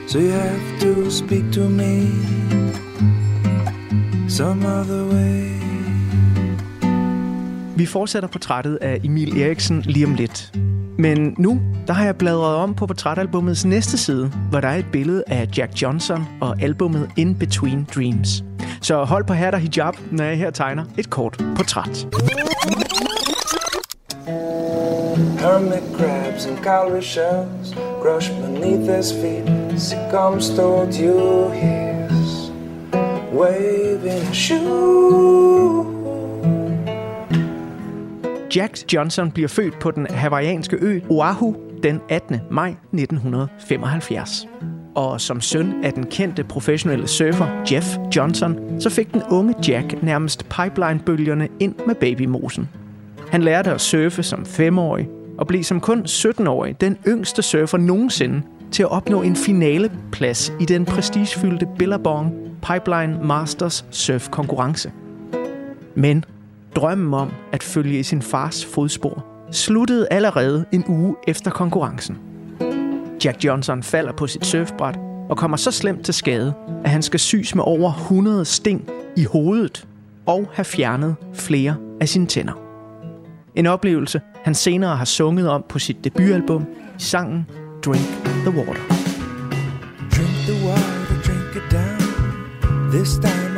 So 0.07 0.19
you 0.19 0.31
have 0.31 0.79
to 0.79 1.09
speak 1.09 1.51
to 1.51 1.69
me 1.69 2.07
some 4.29 4.65
other 4.65 5.05
way. 5.13 5.49
Vi 7.77 7.85
fortsætter 7.85 8.29
portrættet 8.29 8.77
af 8.81 8.99
Emil 9.03 9.41
Eriksen 9.41 9.81
lige 9.81 10.05
om 10.05 10.13
lidt. 10.13 10.53
Men 10.97 11.35
nu, 11.37 11.61
der 11.87 11.93
har 11.93 12.05
jeg 12.05 12.15
bladret 12.15 12.55
om 12.55 12.73
på 12.73 12.85
portrætalbummets 12.85 13.65
næste 13.65 13.97
side, 13.97 14.31
hvor 14.49 14.61
der 14.61 14.67
er 14.67 14.77
et 14.77 14.91
billede 14.91 15.23
af 15.27 15.47
Jack 15.57 15.81
Johnson 15.81 16.25
og 16.41 16.61
albummet 16.61 17.09
In 17.17 17.35
Between 17.35 17.87
Dreams. 17.95 18.43
Så 18.81 19.03
hold 19.03 19.23
på 19.25 19.33
hat 19.33 19.53
og 19.53 19.59
hijab, 19.59 19.93
når 20.11 20.23
jeg 20.23 20.37
her 20.37 20.49
tegner 20.49 20.85
et 20.97 21.09
kort 21.09 21.43
portræt. 21.55 22.07
Hermit 25.39 25.83
crabs 25.97 26.45
and 26.45 26.57
cowrie 26.63 27.01
shells 27.01 27.75
crush 28.01 28.31
beneath 28.41 28.97
his 28.97 29.13
feet. 29.13 29.49
Comes 30.11 30.49
toward 30.49 30.93
you, 30.93 31.51
he's 31.51 32.51
waving 33.33 34.29
a 34.29 34.33
shoe. 34.33 35.85
Jack 38.55 38.93
Johnson 38.93 39.31
bliver 39.31 39.47
født 39.47 39.79
på 39.79 39.91
den 39.91 40.07
hawaiianske 40.09 40.77
ø 40.81 40.99
Oahu 41.09 41.55
den 41.83 42.01
18. 42.09 42.41
maj 42.51 42.69
1975. 42.69 44.47
Og 44.99 45.21
som 45.21 45.41
søn 45.41 45.83
af 45.83 45.93
den 45.93 46.05
kendte 46.05 46.43
professionelle 46.43 47.07
surfer 47.07 47.63
Jeff 47.71 47.87
Johnson, 48.15 48.81
så 48.81 48.89
fik 48.89 49.13
den 49.13 49.23
unge 49.31 49.55
Jack 49.67 50.03
nærmest 50.03 50.45
pipeline-bølgerne 50.49 51.47
ind 51.59 51.75
med 51.87 51.95
babymosen. 51.95 52.69
Han 53.29 53.41
lærte 53.41 53.71
at 53.71 53.81
surfe 53.81 54.23
som 54.23 54.45
femårig, 54.45 55.09
og 55.37 55.47
blev 55.47 55.63
som 55.63 55.79
kun 55.79 56.01
17-årig 56.01 56.81
den 56.81 56.97
yngste 57.07 57.41
surfer 57.41 57.77
nogensinde 57.77 58.41
til 58.71 58.83
at 58.83 58.91
opnå 58.91 59.21
en 59.21 59.35
finaleplads 59.35 60.53
i 60.59 60.65
den 60.65 60.85
prestigefyldte 60.85 61.67
Billabong 61.77 62.33
Pipeline 62.61 63.19
Masters 63.23 63.85
Surf 63.91 64.29
konkurrence. 64.29 64.91
Men 65.95 66.25
drømmen 66.75 67.13
om 67.13 67.31
at 67.51 67.63
følge 67.63 67.99
i 67.99 68.03
sin 68.03 68.21
fars 68.21 68.65
fodspor 68.65 69.25
sluttede 69.51 70.07
allerede 70.11 70.65
en 70.71 70.83
uge 70.87 71.15
efter 71.27 71.51
konkurrencen. 71.51 72.17
Jack 73.25 73.45
Johnson 73.45 73.83
falder 73.83 74.11
på 74.11 74.27
sit 74.27 74.45
surfbræt 74.45 74.99
og 75.29 75.37
kommer 75.37 75.57
så 75.57 75.71
slemt 75.71 76.05
til 76.05 76.13
skade, 76.13 76.53
at 76.83 76.89
han 76.89 77.01
skal 77.01 77.19
sys 77.19 77.55
med 77.55 77.63
over 77.67 77.91
100 77.91 78.45
sting 78.45 78.89
i 79.17 79.23
hovedet 79.23 79.87
og 80.25 80.49
have 80.53 80.65
fjernet 80.65 81.15
flere 81.33 81.75
af 82.01 82.09
sine 82.09 82.27
tænder. 82.27 82.53
En 83.55 83.65
oplevelse, 83.65 84.21
han 84.43 84.55
senere 84.55 84.95
har 84.95 85.05
sunget 85.05 85.49
om 85.49 85.65
på 85.69 85.79
sit 85.79 86.03
debutalbum 86.03 86.65
i 86.99 87.01
sangen 87.01 87.45
Drink 87.85 88.05
the 88.25 88.49
Water. 88.57 88.81
Drink 90.15 90.35
the 90.47 90.67
water, 90.67 91.21
drink 91.25 91.55
it 91.55 91.71
down. 91.71 92.91
This 92.91 93.13
time 93.13 93.48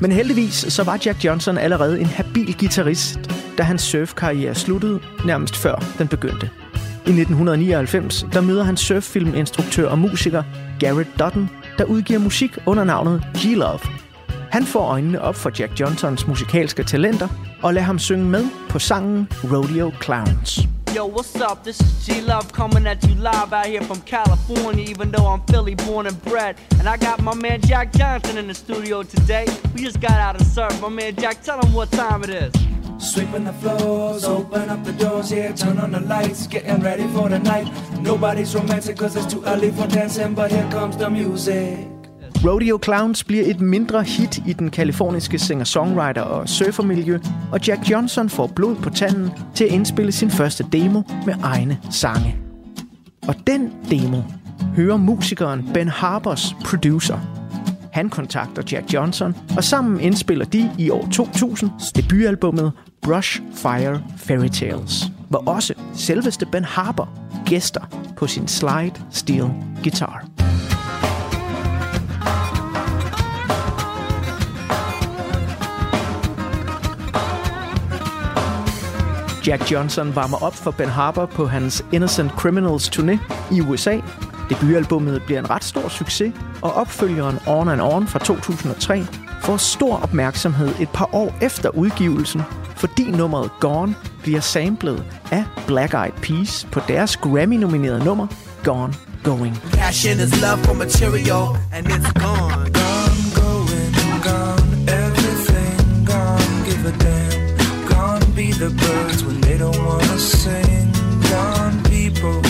Men 0.00 0.12
heldigvis 0.12 0.54
så 0.68 0.82
var 0.82 0.98
Jack 1.06 1.24
Johnson 1.24 1.58
allerede 1.58 2.00
en 2.00 2.06
habil 2.06 2.54
guitarist, 2.58 3.18
da 3.58 3.62
hans 3.62 3.82
surfkarriere 3.82 4.54
sluttede 4.54 5.00
nærmest 5.24 5.56
før 5.56 5.84
den 5.98 6.08
begyndte. 6.08 6.50
I 7.06 7.10
1999 7.10 8.26
der 8.32 8.40
møder 8.40 8.64
han 8.64 8.76
surffilminstruktør 8.76 9.88
og 9.88 9.98
musiker 9.98 10.42
Garrett 10.80 11.18
Dutton, 11.18 11.50
der 11.78 11.84
udgiver 11.84 12.20
musik 12.20 12.58
under 12.66 12.84
navnet 12.84 13.22
G-Love. 13.36 13.80
Han 14.50 14.64
får 14.64 14.80
øjnene 14.80 15.22
op 15.22 15.36
for 15.36 15.50
Jack 15.58 15.80
Johnsons 15.80 16.26
musikalske 16.26 16.82
talenter 16.82 17.28
og 17.62 17.74
lader 17.74 17.86
ham 17.86 17.98
synge 17.98 18.24
med 18.24 18.44
på 18.68 18.78
sangen 18.78 19.28
Rodeo 19.44 19.92
Clowns. 20.02 20.77
Yo, 20.94 21.04
what's 21.04 21.36
up? 21.36 21.64
This 21.64 21.80
is 21.80 22.06
G 22.06 22.22
Love 22.22 22.50
coming 22.52 22.86
at 22.86 23.06
you 23.06 23.14
live 23.16 23.52
out 23.52 23.66
here 23.66 23.82
from 23.82 24.00
California, 24.02 24.84
even 24.88 25.10
though 25.10 25.26
I'm 25.26 25.42
Philly 25.42 25.74
born 25.74 26.06
and 26.06 26.22
bred. 26.24 26.56
And 26.78 26.88
I 26.88 26.96
got 26.96 27.22
my 27.22 27.34
man 27.34 27.60
Jack 27.60 27.92
Johnson 27.92 28.38
in 28.38 28.48
the 28.48 28.54
studio 28.54 29.02
today. 29.02 29.46
We 29.74 29.82
just 29.82 30.00
got 30.00 30.12
out 30.12 30.40
of 30.40 30.46
surf. 30.46 30.80
My 30.80 30.88
man 30.88 31.14
Jack, 31.16 31.42
tell 31.42 31.60
him 31.60 31.74
what 31.74 31.90
time 31.92 32.24
it 32.24 32.30
is. 32.30 32.52
Sweeping 32.98 33.44
the 33.44 33.52
floors, 33.52 34.24
open 34.24 34.70
up 34.70 34.82
the 34.82 34.92
doors, 34.92 35.30
yeah, 35.30 35.52
turn 35.52 35.78
on 35.78 35.92
the 35.92 36.00
lights, 36.00 36.46
getting 36.46 36.80
ready 36.80 37.06
for 37.08 37.28
the 37.28 37.38
night. 37.38 37.70
Nobody's 38.00 38.54
romantic 38.54 38.96
cause 38.96 39.14
it's 39.14 39.32
too 39.32 39.44
early 39.44 39.70
for 39.70 39.86
dancing, 39.86 40.34
but 40.34 40.50
here 40.50 40.68
comes 40.70 40.96
the 40.96 41.10
music. 41.10 41.97
Rodeo 42.44 42.78
Clowns 42.84 43.24
bliver 43.24 43.44
et 43.46 43.60
mindre 43.60 44.02
hit 44.02 44.42
i 44.46 44.52
den 44.52 44.70
kaliforniske 44.70 45.38
singer-songwriter 45.38 46.20
og 46.20 46.48
surfermiljø, 46.48 47.18
og 47.52 47.66
Jack 47.66 47.90
Johnson 47.90 48.28
får 48.28 48.46
blod 48.46 48.76
på 48.76 48.90
tanden 48.90 49.30
til 49.54 49.64
at 49.64 49.70
indspille 49.70 50.12
sin 50.12 50.30
første 50.30 50.64
demo 50.72 51.02
med 51.26 51.34
egne 51.42 51.78
sange. 51.90 52.36
Og 53.28 53.34
den 53.46 53.72
demo 53.90 54.22
hører 54.76 54.96
musikeren 54.96 55.70
Ben 55.74 55.88
Harbers 55.88 56.56
producer. 56.64 57.18
Han 57.92 58.10
kontakter 58.10 58.62
Jack 58.72 58.94
Johnson, 58.94 59.36
og 59.56 59.64
sammen 59.64 60.00
indspiller 60.00 60.44
de 60.44 60.70
i 60.78 60.90
år 60.90 61.08
2000 61.12 61.70
debutalbummet 61.96 62.72
Brush 63.02 63.42
Fire 63.54 64.02
Fairy 64.16 64.48
Tales, 64.48 65.10
hvor 65.28 65.42
også 65.46 65.74
selveste 65.94 66.46
Ben 66.46 66.64
Harper 66.64 67.06
gæster 67.46 68.12
på 68.16 68.26
sin 68.26 68.48
slide 68.48 68.94
steel 69.10 69.50
guitar. 69.82 70.24
Jack 79.48 79.72
Johnson 79.72 80.14
varmer 80.14 80.42
op 80.42 80.54
for 80.54 80.70
Ben 80.70 80.88
Harper 80.88 81.26
på 81.26 81.46
hans 81.46 81.84
Innocent 81.92 82.32
Criminals 82.32 82.88
turné 82.88 83.18
i 83.50 83.60
USA. 83.60 84.00
Debutalbummet 84.48 85.22
bliver 85.22 85.38
en 85.38 85.50
ret 85.50 85.64
stor 85.64 85.88
succes, 85.88 86.32
og 86.62 86.74
opfølgeren 86.74 87.38
On 87.46 87.68
and 87.68 87.80
On 87.80 88.06
fra 88.06 88.18
2003 88.18 89.04
får 89.42 89.56
stor 89.56 89.96
opmærksomhed 89.96 90.74
et 90.80 90.88
par 90.88 91.14
år 91.14 91.34
efter 91.40 91.70
udgivelsen, 91.70 92.42
fordi 92.76 93.10
nummeret 93.10 93.50
Gone 93.60 93.94
bliver 94.22 94.40
samlet 94.40 95.04
af 95.30 95.44
Black 95.66 95.94
Eyed 95.94 96.12
Peas 96.22 96.66
på 96.72 96.80
deres 96.88 97.16
Grammy-nominerede 97.16 98.04
nummer 98.04 98.26
Gone 98.64 98.94
Going. 99.24 99.62
Passion 99.72 100.20
is 100.20 100.40
love 100.42 100.58
for 100.58 100.74
material, 100.74 101.46
and 101.72 101.86
it's 101.86 102.12
gone. 102.12 102.72
Gone, 102.80 103.20
going, 103.40 103.94
gone, 104.28 104.68
everything 104.88 106.06
gone, 106.06 106.64
give 106.66 106.84
a 106.86 106.94
damn. 107.04 107.28
Gone 107.88 108.34
be 108.36 108.52
the 108.52 108.70
bird 108.70 109.07
don't 110.18 110.26
wanna 110.26 110.26
sing. 110.26 110.92
People, 111.84 112.42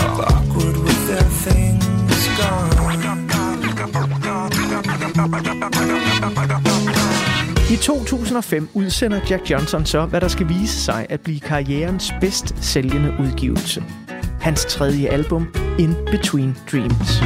are 0.00 0.22
awkward 0.22 0.76
with 0.76 1.06
their 1.08 1.28
things. 1.44 2.28
Gone. 2.38 2.80
I 7.70 7.76
2005 7.76 8.68
udsender 8.74 9.20
Jack 9.30 9.50
Johnson 9.50 9.86
så, 9.86 10.06
hvad 10.06 10.20
der 10.20 10.28
skal 10.28 10.48
vise 10.48 10.80
sig 10.80 11.06
at 11.08 11.20
blive 11.20 11.40
karrierens 11.40 12.12
bedst 12.20 12.54
sælgende 12.60 13.14
udgivelse. 13.20 13.84
Hans 14.40 14.64
tredje 14.64 15.08
album, 15.08 15.54
In 15.78 15.94
Between 16.10 16.56
Dreams. 16.72 17.22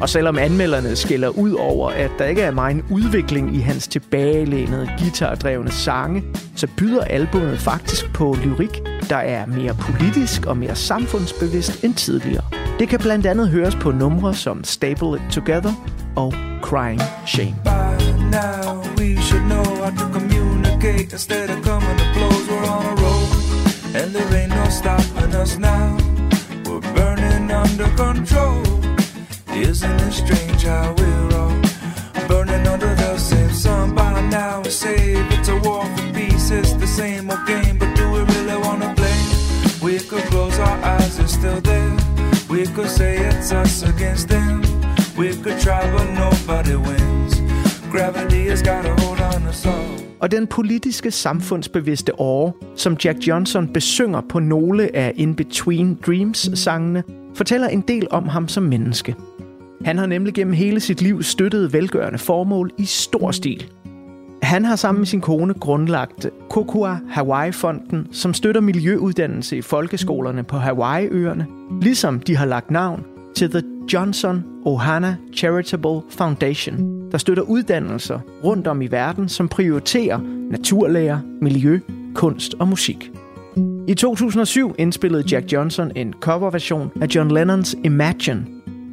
Og 0.00 0.08
selvom 0.08 0.38
anmelderne 0.38 0.96
skiller 0.96 1.28
ud 1.28 1.52
over, 1.52 1.90
at 1.90 2.10
der 2.18 2.24
ikke 2.24 2.42
er 2.42 2.50
meget 2.50 2.84
udvikling 2.90 3.56
i 3.56 3.58
hans 3.58 3.88
tilbagelænede, 3.88 4.90
guitardrevne 4.98 5.70
sange, 5.70 6.22
så 6.56 6.66
byder 6.76 7.04
albumet 7.04 7.58
faktisk 7.58 8.12
på 8.12 8.36
lyrik, 8.44 8.82
der 9.08 9.16
er 9.16 9.46
mere 9.46 9.74
politisk 9.74 10.46
og 10.46 10.56
mere 10.56 10.76
samfundsbevidst 10.76 11.84
end 11.84 11.94
tidligere. 11.94 12.44
Det 12.78 12.88
kan 12.88 12.98
blandt 12.98 13.26
andet 13.26 13.48
høres 13.48 13.74
på 13.74 13.90
numre 13.90 14.34
som 14.34 14.64
Stable 14.64 15.16
It 15.16 15.32
Together 15.32 15.72
og 16.16 16.34
Crying 16.62 17.00
Shame. 17.26 17.56
Now, 18.30 18.82
we 18.98 19.16
should 19.16 19.44
know 19.44 19.64
how 19.82 19.90
to 19.90 20.06
communicate 20.18 21.12
instead 21.12 21.50
of 21.50 21.64
coming 21.64 21.98
blows. 22.14 22.48
We're 22.48 22.74
and 23.94 24.12
there 24.12 24.40
ain't 24.40 24.50
no 24.50 24.68
stopping 24.70 25.34
us 25.34 25.58
now. 25.58 25.96
We're 26.66 26.80
burning 26.94 27.50
under 27.52 27.88
control. 27.96 28.83
Isn't 29.56 30.00
it 30.00 30.12
strange 30.12 30.64
how 30.64 30.92
we're 30.98 31.36
all 31.38 31.54
burning 32.28 32.66
under 32.66 32.92
the 32.94 33.16
same 33.18 33.50
sun 33.50 33.94
by 33.94 34.20
now? 34.28 34.62
We 34.62 34.70
say 34.70 35.14
it's 35.30 35.48
a 35.48 35.56
war 35.56 35.84
for 35.84 36.12
peace, 36.12 36.50
it's 36.50 36.72
the 36.72 36.86
same 36.86 37.30
old 37.30 37.46
game, 37.46 37.78
but 37.78 37.94
do 37.94 38.10
we 38.10 38.20
really 38.34 38.56
wanna 38.56 38.92
play? 38.96 39.20
We 39.82 39.98
could 40.00 40.24
close 40.24 40.58
our 40.58 40.78
eyes, 40.82 41.18
it's 41.20 41.34
still 41.34 41.60
there. 41.60 41.96
We 42.50 42.66
could 42.66 42.90
say 42.90 43.16
it's 43.16 43.52
us 43.52 43.82
against 43.82 44.28
them. 44.28 44.62
We 45.16 45.36
could 45.42 45.60
try, 45.60 45.82
but 45.96 46.08
nobody 46.10 46.74
wins. 46.74 47.34
Gravity 47.90 48.48
has 48.48 48.62
got 48.62 48.84
a 48.84 48.94
hold 49.02 49.20
on 49.20 49.46
us 49.46 49.66
all. 49.66 50.04
og 50.20 50.30
den 50.30 50.46
politiske 50.46 51.10
samfundsbevidste 51.10 52.20
åre, 52.20 52.52
som 52.76 52.96
Jack 53.04 53.18
Johnson 53.18 53.68
besynger 53.68 54.20
på 54.20 54.38
nogle 54.38 54.96
af 54.96 55.12
In 55.16 55.34
Between 55.34 55.98
Dreams-sangene, 56.06 57.02
fortæller 57.34 57.68
en 57.68 57.80
del 57.80 58.06
om 58.10 58.28
ham 58.28 58.48
som 58.48 58.62
menneske. 58.62 59.14
Han 59.84 59.98
har 59.98 60.06
nemlig 60.06 60.34
gennem 60.34 60.54
hele 60.54 60.80
sit 60.80 61.02
liv 61.02 61.22
støttet 61.22 61.72
velgørende 61.72 62.18
formål 62.18 62.70
i 62.78 62.84
stor 62.84 63.30
stil. 63.30 63.66
Han 64.42 64.64
har 64.64 64.76
sammen 64.76 65.00
med 65.00 65.06
sin 65.06 65.20
kone 65.20 65.54
grundlagt 65.54 66.26
Kokua 66.50 66.98
Hawaii-fonden, 67.10 68.06
som 68.12 68.34
støtter 68.34 68.60
miljøuddannelse 68.60 69.56
i 69.56 69.62
folkeskolerne 69.62 70.44
på 70.44 70.56
Hawaii-øerne, 70.56 71.46
ligesom 71.80 72.20
de 72.20 72.36
har 72.36 72.46
lagt 72.46 72.70
navn 72.70 73.04
til 73.36 73.50
The 73.50 73.62
Johnson 73.92 74.44
Ohana 74.64 75.16
Charitable 75.36 76.00
Foundation, 76.10 77.10
der 77.12 77.18
støtter 77.18 77.42
uddannelser 77.42 78.20
rundt 78.44 78.66
om 78.66 78.82
i 78.82 78.86
verden, 78.86 79.28
som 79.28 79.48
prioriterer 79.48 80.20
naturlærer, 80.50 81.18
miljø, 81.40 81.80
kunst 82.14 82.54
og 82.58 82.68
musik. 82.68 83.10
I 83.88 83.94
2007 83.94 84.74
indspillede 84.78 85.24
Jack 85.30 85.52
Johnson 85.52 85.92
en 85.96 86.14
coverversion 86.20 86.90
af 87.00 87.06
John 87.14 87.30
Lennons 87.30 87.76
Imagine 87.84 88.46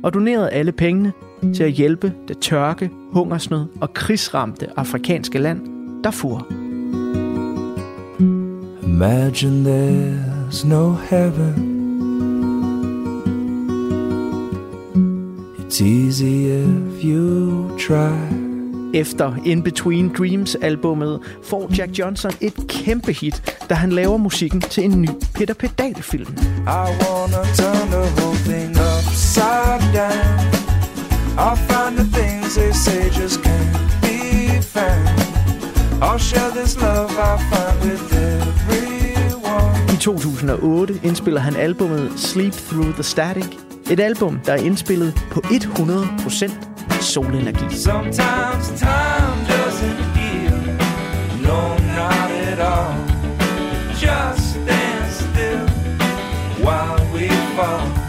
og 0.04 0.14
donerede 0.14 0.50
alle 0.50 0.72
pengene 0.72 1.14
til 1.56 1.64
at 1.64 1.72
hjælpe 1.72 2.14
det 2.28 2.38
tørke, 2.38 2.90
hungersnød 3.14 3.66
og 3.82 3.94
krigsramte 3.94 4.68
afrikanske 4.78 5.40
land, 5.40 5.62
Darfur. 6.04 6.48
Imagine 8.84 9.70
there's 9.70 10.68
no 10.68 10.96
heaven. 11.10 11.68
It's 15.60 15.82
easy 15.82 16.24
if 16.24 17.04
you 17.04 17.70
try. 17.78 18.41
Efter 18.94 19.34
In 19.46 19.64
Between 19.64 20.14
Dreams 20.18 20.56
albummet 20.56 21.20
får 21.44 21.72
Jack 21.78 22.00
Johnson 22.00 22.32
et 22.42 22.54
kæmpe 22.68 23.14
hit, 23.14 23.56
da 23.70 23.74
han 23.74 23.92
laver 23.92 24.18
musikken 24.18 24.62
til 24.62 24.84
en 24.84 25.02
ny 25.02 25.10
Peter 25.34 25.54
Pedal 25.54 25.96
film. 25.96 26.28
I 26.28 26.88
wanna 27.02 27.44
turn 27.56 27.88
the 27.92 28.06
whole 28.18 28.38
thing 28.38 28.70
upside 28.70 29.84
down. 29.94 30.62
I'll 31.38 31.56
find 31.56 31.98
the 31.98 32.08
things 32.20 32.56
they 32.56 32.72
say 32.74 33.10
just 33.22 33.40
can't 33.42 34.02
be 34.02 34.62
found. 34.62 35.08
I'll 36.02 36.20
share 36.20 36.52
this 36.62 36.82
love 36.82 37.12
I 37.12 37.38
find 37.52 37.78
with 37.84 38.14
everyone. 38.14 39.94
I 39.94 39.98
2008 40.00 41.04
indspiller 41.04 41.40
han 41.42 41.56
albumet 41.56 42.12
Sleep 42.16 42.54
Through 42.54 42.94
the 42.94 43.04
Static. 43.04 43.48
Et 43.92 44.00
album, 44.00 44.40
der 44.46 44.54
er 44.54 44.58
indspillet 44.58 45.14
på 45.32 45.40
100% 45.40 46.71
solenergi. 47.02 47.76
Sometimes 47.76 48.68
time 48.80 49.38
doesn't 49.48 50.02
heal. 50.16 50.58
No, 51.48 51.60
not 51.98 52.32
at 52.50 52.60
all. 52.60 52.96
Just 54.02 54.50
stand 54.52 55.12
still 55.12 55.66
while 56.66 57.02
we 57.14 57.28
fall. 57.56 58.02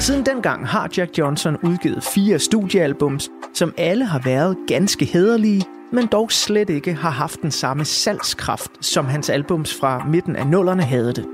Siden 0.00 0.26
dengang 0.26 0.66
har 0.66 0.90
Jack 0.96 1.18
Johnson 1.18 1.56
udgivet 1.62 2.04
fire 2.04 2.38
studiealbums, 2.38 3.30
som 3.54 3.74
alle 3.76 4.04
har 4.04 4.18
været 4.24 4.56
ganske 4.66 5.04
hederlige, 5.04 5.64
men 5.92 6.06
dog 6.06 6.32
slet 6.32 6.70
ikke 6.70 6.94
har 6.94 7.10
haft 7.10 7.42
den 7.42 7.50
samme 7.50 7.84
salgskraft, 7.84 8.70
som 8.80 9.06
hans 9.06 9.30
albums 9.30 9.74
fra 9.80 10.04
midten 10.08 10.36
af 10.36 10.46
nullerne 10.46 10.82
havde 10.82 11.12
det. 11.12 11.24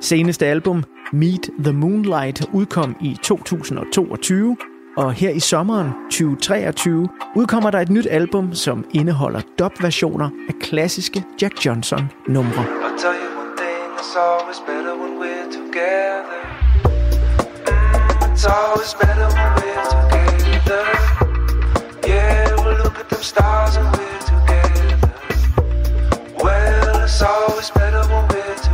Seneste 0.00 0.46
album, 0.46 0.84
Meet 1.12 1.50
the 1.64 1.72
Moonlight, 1.72 2.46
udkom 2.52 2.96
i 3.00 3.16
2022, 3.22 4.56
og 4.96 5.12
her 5.12 5.30
i 5.30 5.40
sommeren 5.40 5.90
2023 6.10 7.08
udkommer 7.36 7.70
der 7.70 7.78
et 7.78 7.90
nyt 7.90 8.06
album, 8.10 8.54
som 8.54 8.84
indeholder 8.94 9.40
dub-versioner 9.58 10.30
af 10.48 10.54
klassiske 10.60 11.24
Jack 11.42 11.66
Johnson-numre. 11.66 12.64
Tell 12.98 13.14
you 13.14 13.30
always 14.16 14.60
better 14.60 14.96
when 14.96 15.18
we're 15.18 15.50
together. 15.50 16.42
Mm, 17.64 18.32
it's 18.32 18.44
always 18.44 18.92
better 18.94 19.28
when 19.36 19.50
we're 19.58 19.84
together. 19.96 20.84
Yeah, 22.06 22.56
look 22.82 22.98
at 22.98 23.24
stars 23.24 23.76
and 23.76 23.86
we're 23.96 24.20
together. 24.32 25.12
Well, 26.42 27.04
it's 27.04 27.22
always 27.22 27.70
better 27.70 28.02
when 28.10 28.28
we're 28.28 28.54
together. 28.56 28.69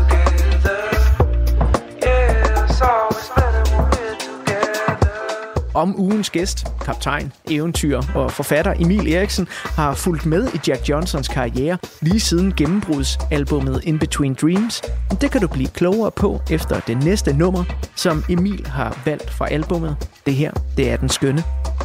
Om 5.77 6.01
ugens 6.01 6.31
gæst, 6.31 6.67
kaptajn, 6.85 7.33
eventyr 7.51 8.03
og 8.15 8.33
forfatter 8.33 8.75
Emil 8.81 9.13
Eriksen 9.13 9.49
har 9.51 9.95
fulgt 9.95 10.27
med 10.27 10.49
i 10.55 10.59
Jack 10.69 10.89
Johnsons 10.89 11.29
karriere 11.29 11.79
lige 12.01 12.21
siden 12.21 12.55
gennembrudsalbummet 12.57 13.81
In 13.85 13.99
Between 13.99 14.35
Dreams. 14.35 14.83
Det 15.21 15.31
kan 15.31 15.41
du 15.41 15.49
blive 15.49 15.69
klogere 15.69 16.11
på 16.11 16.41
efter 16.51 16.81
det 16.81 17.05
næste 17.05 17.33
nummer, 17.33 17.65
som 17.95 18.25
Emil 18.29 18.67
har 18.67 19.03
valgt 19.05 19.31
fra 19.31 19.49
albummet. 19.49 19.97
Det 20.27 20.35
her, 20.35 20.53
det 20.77 20.91
er 20.91 20.97
den 20.97 21.09
skønne 21.09 21.43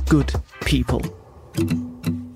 Good 0.10 0.40
People. 0.62 1.10
Well, 1.60 2.31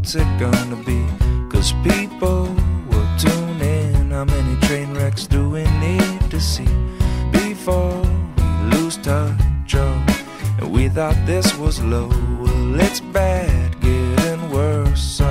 what's 0.00 0.14
it 0.14 0.38
gonna 0.38 0.76
be? 0.76 1.04
Cause 1.50 1.74
people 1.84 2.44
will 2.88 3.08
tune 3.18 3.60
in. 3.60 4.10
How 4.10 4.24
many 4.24 4.58
train 4.66 4.94
wrecks 4.94 5.26
do 5.26 5.50
we 5.50 5.64
need 5.78 6.30
to 6.30 6.40
see 6.40 6.72
before 7.30 8.00
we 8.38 8.44
lose 8.72 8.96
touch? 8.96 9.74
Oh, 9.74 10.06
and 10.58 10.72
we 10.72 10.88
thought 10.88 11.16
this 11.26 11.54
was 11.58 11.82
low. 11.82 12.08
Well, 12.40 12.80
it's 12.80 13.00
bad, 13.00 13.78
getting 13.82 14.50
worse. 14.50 15.02
So 15.02 15.28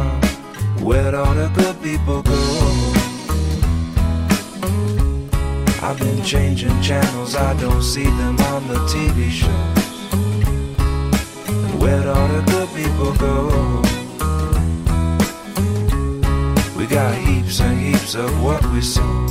where'd 0.85 1.15
all 1.15 1.33
the 1.33 1.49
good 1.55 1.81
people 1.81 2.21
go? 2.21 2.41
I've 5.81 5.97
been 5.97 6.23
changing 6.23 6.79
channels, 6.79 7.35
I 7.35 7.59
don't 7.59 7.81
see 7.81 8.03
them 8.21 8.37
on 8.53 8.67
the 8.67 8.79
TV 8.93 9.31
shows. 9.31 9.77
Where'd 11.81 12.05
all 12.05 12.27
the 12.27 12.43
good 12.51 12.69
people 12.75 13.13
go? 13.15 13.98
Got 16.89 17.13
heaps 17.13 17.59
and 17.61 17.79
heaps 17.79 18.15
of 18.15 18.43
what 18.43 18.65
we 18.73 18.81
sow. 18.81 19.27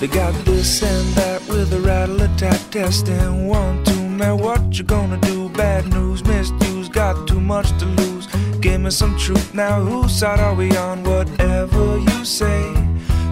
They 0.00 0.06
got 0.06 0.32
this 0.46 0.82
and 0.82 1.08
that 1.14 1.46
with 1.46 1.72
a 1.74 1.80
rattle 1.80 2.22
attack 2.22 2.58
test 2.70 3.08
and 3.08 3.46
one, 3.46 3.84
two, 3.84 4.08
man, 4.08 4.38
what 4.38 4.78
you 4.78 4.84
gonna 4.84 5.18
do? 5.18 5.50
Bad 5.50 5.88
news, 5.88 6.24
misuse, 6.24 6.88
got 6.88 7.28
too 7.28 7.40
much 7.40 7.68
to 7.78 7.84
lose. 7.84 8.28
Give 8.60 8.80
me 8.80 8.90
some 8.90 9.18
truth 9.18 9.52
now, 9.52 9.80
whose 9.80 10.18
side 10.18 10.40
are 10.40 10.54
we 10.54 10.74
on? 10.76 11.04
Whatever 11.04 11.98
you 11.98 12.24
say, 12.24 12.72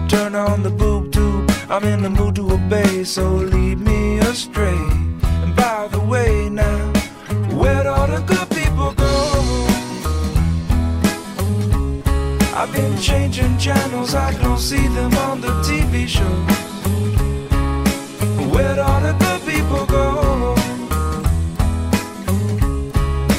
turn 0.07 0.35
on 0.35 0.61
the 0.61 0.69
boob 0.69 1.11
tube. 1.11 1.49
I'm 1.69 1.83
in 1.85 2.03
the 2.03 2.09
mood 2.11 2.35
to 2.35 2.51
obey, 2.51 3.03
so 3.03 3.27
lead 3.31 3.79
me 3.79 4.19
astray. 4.19 4.77
And 5.41 5.55
by 5.55 5.87
the 5.89 5.99
way, 5.99 6.49
now, 6.49 6.93
where'd 7.55 7.87
all 7.87 8.07
the 8.07 8.21
good 8.21 8.46
I've 12.67 12.73
been 12.73 12.97
changing 12.97 13.57
channels, 13.57 14.13
I 14.13 14.33
don't 14.41 14.59
see 14.59 14.87
them 14.89 15.13
on 15.13 15.39
the 15.39 15.47
TV 15.63 16.05
shows. 16.05 16.27
Where'd 18.51 18.77
all 18.77 18.99
the 18.99 19.13
good 19.13 19.41
people 19.47 19.85
go? 19.85 20.53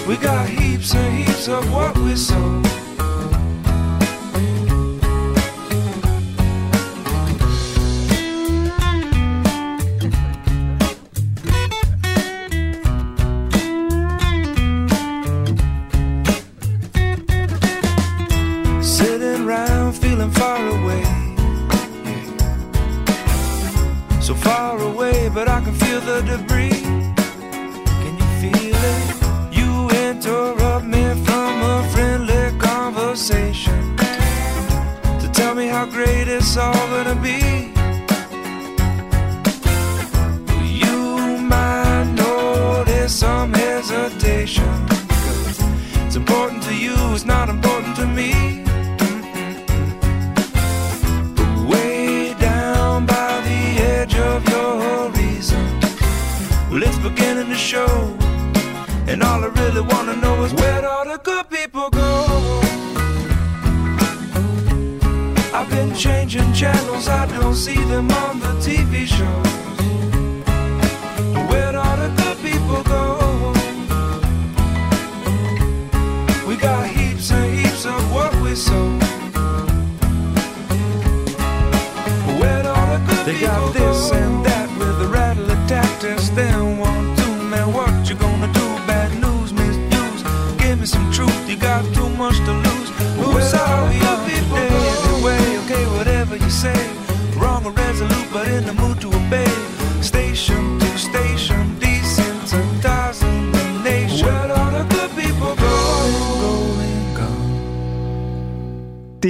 We 0.09 0.17
got 0.17 0.49
heaps 0.49 0.95
and 0.95 1.19
heaps 1.19 1.47
of 1.49 1.71
what 1.71 1.97
we 1.99 2.17
sow. 2.17 2.68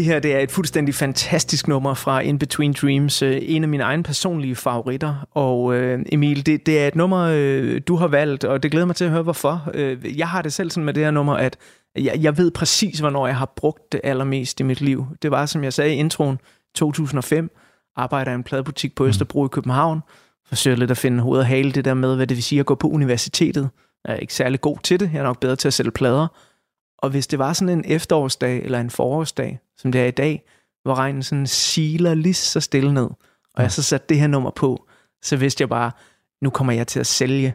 Her 0.09 0.21
det 0.21 0.35
er 0.35 0.38
et 0.38 0.51
fuldstændig 0.51 0.94
fantastisk 0.94 1.68
nummer 1.68 1.94
fra 1.94 2.21
In 2.21 2.38
Between 2.38 2.73
Dreams. 2.73 3.23
øh, 3.23 3.38
En 3.42 3.62
af 3.62 3.68
mine 3.68 3.83
egne 3.83 4.03
personlige 4.03 4.55
favoritter. 4.57 5.29
Og 5.31 5.75
øh, 5.75 6.01
Emil, 6.12 6.47
det, 6.47 6.66
det 6.66 6.81
er 6.81 6.88
et 6.88 6.97
nummer, 6.97 7.31
øh, 7.35 7.81
du 7.88 7.97
har 7.97 8.09
valgt, 8.09 8.44
og 8.44 8.62
det 8.62 8.71
glæder 8.71 8.87
mig 8.87 8.97
til 8.97 9.05
at 9.05 9.11
høre, 9.11 9.23
hvorfor. 9.23 9.71
Øh, 9.75 10.18
jeg 10.18 10.29
har 10.29 10.42
det 10.42 10.53
selv 10.53 10.71
sådan 10.71 10.85
med 10.85 10.94
det 10.94 11.05
her 11.05 11.11
nummer, 11.11 11.35
at 11.35 11.57
jeg, 11.97 12.18
jeg 12.23 12.38
ved 12.38 12.51
præcis, 12.51 12.99
hvornår 12.99 13.27
jeg 13.27 13.37
har 13.37 13.53
brugt 13.57 13.92
det 13.92 14.01
allermest 14.05 14.61
i 14.61 14.62
mit 14.62 14.81
liv. 14.81 15.07
Det 15.23 15.31
var, 15.31 15.47
som 15.47 15.64
jeg 15.64 15.73
sagde 15.73 15.94
i 15.94 15.97
introen, 15.97 16.38
2005. 16.75 17.51
Arbejder 17.97 18.33
i 18.33 18.35
en 18.35 18.42
pladebutik 18.44 18.94
på 18.94 19.07
Østerbro 19.07 19.47
i 19.47 19.49
København. 19.49 20.01
Forsøger 20.49 20.77
lidt 20.77 20.90
at 20.90 20.97
finde 20.99 21.23
hoved 21.23 21.38
og 21.38 21.47
hale 21.47 21.73
det 21.73 21.85
der 21.85 21.94
med, 21.94 22.16
hvad 22.16 22.27
det 22.27 22.37
vil 22.37 22.44
sige 22.44 22.61
at 22.61 22.66
gå 22.66 22.75
på 22.75 22.88
universitetet. 22.88 23.68
Jeg 24.05 24.12
er 24.12 24.16
ikke 24.16 24.35
særlig 24.35 24.61
god 24.61 24.79
til 24.83 25.01
det. 25.01 25.11
Jeg 25.12 25.18
er 25.18 25.25
nok 25.25 25.40
bedre 25.40 25.57
til 25.57 25.68
at 25.68 25.75
sælge 25.75 25.90
plader. 25.90 26.27
Og 26.99 27.11
hvis 27.11 27.27
det 27.27 27.38
var 27.38 27.53
sådan 27.53 27.79
en 27.79 27.85
efterårsdag 27.87 28.64
eller 28.64 28.81
en 28.81 28.90
forårsdag, 28.90 29.59
som 29.78 29.92
det 29.92 30.00
er 30.00 30.06
i 30.06 30.10
dag, 30.10 30.42
hvor 30.82 30.94
regnen 30.94 31.22
sådan 31.22 31.46
siler 31.46 32.14
lige 32.14 32.34
så 32.34 32.60
stille 32.60 32.94
ned, 32.94 33.08
og 33.54 33.62
jeg 33.62 33.72
så 33.72 33.82
satte 33.82 34.06
det 34.08 34.20
her 34.20 34.26
nummer 34.26 34.50
på, 34.50 34.86
så 35.22 35.36
vidste 35.36 35.62
jeg 35.62 35.68
bare, 35.68 35.90
nu 36.42 36.50
kommer 36.50 36.72
jeg 36.72 36.86
til 36.86 37.00
at 37.00 37.06
sælge 37.06 37.54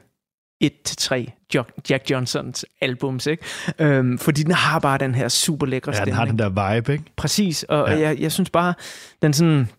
1-3 0.63 1.49
Jack 1.89 2.11
Johnsons 2.11 2.65
albums, 2.81 3.27
ikke? 3.27 3.43
Øhm, 3.79 4.17
fordi 4.19 4.43
den 4.43 4.51
har 4.51 4.79
bare 4.79 4.97
den 4.97 5.15
her 5.15 5.27
super 5.27 5.65
lækre 5.65 5.91
Ja, 5.91 5.95
den 5.97 5.97
stemning. 5.97 6.15
har 6.17 6.25
den 6.25 6.39
der 6.39 6.75
vibe, 6.75 6.91
ikke? 6.93 7.03
Præcis, 7.15 7.63
og 7.63 7.87
Ja. 7.89 7.93
ja. 7.95 7.99
jeg, 8.07 8.19
jeg 8.19 8.31
synes 8.31 8.49
bare, 8.49 8.73
den 9.21 9.33
sådan... 9.33 9.69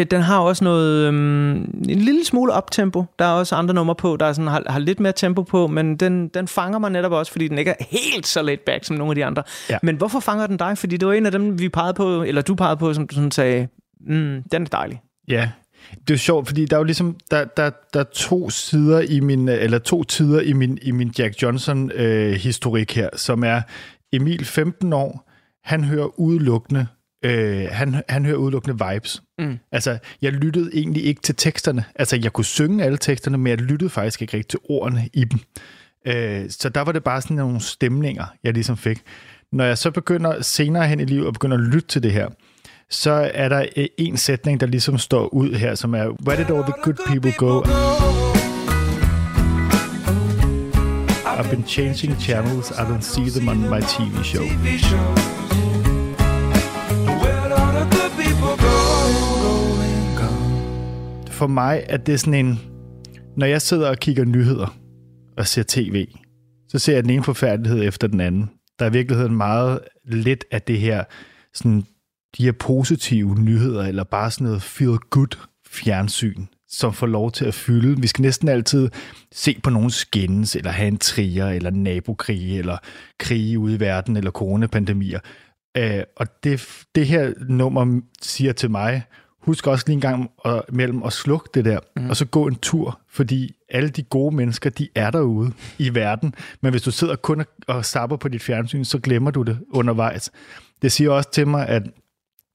Det, 0.00 0.10
den 0.10 0.22
har 0.22 0.38
også 0.38 0.64
noget, 0.64 1.06
øhm, 1.06 1.54
en 1.88 1.98
lille 1.98 2.24
smule 2.24 2.52
optempo. 2.52 3.04
Der 3.18 3.24
er 3.24 3.32
også 3.32 3.54
andre 3.54 3.74
numre 3.74 3.94
på, 3.94 4.16
der 4.16 4.26
er 4.26 4.32
sådan, 4.32 4.48
har, 4.48 4.62
har 4.66 4.78
lidt 4.78 5.00
mere 5.00 5.12
tempo 5.12 5.42
på, 5.42 5.66
men 5.66 5.96
den, 5.96 6.28
den 6.28 6.48
fanger 6.48 6.78
mig 6.78 6.90
netop 6.90 7.12
også, 7.12 7.32
fordi 7.32 7.48
den 7.48 7.58
ikke 7.58 7.70
er 7.70 7.84
helt 7.90 8.26
så 8.26 8.42
laid 8.42 8.58
back 8.66 8.84
som 8.84 8.96
nogle 8.96 9.10
af 9.10 9.14
de 9.14 9.24
andre. 9.24 9.42
Ja. 9.70 9.78
Men 9.82 9.96
hvorfor 9.96 10.20
fanger 10.20 10.46
den 10.46 10.56
dig? 10.56 10.78
Fordi 10.78 10.96
det 10.96 11.08
var 11.08 11.14
en 11.14 11.26
af 11.26 11.32
dem, 11.32 11.58
vi 11.58 11.68
pegede 11.68 11.94
på, 11.94 12.22
eller 12.22 12.42
du 12.42 12.54
pegede 12.54 12.76
på, 12.76 12.94
som 12.94 13.08
du 13.08 13.14
sådan 13.14 13.30
sagde, 13.30 13.68
mm, 14.00 14.42
den 14.52 14.62
er 14.62 14.66
dejlig. 14.66 15.00
Ja, 15.28 15.50
det 15.92 16.10
er 16.10 16.14
jo 16.14 16.18
sjovt, 16.18 16.46
fordi 16.46 16.64
der 16.64 16.76
er 16.76 16.80
jo 16.80 16.84
ligesom 16.84 17.16
der, 17.30 17.44
der, 17.44 17.70
der 17.94 18.00
er 18.00 18.04
to 18.04 18.50
sider 18.50 19.00
i 19.00 19.20
min 19.20 19.48
eller 19.48 19.78
to 19.78 20.04
tider 20.04 20.40
i 20.40 20.52
min 20.52 20.78
i 20.82 20.90
min 20.90 21.12
Jack 21.18 21.42
Johnson 21.42 21.90
øh, 21.94 22.32
historik 22.32 22.96
her, 22.96 23.08
som 23.16 23.44
er 23.44 23.60
Emil 24.12 24.44
15 24.44 24.92
år, 24.92 25.30
han 25.64 25.84
hører 25.84 26.20
udelukkende 26.20 26.86
øh, 27.22 27.68
han, 27.70 28.02
han 28.08 28.24
hører 28.26 28.36
udelukkende 28.36 28.84
vibes. 28.90 29.22
Mm. 29.38 29.58
Altså, 29.72 29.98
jeg 30.22 30.32
lyttede 30.32 30.70
egentlig 30.74 31.04
ikke 31.04 31.20
til 31.20 31.34
teksterne. 31.34 31.84
Altså, 31.94 32.18
jeg 32.22 32.32
kunne 32.32 32.44
synge 32.44 32.84
alle 32.84 32.98
teksterne, 32.98 33.38
men 33.38 33.46
jeg 33.46 33.58
lyttede 33.58 33.90
faktisk 33.90 34.22
ikke 34.22 34.36
rigtig 34.36 34.48
til 34.48 34.58
ordene 34.68 35.08
i 35.12 35.24
dem. 35.24 35.40
Øh, 36.06 36.50
så 36.50 36.68
der 36.68 36.80
var 36.80 36.92
det 36.92 37.04
bare 37.04 37.22
sådan 37.22 37.36
nogle 37.36 37.60
stemninger, 37.60 38.24
jeg 38.44 38.52
ligesom 38.52 38.76
fik. 38.76 39.02
Når 39.52 39.64
jeg 39.64 39.78
så 39.78 39.90
begynder 39.90 40.42
senere 40.42 40.88
hen 40.88 41.00
i 41.00 41.04
livet 41.04 41.26
og 41.26 41.32
begynder 41.32 41.56
at 41.56 41.62
lytte 41.62 41.88
til 41.88 42.02
det 42.02 42.12
her, 42.12 42.28
så 42.90 43.30
er 43.34 43.48
der 43.48 43.66
øh, 43.76 43.86
en 43.98 44.16
sætning, 44.16 44.60
der 44.60 44.66
ligesom 44.66 44.98
står 44.98 45.34
ud 45.34 45.54
her, 45.54 45.74
som 45.74 45.94
er 45.94 46.08
Where 46.26 46.44
did 46.44 46.50
all 46.50 46.62
the 46.62 46.74
good 46.82 46.96
people 47.06 47.32
go? 47.32 47.62
I've 51.40 51.50
been 51.50 51.66
changing 51.66 52.20
channels. 52.20 52.70
I 52.70 52.84
don't 52.84 53.02
see 53.02 53.30
them 53.30 53.48
on 53.48 53.70
my 53.70 53.80
TV 53.80 54.24
show. 54.24 54.44
For 61.40 61.46
mig 61.46 61.84
at 61.88 62.06
det 62.06 62.20
sådan 62.20 62.46
en... 62.46 62.58
Når 63.36 63.46
jeg 63.46 63.62
sidder 63.62 63.90
og 63.90 63.98
kigger 63.98 64.24
nyheder 64.24 64.78
og 65.36 65.46
ser 65.46 65.64
tv, 65.68 66.06
så 66.68 66.78
ser 66.78 66.94
jeg 66.94 67.02
den 67.02 67.10
ene 67.10 67.24
forfærdelighed 67.24 67.84
efter 67.88 68.06
den 68.06 68.20
anden. 68.20 68.50
Der 68.78 68.84
er 68.84 68.90
i 68.90 68.92
virkeligheden 68.92 69.36
meget 69.36 69.80
lidt 70.04 70.44
af 70.50 70.62
det 70.62 70.80
her, 70.80 71.04
sådan, 71.54 71.82
de 72.38 72.42
her 72.44 72.52
positive 72.52 73.34
nyheder, 73.34 73.84
eller 73.84 74.04
bare 74.04 74.30
sådan 74.30 74.44
noget 74.44 74.62
feel-good 74.62 75.48
fjernsyn, 75.66 76.44
som 76.68 76.92
får 76.92 77.06
lov 77.06 77.32
til 77.32 77.44
at 77.44 77.54
fylde. 77.54 78.00
Vi 78.00 78.06
skal 78.06 78.22
næsten 78.22 78.48
altid 78.48 78.88
se 79.32 79.60
på 79.62 79.70
nogen 79.70 79.90
skændes, 79.90 80.56
eller 80.56 80.70
have 80.70 80.88
en 80.88 80.98
trier, 80.98 81.48
eller 81.48 81.70
nabokrige, 81.70 82.58
eller 82.58 82.78
krige 83.18 83.58
ude 83.58 83.74
i 83.74 83.80
verden, 83.80 84.16
eller 84.16 84.30
coronapandemier. 84.30 85.20
Øh, 85.76 86.02
og 86.16 86.26
det, 86.44 86.84
det 86.94 87.06
her 87.06 87.32
nummer 87.48 88.00
siger 88.22 88.52
til 88.52 88.70
mig, 88.70 89.02
husk 89.40 89.66
også 89.66 89.84
lige 89.86 89.94
en 89.94 90.00
gang 90.00 90.30
at, 90.44 90.62
mellem 90.72 91.02
at 91.02 91.12
slukke 91.12 91.48
det 91.54 91.64
der, 91.64 91.78
mm. 91.96 92.10
og 92.10 92.16
så 92.16 92.24
gå 92.24 92.46
en 92.46 92.56
tur, 92.56 93.00
fordi 93.08 93.54
alle 93.68 93.88
de 93.88 94.02
gode 94.02 94.36
mennesker, 94.36 94.70
de 94.70 94.88
er 94.94 95.10
derude 95.10 95.52
i 95.78 95.94
verden. 95.94 96.34
Men 96.60 96.70
hvis 96.70 96.82
du 96.82 96.90
sidder 96.90 97.16
kun 97.16 97.44
og, 97.66 97.84
sapper 97.84 98.16
på 98.16 98.28
dit 98.28 98.42
fjernsyn, 98.42 98.84
så 98.84 98.98
glemmer 98.98 99.30
du 99.30 99.42
det 99.42 99.58
undervejs. 99.72 100.30
Det 100.82 100.92
siger 100.92 101.10
også 101.10 101.30
til 101.30 101.48
mig, 101.48 101.68
at, 101.68 101.82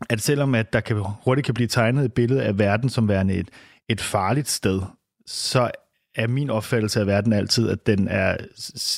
at 0.10 0.22
selvom 0.22 0.56
at 0.56 0.74
der 0.74 0.80
kan, 0.80 1.04
hurtigt 1.26 1.46
kan 1.46 1.54
blive 1.54 1.68
tegnet 1.68 2.06
et 2.06 2.14
billede 2.14 2.44
af 2.44 2.60
verden 2.60 2.90
som 2.90 3.08
værende 3.08 3.34
et, 3.34 3.50
et 3.90 4.02
farligt 4.02 4.50
sted, 4.50 4.82
så 5.28 5.72
er 6.16 6.28
min 6.28 6.50
opfattelse 6.50 7.00
af 7.00 7.08
verden 7.08 7.34
altid, 7.34 7.70
at 7.70 7.88
den 7.88 8.08
er 8.08 8.38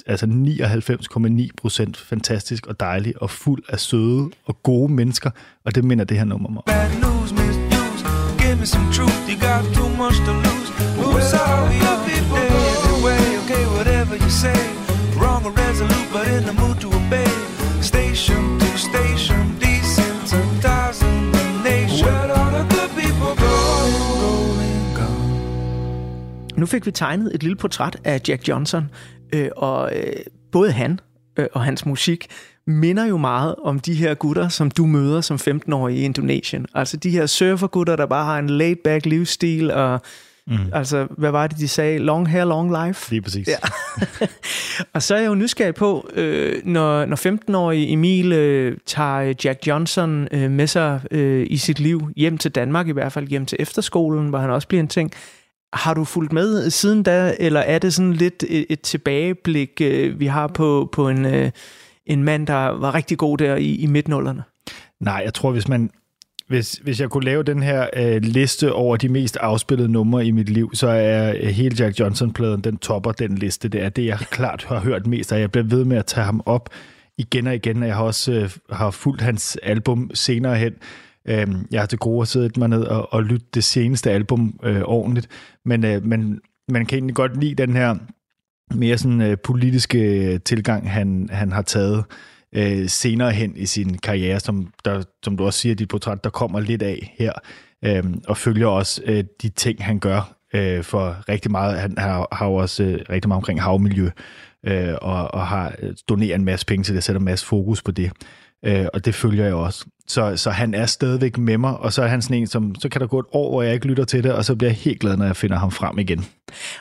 altså 0.06 0.26
99,9% 0.26 1.92
fantastisk 1.96 2.68
og 2.68 2.80
dejlig 2.80 3.22
og 3.22 3.30
fuld 3.30 3.64
af 3.70 3.80
søde 3.80 4.30
og 4.46 4.64
gode 4.64 4.94
mennesker, 4.94 5.32
og 5.66 5.76
det 5.76 5.84
minder 5.84 6.06
det 6.06 6.18
her 6.18 6.26
nummer 6.26 6.50
mig 6.50 6.62
om. 6.68 7.67
Give 8.58 8.62
me 8.62 8.66
some 8.66 8.92
truth. 8.92 9.30
You 9.30 9.38
got 9.38 9.62
too 9.76 9.88
much 9.90 10.18
to 10.26 10.32
lose. 10.32 10.70
Who's 10.98 11.30
sorry 11.30 11.78
of 11.92 11.98
people 12.10 12.38
day 12.38 12.50
anyway? 12.50 13.22
Okay, 13.44 13.64
whatever 13.78 14.16
you 14.16 14.32
say. 14.32 14.60
Wrong 15.22 15.46
or 15.46 15.52
resolute, 15.52 16.10
but 16.12 16.28
in 16.28 16.44
the 16.44 16.54
mood 16.54 16.78
to 16.82 16.88
obey. 16.88 17.32
Station 17.82 18.60
to 18.60 18.70
station, 18.90 19.44
desensitizing 19.60 21.32
the 21.36 21.46
nation. 21.70 22.08
Where 22.08 22.32
all 22.32 22.52
the 22.58 22.66
good 22.74 22.92
people 23.02 23.36
go? 23.36 23.54
Nu 26.56 26.66
fik 26.66 26.86
vi 26.86 26.92
tegnet 26.92 27.36
et 27.36 27.44
lille 27.44 27.56
portræt 27.56 27.98
af 28.04 28.22
Jack 28.28 28.48
Johnson, 28.48 28.90
øh, 29.34 29.50
og 29.56 29.92
øh, 29.96 30.14
både 30.52 30.72
han 30.72 31.00
øh, 31.38 31.48
og 31.54 31.64
hans 31.64 31.86
musik 31.86 32.28
minder 32.68 33.06
jo 33.06 33.18
meget 33.18 33.56
om 33.64 33.80
de 33.80 33.94
her 33.94 34.14
gutter, 34.14 34.50
som 34.50 34.72
du 34.72 34.86
møder 34.86 35.22
som 35.22 35.36
15-årig 35.36 35.98
i 35.98 36.02
Indonesien. 36.02 36.66
Altså 36.74 36.98
de 36.98 37.10
her 37.10 37.26
surfergutter, 37.26 37.96
der 37.96 38.06
bare 38.06 38.26
har 38.26 38.40
en 38.40 38.50
laid-back 38.50 39.06
livsstil, 39.06 39.72
og 39.72 40.02
mm. 40.48 40.58
altså, 40.74 41.08
hvad 41.18 41.32
var 41.32 41.48
det, 41.48 41.58
de 41.58 41.68
sagde? 41.68 42.00
Long 42.00 42.30
hair, 42.30 42.46
long 42.46 42.86
life? 42.86 43.12
Lige 43.12 43.22
præcis. 43.22 43.48
Ja. 43.48 43.58
og 44.94 45.04
så 45.04 45.16
er 45.16 45.20
jeg 45.20 45.28
jo 45.28 45.36
nysgerrig 45.36 45.76
på, 45.76 46.10
øh, 46.14 46.62
når, 46.66 47.06
når 47.06 47.16
15-årige 47.16 47.92
Emil 47.92 48.32
øh, 48.32 48.78
tager 48.86 49.34
Jack 49.46 49.68
Johnson 49.68 50.28
øh, 50.32 50.52
med 50.52 50.68
sig 50.68 51.02
øh, 51.12 51.48
i 51.50 51.58
sit 51.58 51.80
liv 51.80 52.10
hjem 52.16 52.38
til 52.38 52.52
Danmark, 52.52 52.88
i 52.88 52.92
hvert 52.92 53.12
fald 53.12 53.28
hjem 53.28 53.46
til 53.46 53.58
efterskolen, 53.62 54.30
hvor 54.30 54.40
han 54.40 54.50
også 54.50 54.68
bliver 54.68 54.82
en 54.82 54.88
ting. 54.88 55.12
Har 55.74 55.94
du 55.94 56.04
fulgt 56.04 56.34
med 56.34 56.70
siden 56.70 57.04
da, 57.04 57.36
eller 57.40 57.60
er 57.60 57.80
det 57.80 57.94
sådan 57.94 58.14
lidt 58.14 58.44
et, 58.48 58.66
et 58.70 58.82
tilbageblik, 58.82 59.82
øh, 59.82 60.20
vi 60.20 60.26
har 60.26 60.48
på, 60.48 60.90
på 60.92 61.10
en, 61.10 61.26
øh, 61.26 61.52
en 62.08 62.24
mand, 62.24 62.48
der 62.48 62.56
var 62.56 62.96
rigtig 62.96 63.18
god 63.18 63.38
der 63.38 63.56
i, 63.56 63.76
i 63.76 63.86
midtnullerne? 63.86 64.44
Nej, 65.00 65.22
jeg 65.26 65.34
tror, 65.34 65.52
hvis 65.52 65.68
man 65.68 65.90
hvis, 66.48 66.74
hvis 66.74 67.02
jeg 67.02 67.10
kunne 67.10 67.26
lave 67.26 67.44
den 67.44 67.64
her 67.64 67.88
øh, 67.96 68.22
liste 68.22 68.74
over 68.74 68.98
de 68.98 69.10
mest 69.10 69.38
afspillede 69.38 69.92
numre 69.92 70.26
i 70.26 70.32
mit 70.32 70.50
liv, 70.50 70.70
så 70.74 70.88
er 70.88 71.34
øh, 71.42 71.48
hele 71.48 71.76
Jack 71.80 72.00
Johnson-pladen, 72.00 72.62
den 72.62 72.78
topper 72.78 73.12
den 73.12 73.38
liste. 73.38 73.68
Det 73.68 73.84
er 73.84 73.90
det, 73.90 74.06
jeg 74.06 74.18
klart 74.18 74.66
har 74.70 74.80
hørt 74.80 75.08
mest, 75.08 75.32
og 75.32 75.40
jeg 75.40 75.52
bliver 75.52 75.66
ved 75.66 75.86
med 75.86 75.98
at 75.98 76.06
tage 76.06 76.26
ham 76.26 76.42
op 76.46 76.70
igen 77.18 77.48
og 77.48 77.56
igen. 77.56 77.82
og 77.82 77.88
Jeg 77.88 77.96
har 77.96 78.04
også 78.04 78.32
øh, 78.32 78.50
har 78.70 78.92
fulgt 78.92 79.22
hans 79.22 79.58
album 79.64 80.12
senere 80.14 80.56
hen. 80.56 80.74
Øh, 81.26 81.48
jeg 81.72 81.82
har 81.82 81.88
til 81.88 82.00
gode 82.00 82.22
at 82.22 82.28
sidde 82.28 82.60
mig 82.60 82.70
ned 82.70 82.84
og, 82.84 83.14
og 83.14 83.24
lytte 83.24 83.46
det 83.54 83.64
seneste 83.64 84.12
album 84.12 84.60
øh, 84.64 84.82
ordentligt, 84.82 85.28
men, 85.66 85.86
øh, 85.86 86.06
men 86.06 86.40
man 86.70 86.86
kan 86.86 86.98
egentlig 86.98 87.16
godt 87.16 87.40
lide 87.40 87.56
den 87.56 87.76
her 87.76 87.96
mere 88.72 88.98
sådan 88.98 89.22
øh, 89.22 89.38
politiske 89.44 90.00
øh, 90.34 90.40
tilgang, 90.40 90.92
han, 90.92 91.30
han 91.32 91.52
har 91.52 91.62
taget 91.62 92.04
øh, 92.56 92.90
senere 92.90 93.32
hen 93.32 93.58
i 93.58 93.66
sin 93.66 93.98
karriere, 93.98 94.40
som, 94.40 94.74
der, 94.86 95.04
som 95.24 95.38
du 95.38 95.46
også 95.46 95.60
siger 95.60 95.76
dit 95.76 95.90
portræt, 95.90 96.24
der 96.24 96.30
kommer 96.30 96.60
lidt 96.60 96.82
af 96.82 97.16
her, 97.20 97.32
øh, 97.86 98.04
og 98.28 98.38
følger 98.38 98.68
også 98.68 99.02
øh, 99.06 99.24
de 99.42 99.50
ting, 99.50 99.84
han 99.84 100.00
gør 100.00 100.34
øh, 100.54 100.84
for 100.84 101.30
rigtig 101.30 101.52
meget. 101.52 101.80
Han 101.80 101.98
har, 101.98 102.28
har 102.32 102.46
jo 102.46 102.54
også 102.54 102.84
øh, 102.84 103.00
rigtig 103.10 103.28
meget 103.28 103.38
omkring 103.38 103.62
havmiljø, 103.62 104.10
øh, 104.68 104.94
og, 105.02 105.34
og 105.34 105.48
har 105.48 105.76
øh, 105.80 105.94
doneret 106.10 106.36
en 106.36 106.46
masse 106.46 106.66
penge 106.66 106.84
til 106.84 106.96
det, 106.96 107.04
sætter 107.04 107.20
en 107.20 107.26
masse 107.26 107.46
fokus 107.46 107.82
på 107.82 107.92
det. 107.92 108.12
Øh, 108.66 108.86
og 108.94 109.06
det 109.06 109.16
følger 109.16 109.46
jeg 109.46 109.54
også. 109.54 109.86
Så, 110.08 110.38
så 110.38 110.52
han 110.52 110.74
er 110.74 110.86
stadigvæk 110.86 111.38
med 111.38 111.58
mig, 111.58 111.78
og 111.78 111.94
så 111.94 112.04
er 112.04 112.08
han 112.08 112.22
sådan 112.22 112.38
en, 112.38 112.48
som, 112.48 112.76
så 112.76 112.90
kan 112.90 113.02
der 113.02 113.08
gå 113.08 113.20
et 113.20 113.26
år, 113.32 113.50
hvor 113.50 113.62
jeg 113.62 113.74
ikke 113.74 113.88
lytter 113.88 114.06
til 114.06 114.24
det, 114.24 114.34
og 114.34 114.46
så 114.46 114.56
bliver 114.56 114.70
jeg 114.70 114.78
helt 114.78 115.00
glad, 115.00 115.18
når 115.18 115.26
jeg 115.26 115.36
finder 115.36 115.58
ham 115.58 115.72
frem 115.72 116.00
igen. 116.00 116.26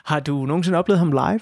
Har 0.04 0.20
du 0.20 0.46
nogensinde 0.46 0.78
oplevet 0.78 0.98
ham 0.98 1.12
live? 1.12 1.40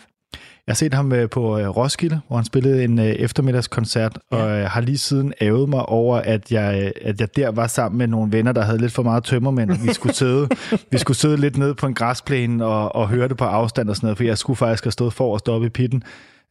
Jeg 0.66 0.72
har 0.72 0.74
set 0.74 0.95
ham 0.95 1.12
øh, 1.12 1.30
på 1.30 1.59
øh, 1.59 1.68
Roskilde, 1.68 2.20
hvor 2.28 2.36
han 2.36 2.45
spillede 2.45 2.84
en 2.84 2.99
øh, 2.99 3.05
eftermiddagskoncert, 3.05 4.18
ja. 4.32 4.36
og 4.36 4.70
har 4.70 4.80
lige 4.80 4.99
siden 4.99 5.32
ævet 5.40 5.68
mig 5.68 5.86
over, 5.86 6.16
at 6.16 6.53
jeg, 6.53 6.92
at 7.03 7.20
jeg 7.20 7.36
der 7.36 7.51
var 7.51 7.66
sammen 7.66 7.99
med 7.99 8.07
nogle 8.07 8.32
venner, 8.32 8.53
der 8.53 8.62
havde 8.62 8.78
lidt 8.78 8.92
for 8.92 9.03
meget 9.03 9.24
tømmermænd. 9.24 9.86
Vi 9.86 9.92
skulle 9.92 10.14
sidde, 10.14 10.49
vi 10.92 10.99
skulle 10.99 11.16
sidde 11.16 11.36
lidt 11.36 11.57
nede 11.57 11.74
på 11.74 11.86
en 11.86 11.95
græsplæne 11.95 12.64
og, 12.64 12.95
og 12.95 13.09
høre 13.09 13.28
det 13.28 13.36
på 13.36 13.45
afstand 13.45 13.88
og 13.88 13.97
sådan 13.97 14.07
noget, 14.07 14.16
for 14.16 14.24
jeg 14.24 14.38
skulle 14.38 14.57
faktisk 14.57 14.84
have 14.84 14.92
stået 14.92 15.12
forrest 15.12 15.49
oppe 15.49 15.66
i 15.66 15.70
pitten. 15.70 16.03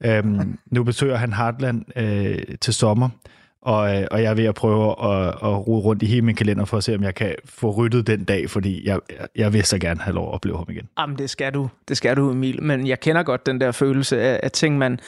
Øhm, 0.05 0.57
nu 0.71 0.83
besøger 0.83 1.15
han 1.15 1.33
Heartland 1.33 1.85
øh, 1.95 2.37
til 2.61 2.73
sommer, 2.73 3.09
Og, 3.63 3.95
øh, 3.95 4.07
og 4.11 4.23
jeg 4.23 4.29
er 4.29 4.33
ved 4.33 4.45
at 4.45 4.55
prøve 4.55 4.89
at, 4.89 5.27
at 5.27 5.67
rode 5.67 5.81
rundt 5.81 6.03
i 6.03 6.05
hele 6.05 6.21
min 6.21 6.35
kalender 6.35 6.65
for 6.65 6.77
at 6.77 6.83
se, 6.83 6.95
om 6.95 7.03
jeg 7.03 7.15
kan 7.15 7.35
få 7.45 7.71
ryddet 7.71 8.07
den 8.07 8.23
dag, 8.23 8.49
fordi 8.49 8.87
jeg, 8.87 8.99
jeg 9.35 9.53
vil 9.53 9.63
så 9.63 9.77
gerne 9.77 9.99
have 9.99 10.15
lov 10.15 10.27
at 10.27 10.33
opleve 10.33 10.57
ham 10.57 10.67
igen. 10.69 10.89
Jamen, 10.99 11.17
det 11.17 11.29
skal 11.29 11.53
du. 11.53 11.69
Det 11.87 11.97
skal 11.97 12.17
du, 12.17 12.31
Emil. 12.31 12.63
Men 12.63 12.87
jeg 12.87 12.99
kender 12.99 13.23
godt 13.23 13.45
den 13.45 13.61
der 13.61 13.71
følelse 13.71 14.21
af, 14.21 14.39
at 14.43 14.51
ting, 14.51 14.77
man... 14.77 14.99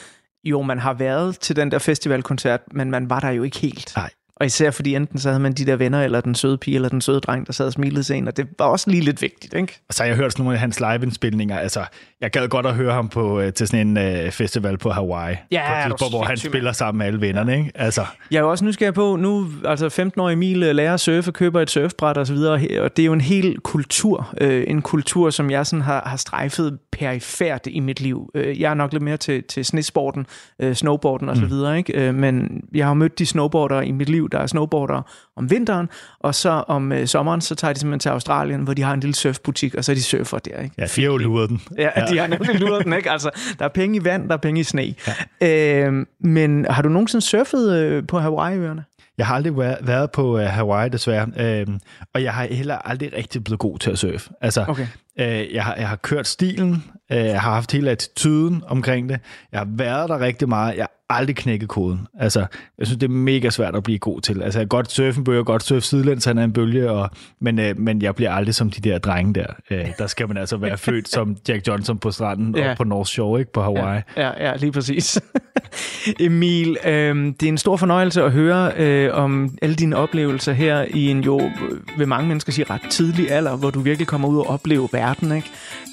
Jo, 0.44 0.62
man 0.62 0.78
har 0.78 0.94
været 0.94 1.38
til 1.38 1.56
den 1.56 1.70
der 1.70 1.78
festivalkoncert, 1.78 2.60
men 2.72 2.90
man 2.90 3.10
var 3.10 3.20
der 3.20 3.30
jo 3.30 3.42
ikke 3.42 3.58
helt. 3.58 3.92
Nej. 3.96 4.10
Og 4.36 4.46
især 4.46 4.70
fordi 4.70 4.94
enten 4.94 5.18
så 5.18 5.28
havde 5.28 5.40
man 5.40 5.52
de 5.52 5.66
der 5.66 5.76
venner, 5.76 6.02
eller 6.02 6.20
den 6.20 6.34
søde 6.34 6.58
pige, 6.58 6.74
eller 6.74 6.88
den 6.88 7.00
søde 7.00 7.20
dreng, 7.20 7.46
der 7.46 7.52
sad 7.52 7.66
og 7.66 7.72
smilede 7.72 8.02
til 8.02 8.16
en, 8.16 8.28
og 8.28 8.36
det 8.36 8.46
var 8.58 8.64
også 8.64 8.90
lige 8.90 9.02
lidt 9.02 9.22
vigtigt, 9.22 9.54
ikke? 9.54 9.80
Og 9.88 9.94
så 9.94 10.02
har 10.02 10.08
jeg 10.08 10.16
hørt 10.16 10.32
sådan 10.32 10.42
nogle 10.42 10.54
af 10.56 10.60
hans 10.60 10.80
live-indspilninger. 10.80 11.58
Altså, 11.58 11.84
jeg 12.20 12.30
gad 12.30 12.48
godt 12.48 12.66
at 12.66 12.74
høre 12.74 12.92
ham 12.92 13.08
på, 13.08 13.40
øh, 13.40 13.52
til 13.52 13.68
sådan 13.68 13.96
en 13.98 14.24
uh, 14.26 14.30
festival 14.32 14.78
på 14.78 14.90
Hawaii. 14.90 15.36
Ja, 15.50 15.82
på 15.82 15.88
tidspunkt, 15.88 16.12
hvor 16.12 16.24
han 16.24 16.36
spiller 16.36 16.72
sammen 16.72 16.98
med 16.98 17.06
alle 17.06 17.20
vennerne, 17.20 17.58
ikke? 17.58 17.72
Altså, 17.74 18.04
Jeg 18.30 18.36
er 18.38 18.42
jo 18.42 18.50
også 18.50 18.64
nysgerrig 18.64 18.94
på, 18.94 19.16
nu, 19.16 19.46
altså 19.64 19.86
15-årige 19.86 20.32
Emil 20.32 20.62
øh, 20.62 20.74
lærer 20.74 20.94
at 20.94 21.00
surfe, 21.00 21.32
køber 21.32 21.60
et 21.60 21.70
surfbræt 21.70 22.18
og 22.18 22.26
så 22.26 22.32
videre, 22.32 22.80
og 22.80 22.96
det 22.96 23.02
er 23.02 23.06
jo 23.06 23.12
en 23.12 23.20
hel 23.20 23.58
kultur, 23.60 24.34
øh, 24.40 24.64
en 24.66 24.82
kultur, 24.82 25.30
som 25.30 25.50
jeg 25.50 25.66
sådan 25.66 25.82
har, 25.82 26.02
har 26.06 26.16
strejfet 26.16 26.78
perifært 26.92 27.66
i 27.70 27.80
mit 27.80 28.00
liv. 28.00 28.30
Øh, 28.34 28.60
Jeg 28.60 28.70
er 28.70 28.74
nok 28.74 28.92
lidt 28.92 29.02
mere 29.02 29.16
til, 29.16 29.42
til 29.44 29.64
snesporten, 29.64 30.26
øh, 30.60 30.74
snowboarden 30.74 31.28
og 31.28 31.36
så 31.36 31.46
videre, 31.46 31.78
ikke? 31.78 31.92
Øh, 32.08 32.14
men 32.14 32.62
jeg 32.74 32.86
har 32.86 32.94
mødt 32.94 33.18
de 33.18 33.26
snowboardere 33.26 33.86
i 33.86 33.92
mit 33.92 34.08
liv, 34.08 34.25
der 34.32 34.38
er 34.38 34.46
snowboardere 34.46 35.02
om 35.36 35.50
vinteren, 35.50 35.88
og 36.20 36.34
så 36.34 36.50
om 36.50 36.92
øh, 36.92 37.06
sommeren, 37.06 37.40
så 37.40 37.54
tager 37.54 37.72
de 37.72 37.78
simpelthen 37.80 38.00
til 38.00 38.08
Australien, 38.08 38.60
hvor 38.60 38.74
de 38.74 38.82
har 38.82 38.94
en 38.94 39.00
lille 39.00 39.14
surfbutik, 39.14 39.74
og 39.74 39.84
så 39.84 39.92
er 39.92 39.96
de 39.96 40.02
surfer 40.02 40.38
der, 40.38 40.60
ikke? 40.60 40.74
ja, 40.78 40.84
de 40.96 41.00
har 41.02 41.06
jo 41.10 41.16
luret 41.16 41.48
den. 41.50 41.60
Ja, 41.78 41.88
ja, 41.96 42.06
de 42.06 42.18
har 42.18 42.26
nemlig 42.26 42.60
luret 42.60 42.84
den, 42.84 42.92
ikke? 42.92 43.10
Altså, 43.10 43.30
der 43.58 43.64
er 43.64 43.68
penge 43.68 43.96
i 43.96 44.04
vand, 44.04 44.28
der 44.28 44.34
er 44.34 44.38
penge 44.38 44.60
i 44.60 44.64
sne. 44.64 44.94
Ja. 45.40 45.84
Øh, 45.86 46.06
men 46.20 46.66
har 46.70 46.82
du 46.82 46.88
nogensinde 46.88 47.24
surfet 47.26 47.74
øh, 47.76 48.06
på 48.06 48.18
Hawaii-øerne? 48.18 48.84
Jeg 49.18 49.26
har 49.26 49.34
aldrig 49.34 49.52
væ- 49.52 49.86
været 49.86 50.10
på 50.10 50.34
uh, 50.34 50.40
Hawaii, 50.40 50.88
desværre. 50.88 51.26
Øhm, 51.40 51.80
og 52.14 52.22
jeg 52.22 52.32
har 52.34 52.44
heller 52.50 52.76
aldrig 52.76 53.12
rigtig 53.16 53.44
blevet 53.44 53.58
god 53.58 53.78
til 53.78 53.90
at 53.90 53.98
surfe. 53.98 54.30
Altså, 54.40 54.64
Okay. 54.68 54.86
øh, 55.20 55.54
jeg, 55.54 55.64
har, 55.64 55.74
jeg 55.74 55.88
har 55.88 55.96
kørt 55.96 56.26
stilen, 56.26 56.72
øh, 56.72 57.05
jeg 57.10 57.40
har 57.40 57.54
haft 57.54 57.72
hele 57.72 57.90
attituden 57.90 58.62
omkring 58.68 59.08
det. 59.08 59.18
Jeg 59.52 59.60
har 59.60 59.68
været 59.70 60.08
der 60.08 60.20
rigtig 60.20 60.48
meget. 60.48 60.76
Jeg 60.76 60.82
har 60.82 61.16
aldrig 61.18 61.36
knækket 61.36 61.68
koden. 61.68 62.06
Altså, 62.20 62.46
jeg 62.78 62.86
synes, 62.86 62.98
det 63.00 63.06
er 63.06 63.10
mega 63.12 63.50
svært 63.50 63.76
at 63.76 63.82
blive 63.82 63.98
god 63.98 64.20
til. 64.20 64.42
Altså, 64.42 64.58
jeg 64.58 64.64
kan 64.64 64.68
godt 64.68 64.92
surfe 64.92 65.18
en 65.18 65.24
bølge, 65.24 65.44
godt 65.44 65.62
surfe 65.62 65.80
sidelæns, 65.80 66.24
han 66.24 66.38
er 66.38 66.44
en 66.44 66.52
bølge, 66.52 66.90
og, 66.90 67.10
men, 67.40 67.58
øh, 67.58 67.78
men 67.78 68.02
jeg 68.02 68.14
bliver 68.14 68.32
aldrig 68.32 68.54
som 68.54 68.70
de 68.70 68.80
der 68.80 68.98
drenge 68.98 69.34
der. 69.34 69.46
Øh, 69.70 69.86
der 69.98 70.06
skal 70.06 70.28
man 70.28 70.36
altså 70.36 70.56
være 70.56 70.78
født 70.88 71.08
som 71.08 71.36
Jack 71.48 71.68
Johnson 71.68 71.98
på 71.98 72.10
stranden 72.10 72.56
Ja. 72.56 72.64
ja. 72.64 72.70
og 72.70 72.76
på 72.76 72.84
North 72.84 73.08
Shore, 73.08 73.40
ikke? 73.40 73.52
På 73.52 73.62
Hawaii. 73.62 74.02
Ja, 74.16 74.30
ja, 74.48 74.56
lige 74.56 74.72
præcis. 74.72 75.20
Emil, 76.20 76.76
øh, 76.84 77.16
det 77.26 77.42
er 77.42 77.48
en 77.48 77.58
stor 77.58 77.76
fornøjelse 77.76 78.22
at 78.22 78.32
høre 78.32 78.72
øh, 78.76 79.14
om 79.14 79.58
alle 79.62 79.74
dine 79.74 79.96
oplevelser 79.96 80.52
her 80.52 80.84
i 80.94 81.08
en 81.10 81.20
jo, 81.20 81.40
øh, 81.40 81.98
vil 81.98 82.08
mange 82.08 82.28
mennesker 82.28 82.52
sige, 82.52 82.64
ret 82.70 82.80
tidlig 82.90 83.30
alder, 83.30 83.56
hvor 83.56 83.70
du 83.70 83.80
virkelig 83.80 84.06
kommer 84.06 84.28
ud 84.28 84.38
og 84.38 84.46
opleve 84.50 84.88
verden, 84.92 85.32
ikke? 85.32 85.50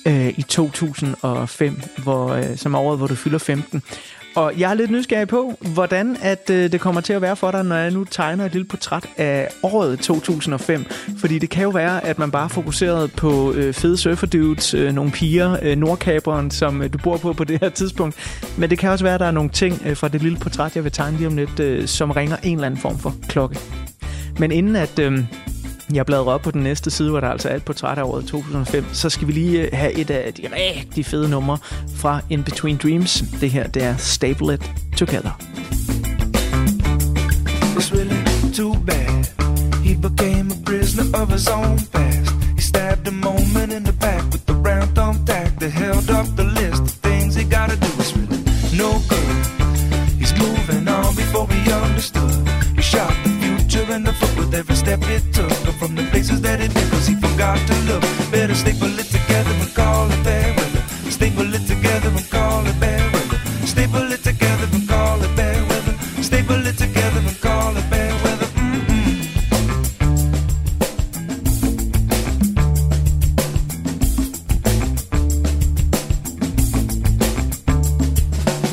Øh, 0.07 0.39
i 0.39 0.41
2005, 1.05 1.81
hvor, 1.97 2.29
øh, 2.29 2.57
som 2.57 2.73
er 2.73 2.79
året, 2.79 2.97
hvor 2.97 3.07
du 3.07 3.15
fylder 3.15 3.37
15. 3.37 3.83
Og 4.35 4.53
jeg 4.59 4.69
er 4.69 4.73
lidt 4.73 4.91
nysgerrig 4.91 5.27
på, 5.27 5.53
hvordan 5.73 6.17
at 6.21 6.49
øh, 6.49 6.71
det 6.71 6.81
kommer 6.81 7.01
til 7.01 7.13
at 7.13 7.21
være 7.21 7.35
for 7.35 7.51
dig, 7.51 7.65
når 7.65 7.75
jeg 7.75 7.91
nu 7.91 8.03
tegner 8.03 8.45
et 8.45 8.51
lille 8.51 8.67
portræt 8.67 9.05
af 9.17 9.49
året 9.63 9.99
2005. 9.99 10.85
Fordi 11.17 11.39
det 11.39 11.49
kan 11.49 11.63
jo 11.63 11.69
være, 11.69 12.05
at 12.05 12.19
man 12.19 12.31
bare 12.31 12.49
fokuseret 12.49 13.11
på 13.11 13.53
øh, 13.53 13.73
fede 13.73 13.97
surferdudes, 13.97 14.73
øh, 14.73 14.93
nogle 14.93 15.11
piger, 15.11 15.57
øh, 15.61 15.77
nordkaberen, 15.77 16.51
som 16.51 16.81
øh, 16.81 16.93
du 16.93 16.97
bor 16.97 17.17
på 17.17 17.33
på 17.33 17.43
det 17.43 17.59
her 17.59 17.69
tidspunkt. 17.69 18.15
Men 18.57 18.69
det 18.69 18.79
kan 18.79 18.89
også 18.89 19.05
være, 19.05 19.13
at 19.13 19.19
der 19.19 19.25
er 19.25 19.31
nogle 19.31 19.49
ting 19.49 19.81
øh, 19.85 19.97
fra 19.97 20.07
det 20.07 20.21
lille 20.21 20.37
portræt, 20.37 20.75
jeg 20.75 20.83
vil 20.83 20.91
tegne 20.91 21.17
lige 21.17 21.27
om 21.27 21.35
lidt, 21.35 21.59
øh, 21.59 21.87
som 21.87 22.11
ringer 22.11 22.37
en 22.43 22.57
eller 22.57 22.65
anden 22.65 22.79
form 22.79 22.99
for 22.99 23.15
klokke. 23.29 23.59
Men 24.39 24.51
inden 24.51 24.75
at... 24.75 24.99
Øh, 24.99 25.19
jeg 25.93 26.05
bladrer 26.05 26.33
op 26.33 26.41
på 26.41 26.51
den 26.51 26.63
næste 26.63 26.91
side, 26.91 27.09
hvor 27.09 27.19
der 27.19 27.29
altså 27.29 27.49
er 27.49 27.55
et 27.55 27.65
portræt 27.65 27.97
af 27.97 28.03
året 28.03 28.25
2005, 28.25 28.85
så 28.93 29.09
skal 29.09 29.27
vi 29.27 29.31
lige 29.31 29.61
øh, 29.61 29.69
have 29.73 29.93
et 29.93 30.09
af 30.09 30.33
de 30.33 30.41
rigtig 30.55 31.05
fede 31.05 31.29
numre 31.29 31.57
fra 31.95 32.21
In 32.29 32.43
Between 32.43 32.77
Dreams. 32.77 33.23
Det 33.41 33.51
her, 33.51 33.67
det 33.67 33.83
er 33.83 33.97
Stable 33.97 34.53
It 34.53 34.71
Together. 34.97 35.31
It's 37.77 37.91
really 37.95 38.53
too 38.53 38.73
bad. 38.85 39.25
He 39.83 39.95
became 39.95 40.51
a 40.51 40.59
prisoner 40.65 41.21
of 41.21 41.29
his 41.29 41.47
own 41.47 41.77
past. 41.91 42.31
He 42.55 42.61
stabbed 42.61 43.07
a 43.07 43.11
moment 43.11 43.73
in 43.77 43.83
the 43.83 43.93
back 43.93 44.23
with 44.31 44.45
the 44.45 44.53
round 44.53 44.89
thumbtack 44.97 45.59
that 45.59 45.71
held 45.71 46.09
up 46.19 46.27
the 46.35 46.47
list 46.61 46.81
of 46.81 46.91
things 47.07 47.35
he 47.35 47.43
gotta 47.43 47.75
do. 47.75 47.91
It's 48.01 48.13
really 48.17 48.43
no 48.77 48.89
good. 49.13 49.35
He's 50.21 50.33
moving 50.45 50.87
on 50.87 51.15
before 51.15 51.47
he 51.55 51.71
understood. 51.71 52.47
He 52.77 52.81
shot 52.81 53.13
the 53.23 53.31
future 53.41 53.93
in 53.95 54.03
the 54.03 54.13
foot 54.13 54.35
with 54.39 54.53
every 54.53 54.75
step 54.75 55.03
he 55.03 55.17
took. 55.19 55.32
From 55.83 55.95
the 55.95 56.03
places 56.11 56.39
that 56.39 56.59
did, 56.61 56.71
cause 56.91 57.07
he 57.07 57.15
forgot 57.15 57.59
to 57.67 57.75
look. 57.91 58.01
Better 58.31 58.55
staple 58.55 58.97
it 58.97 59.07
together 59.07 59.51
and 59.51 59.75
call 59.75 60.09
it 60.09 60.23
fair 60.23 60.55
weather. 60.55 60.81
Staple 61.11 61.53
it 61.53 61.65
together 61.67 62.07
and 62.07 62.29
call 62.29 62.65
it 62.65 62.75
fair 62.75 63.03
weather. 63.11 63.37
Staple 63.67 64.11
it 64.13 64.23
together 64.23 64.67
and 64.71 64.87
call 64.87 65.21
it 65.21 65.35
bad 65.35 65.59
weather. 65.69 65.93
Staple 66.23 66.65
it 66.65 66.77
together 66.77 67.19
and 67.19 67.41
call 67.41 67.75
it 67.75 67.83
fair 67.91 68.13
weather. 68.23 68.47
Mm-mm. 68.63 69.13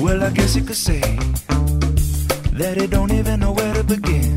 Well, 0.00 0.22
I 0.22 0.30
guess 0.30 0.54
you 0.54 0.62
could 0.62 0.76
say 0.76 1.00
that 2.60 2.76
he 2.80 2.86
don't 2.86 3.10
even 3.10 3.40
know 3.40 3.50
where 3.50 3.74
to 3.74 3.82
begin. 3.82 4.36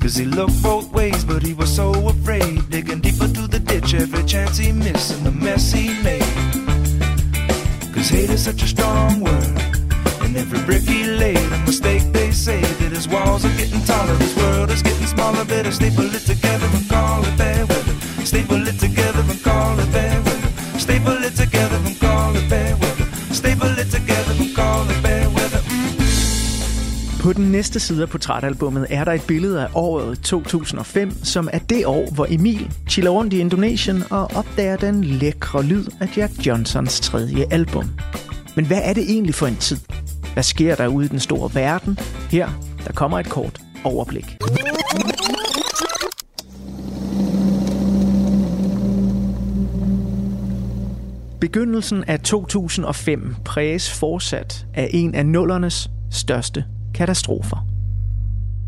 Cause 0.00 0.16
he 0.16 0.24
looked 0.24 0.60
both 0.60 0.89
but 1.30 1.42
he 1.44 1.54
was 1.54 1.72
so 1.72 1.92
afraid. 2.08 2.58
Digging 2.70 3.00
deeper 3.00 3.28
to 3.28 3.46
the 3.46 3.60
ditch 3.60 3.94
every 3.94 4.24
chance 4.24 4.56
he 4.58 4.72
missed 4.72 5.12
and 5.14 5.24
the 5.24 5.30
mess 5.30 5.70
he 5.70 5.86
made. 6.02 6.34
Cause 7.94 8.08
hate 8.08 8.30
is 8.30 8.42
such 8.44 8.62
a 8.62 8.66
strong 8.66 9.20
word. 9.20 9.56
And 10.22 10.36
every 10.36 10.60
brick 10.66 10.82
he 10.82 11.04
laid, 11.04 11.52
a 11.56 11.58
mistake 11.70 12.02
they 12.12 12.32
say 12.32 12.60
that 12.60 12.90
his 12.98 13.06
walls 13.08 13.44
are 13.44 13.56
getting 13.60 13.82
taller, 13.84 14.16
his 14.16 14.34
world 14.36 14.70
is 14.70 14.82
getting 14.82 15.06
smaller. 15.06 15.44
Better 15.44 15.70
staple 15.70 16.12
it 16.18 16.24
together 16.32 16.68
and 16.76 16.88
call 16.88 17.24
it 17.24 17.36
bad 17.38 17.68
weather. 17.68 17.94
Staple 18.24 18.66
it 18.66 18.78
together 18.78 18.99
den 27.40 27.52
næste 27.52 27.80
side 27.80 28.02
af 28.02 28.08
portrætalbummet 28.08 28.86
er 28.90 29.04
der 29.04 29.12
et 29.12 29.22
billede 29.26 29.62
af 29.62 29.68
året 29.74 30.20
2005, 30.20 31.24
som 31.24 31.48
er 31.52 31.58
det 31.58 31.86
år, 31.86 32.10
hvor 32.14 32.26
Emil 32.30 32.72
chiller 32.88 33.10
rundt 33.10 33.32
i 33.32 33.38
Indonesien 33.38 34.02
og 34.10 34.30
opdager 34.34 34.76
den 34.76 35.04
lækre 35.04 35.62
lyd 35.62 35.84
af 36.00 36.16
Jack 36.16 36.46
Johnsons 36.46 37.00
tredje 37.00 37.46
album. 37.50 37.90
Men 38.56 38.66
hvad 38.66 38.80
er 38.84 38.92
det 38.92 39.02
egentlig 39.02 39.34
for 39.34 39.46
en 39.46 39.56
tid? 39.56 39.76
Hvad 40.32 40.42
sker 40.42 40.74
der 40.74 40.86
ude 40.86 41.06
i 41.06 41.08
den 41.08 41.20
store 41.20 41.50
verden? 41.54 41.98
Her, 42.30 42.48
der 42.86 42.92
kommer 42.92 43.18
et 43.18 43.28
kort 43.28 43.58
overblik. 43.84 44.36
Begyndelsen 51.40 52.04
af 52.04 52.20
2005 52.20 53.34
præges 53.44 53.92
fortsat 53.92 54.66
af 54.74 54.90
en 54.92 55.14
af 55.14 55.26
nullernes 55.26 55.90
største 56.10 56.64
katastrofer. 56.94 57.66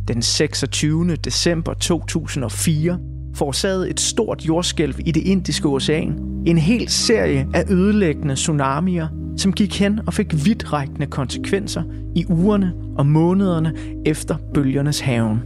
Den 0.09 0.23
26. 0.23 1.17
december 1.17 1.75
2004 1.75 2.99
forårsagede 3.35 3.91
et 3.91 4.01
stort 4.01 4.45
jordskælv 4.45 4.95
i 4.99 5.13
det 5.13 5.23
indiske 5.23 5.69
ocean 5.69 6.19
en 6.47 6.59
hel 6.59 6.89
serie 6.89 7.49
af 7.55 7.65
ødelæggende 7.71 8.35
tsunamier, 8.35 9.09
som 9.37 9.53
gik 9.53 9.81
hen 9.81 10.01
og 10.07 10.15
fik 10.15 10.45
vidtrækkende 10.45 11.07
konsekvenser 11.07 11.83
i 12.17 12.27
ugerne 12.29 12.73
og 12.99 13.07
månederne 13.07 13.73
efter 14.07 14.37
bølgernes 14.55 15.01
haven. 15.01 15.41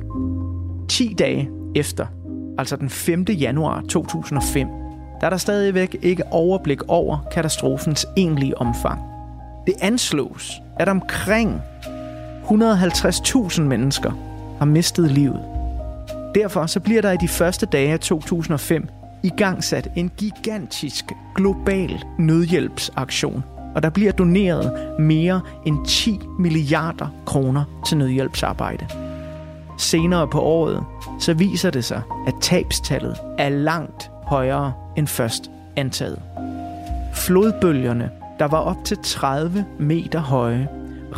10 0.89 1.15
dage 1.19 1.49
efter, 1.75 2.07
altså 2.59 2.77
den 2.77 2.91
5. 2.91 3.23
januar 3.23 3.81
2005, 3.89 4.69
der 5.21 5.27
er 5.27 5.31
der 5.31 5.37
stadigvæk 5.37 5.97
ikke 6.03 6.23
overblik 6.31 6.83
over 6.89 7.19
katastrofens 7.33 8.07
egentlige 8.17 8.59
omfang. 8.59 9.01
Det 9.67 9.75
anslås, 9.81 10.53
at 10.81 10.89
omkring 10.89 11.61
150.000 12.47 13.61
mennesker 13.61 14.13
har 14.59 14.65
mistet 14.65 15.11
livet. 15.11 15.41
Derfor 16.35 16.67
så 16.67 16.81
bliver 16.81 17.03
der 17.03 17.13
i 17.13 17.17
de 17.17 17.29
første 17.29 17.67
dage 17.67 17.93
af 17.93 18.01
2005 18.01 18.89
igangsat 19.23 19.89
en 19.97 20.11
gigantisk 20.17 21.05
global 21.35 22.05
nødhjælpsaktion, 22.19 23.45
og 23.75 23.83
der 23.83 23.91
bliver 23.91 24.13
doneret 24.13 24.99
mere 24.99 25.41
end 25.67 25.87
10 25.87 26.21
milliarder 26.39 27.09
kroner 27.27 27.65
til 27.87 27.97
nødhjælpsarbejde. 27.97 28.87
Senere 29.79 30.29
på 30.29 30.41
året, 30.41 30.85
så 31.21 31.35
viser 31.35 31.71
det 31.71 31.85
sig, 31.85 32.03
at 32.27 32.35
tabstallet 32.41 33.17
er 33.39 33.49
langt 33.49 34.11
højere 34.23 34.73
end 34.97 35.07
først 35.07 35.51
antaget. 35.77 36.23
Flodbølgerne, 37.15 38.11
der 38.39 38.45
var 38.45 38.59
op 38.59 38.85
til 38.85 38.99
30 39.03 39.65
meter 39.79 40.21
høje, 40.21 40.69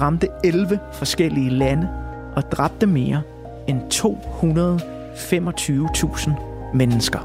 ramte 0.01 0.29
11 0.45 0.79
forskellige 0.93 1.51
lande 1.51 1.89
og 2.37 2.53
dræbte 2.53 2.87
mere 2.87 3.23
end 3.67 3.81
225.000 3.95 6.31
mennesker. 6.75 7.19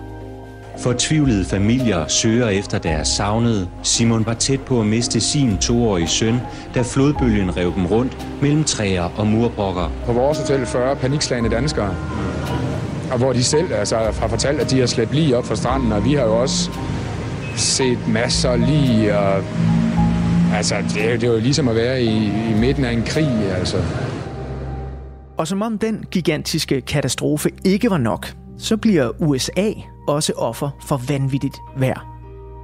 Fortvivlede 0.77 1.45
familier 1.45 2.07
søger 2.07 2.49
efter 2.49 2.77
deres 2.77 3.07
savnede. 3.07 3.67
Simon 3.83 4.25
var 4.25 4.33
tæt 4.33 4.61
på 4.61 4.79
at 4.79 4.85
miste 4.85 5.21
sin 5.21 5.57
toårige 5.57 6.07
søn, 6.07 6.39
da 6.75 6.81
flodbølgen 6.81 7.57
rev 7.57 7.75
dem 7.75 7.85
rundt 7.85 8.27
mellem 8.41 8.63
træer 8.63 9.09
og 9.17 9.27
murbrokker. 9.27 9.91
På 10.05 10.13
vores 10.13 10.37
hotel 10.37 10.65
40 10.65 10.95
panikslagende 10.95 11.49
danskere. 11.49 11.95
Og 13.11 13.17
hvor 13.17 13.33
de 13.33 13.43
selv 13.43 13.73
altså, 13.73 13.95
har 13.95 14.27
fortalt, 14.27 14.59
at 14.59 14.71
de 14.71 14.79
har 14.79 14.87
slæbt 14.87 15.15
lige 15.15 15.37
op 15.37 15.45
fra 15.45 15.55
stranden, 15.55 15.91
og 15.91 16.05
vi 16.05 16.13
har 16.13 16.23
jo 16.23 16.41
også 16.41 16.71
set 17.55 18.07
masser 18.07 18.55
lige. 18.55 19.17
Og, 19.17 19.43
altså, 20.53 20.75
det, 20.93 21.11
er, 21.11 21.17
det 21.17 21.23
er 21.23 21.33
jo 21.33 21.39
ligesom 21.39 21.67
at 21.67 21.75
være 21.75 22.01
i, 22.03 22.25
i 22.25 22.59
midten 22.59 22.85
af 22.85 22.91
en 22.91 23.03
krig, 23.03 23.51
altså. 23.57 23.77
Og 25.37 25.47
som 25.47 25.61
om 25.61 25.77
den 25.77 26.05
gigantiske 26.11 26.81
katastrofe 26.81 27.49
ikke 27.65 27.89
var 27.89 27.97
nok, 27.97 28.33
så 28.57 28.77
bliver 28.77 29.21
USA 29.21 29.71
også 30.07 30.33
offer 30.33 30.69
for 30.87 31.01
vanvittigt 31.07 31.57
vejr. 31.77 32.13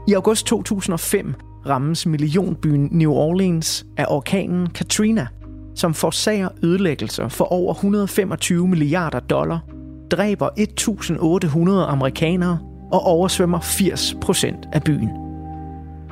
I 0.07 0.13
august 0.13 0.45
2005 0.45 1.33
rammes 1.65 2.05
millionbyen 2.05 2.89
New 2.91 3.11
Orleans 3.11 3.85
af 3.97 4.05
orkanen 4.07 4.69
Katrina, 4.69 5.27
som 5.75 5.93
forsager 5.93 6.49
ødelæggelser 6.63 7.27
for 7.27 7.45
over 7.45 7.73
125 7.73 8.67
milliarder 8.67 9.19
dollar, 9.19 9.59
dræber 10.11 10.49
1.800 11.85 11.91
amerikanere 11.91 12.59
og 12.91 13.01
oversvømmer 13.01 13.59
80 13.59 14.15
procent 14.21 14.67
af 14.73 14.83
byen. 14.83 15.28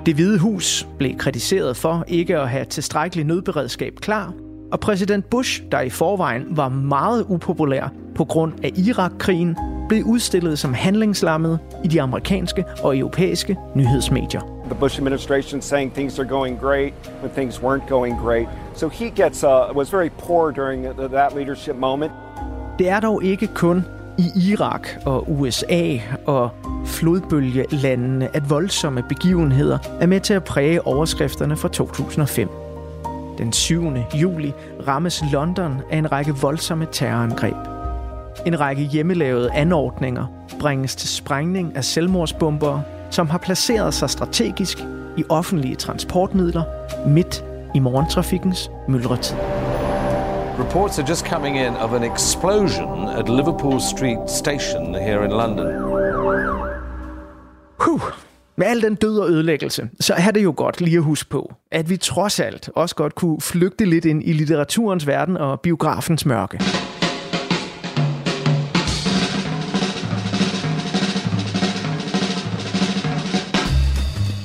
Det 0.08 0.16
hvide 0.16 0.39
hus 0.39 0.88
blev 0.97 1.18
kritiseret 1.18 1.78
for 1.78 2.03
ikke 2.08 2.38
at 2.38 2.49
have 2.49 2.66
tilstrækkelig 2.66 3.26
nødberedskab 3.26 3.93
klar, 3.95 4.34
og 4.72 4.80
præsident 4.80 5.30
Bush, 5.30 5.64
der 5.72 5.82
i 5.82 5.89
forvejen 5.89 6.43
var 6.49 6.70
meget 6.70 7.26
upopulær 7.30 7.93
på 8.16 8.26
grund 8.26 8.53
af 8.64 8.72
Irak-krigen, 8.76 9.58
blev 9.89 10.03
udstillet 10.03 10.60
som 10.60 10.74
handlingslammet 10.74 11.60
i 11.84 11.88
de 11.88 12.01
amerikanske 12.01 12.66
og 12.84 12.97
europæiske 12.97 13.58
nyhedsmedier. 13.76 14.41
The 14.66 14.76
Bush 14.80 14.99
administration 14.99 15.62
saying 15.62 15.93
things 15.93 16.20
are 16.20 16.28
going 16.28 16.60
great 16.60 16.93
when 17.22 17.32
things 17.32 17.60
weren't 17.60 17.89
going 17.89 18.20
great. 18.20 18.47
So 18.74 18.89
he 18.89 19.10
gets 19.10 19.43
uh, 19.43 19.78
was 19.78 19.93
very 19.93 20.10
poor 20.18 20.51
during 20.51 20.86
that 21.12 21.36
leadership 21.36 21.76
moment. 21.76 22.12
Det 22.80 22.89
er 22.89 22.99
dog 22.99 23.24
ikke 23.24 23.47
kun 23.47 23.84
i 24.18 24.51
Irak 24.51 24.88
og 25.05 25.32
USA 25.32 25.97
og 26.26 26.49
flodbølgelandene, 26.86 28.36
at 28.36 28.49
voldsomme 28.49 29.03
begivenheder 29.09 29.78
er 29.99 30.05
med 30.05 30.20
til 30.20 30.34
at 30.34 30.43
præge 30.43 30.88
overskrifterne 30.88 31.57
fra 31.57 31.68
2005. 31.68 32.49
Den 33.38 33.53
7. 33.53 33.84
juli 34.13 34.53
rammes 34.88 35.24
London 35.32 35.82
af 35.91 35.97
en 35.97 36.11
række 36.11 36.32
voldsomme 36.32 36.88
terrorangreb. 36.91 37.55
En 38.45 38.59
række 38.59 38.84
hjemmelavede 38.84 39.51
anordninger 39.51 40.26
bringes 40.59 40.95
til 40.95 41.09
sprængning 41.09 41.76
af 41.76 41.84
selvmordsbomber, 41.84 42.82
som 43.09 43.30
har 43.30 43.38
placeret 43.38 43.93
sig 43.93 44.09
strategisk 44.09 44.78
i 45.18 45.24
offentlige 45.30 45.76
transportmidler 45.76 46.63
midt 47.07 47.45
i 47.76 47.80
morgentrafikkens 47.80 48.72
myldretid. 48.88 49.57
Reports 50.60 50.99
are 50.99 51.05
just 51.10 51.26
coming 51.26 51.55
in 51.58 51.76
of 51.76 51.93
an 51.93 52.03
explosion 52.03 53.08
at 53.10 53.30
Liverpool 53.30 53.80
Street 53.80 54.18
Station 54.28 54.95
here 54.95 55.26
in 55.26 55.32
London. 55.32 55.68
Huh. 57.80 58.01
Med 58.55 58.68
al 58.68 58.82
den 58.82 58.95
død 58.95 59.20
og 59.20 59.30
ødelæggelse, 59.30 59.89
så 59.99 60.14
er 60.14 60.32
det 60.32 60.43
jo 60.43 60.53
godt 60.58 60.82
lige 60.82 60.97
at 60.97 61.03
huske 61.03 61.30
på, 61.30 61.53
at 61.72 61.89
vi 61.89 61.97
trods 61.97 62.39
alt 62.39 62.70
også 62.76 62.95
godt 62.95 63.16
kunne 63.16 63.41
flygte 63.41 63.86
lidt 63.86 64.05
ind 64.05 64.24
i 64.26 64.34
litteraturens 64.34 65.08
verden 65.08 65.38
og 65.38 65.62
biografens 65.62 66.26
mørke. 66.26 66.60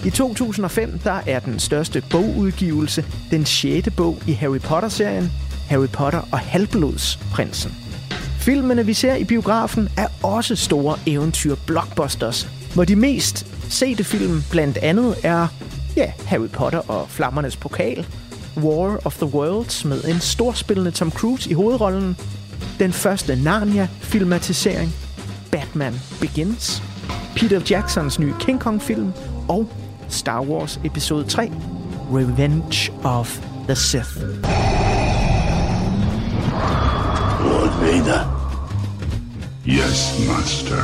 I 0.07 0.11
2005 0.11 0.99
der 0.99 1.21
er 1.27 1.39
den 1.39 1.59
største 1.59 2.03
bogudgivelse 2.11 3.05
den 3.31 3.47
sjette 3.47 3.91
bog 3.91 4.19
i 4.29 4.33
Harry 4.33 4.61
Potter-serien, 4.61 5.31
Harry 5.73 5.89
Potter 5.89 6.29
og 6.33 6.39
Halvblodsprinsen. 6.39 7.75
Filmene, 8.39 8.87
vi 8.87 8.95
ser 8.95 9.15
i 9.15 9.25
biografen, 9.25 9.89
er 9.97 10.07
også 10.23 10.57
store 10.57 10.97
eventyr-blockbusters, 11.07 12.49
hvor 12.75 12.85
de 12.85 12.97
mest 12.97 13.47
sete 13.69 14.05
film 14.05 14.43
blandt 14.51 14.79
andet 14.79 15.17
er 15.23 15.47
ja, 15.97 16.13
Harry 16.27 16.49
Potter 16.49 16.79
og 16.91 17.09
Flammernes 17.09 17.57
Pokal, 17.57 18.07
War 18.57 18.99
of 19.05 19.17
the 19.17 19.27
Worlds 19.27 19.85
med 19.85 20.05
en 20.05 20.21
storspillende 20.21 20.91
Tom 20.91 21.11
Cruise 21.11 21.51
i 21.51 21.53
hovedrollen, 21.53 22.17
den 22.79 22.93
første 22.93 23.37
Narnia-filmatisering, 23.37 24.95
Batman 25.51 26.01
Begins, 26.21 26.83
Peter 27.37 27.61
Jacksons 27.71 28.19
nye 28.19 28.35
King 28.41 28.61
Kong-film 28.61 29.13
og 29.49 29.69
Star 30.09 30.43
Wars 30.43 30.81
Episode 30.85 31.25
3, 31.25 31.53
Revenge 32.11 32.93
of 33.05 33.41
the 33.69 33.77
Sith. 33.77 34.17
Vader. 37.81 38.21
Yes, 39.67 40.29
Master. 40.29 40.83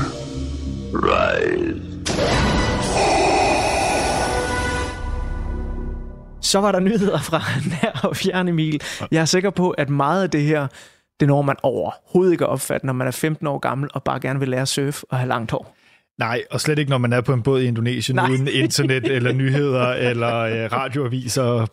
Rise. 0.94 1.88
Så 6.42 6.60
var 6.60 6.72
der 6.72 6.80
nyheder 6.80 7.18
fra 7.18 7.42
nær 7.70 8.00
og 8.08 8.16
fjern 8.16 8.48
Emil. 8.48 8.80
Jeg 9.10 9.20
er 9.20 9.24
sikker 9.24 9.50
på, 9.50 9.70
at 9.70 9.90
meget 9.90 10.22
af 10.22 10.30
det 10.30 10.42
her, 10.42 10.66
det 11.20 11.28
når 11.28 11.42
man 11.42 11.56
overhovedet 11.62 12.32
ikke 12.32 12.46
opfatte, 12.46 12.86
når 12.86 12.92
man 12.92 13.06
er 13.06 13.10
15 13.10 13.46
år 13.46 13.58
gammel 13.58 13.90
og 13.94 14.02
bare 14.02 14.20
gerne 14.20 14.38
vil 14.38 14.48
lære 14.48 14.62
at 14.62 14.68
surfe 14.68 15.06
og 15.10 15.18
have 15.18 15.28
langt 15.28 15.50
hår. 15.50 15.74
Nej, 16.18 16.42
og 16.50 16.60
slet 16.60 16.78
ikke, 16.78 16.90
når 16.90 16.98
man 16.98 17.12
er 17.12 17.20
på 17.20 17.32
en 17.32 17.42
båd 17.42 17.60
i 17.60 17.64
Indonesien 17.66 18.16
Nej. 18.16 18.30
uden 18.30 18.48
internet 18.52 19.04
eller 19.04 19.32
nyheder 19.32 19.88
eller 20.10 20.36
øh, 20.36 20.72
radioaviser. 20.72 21.66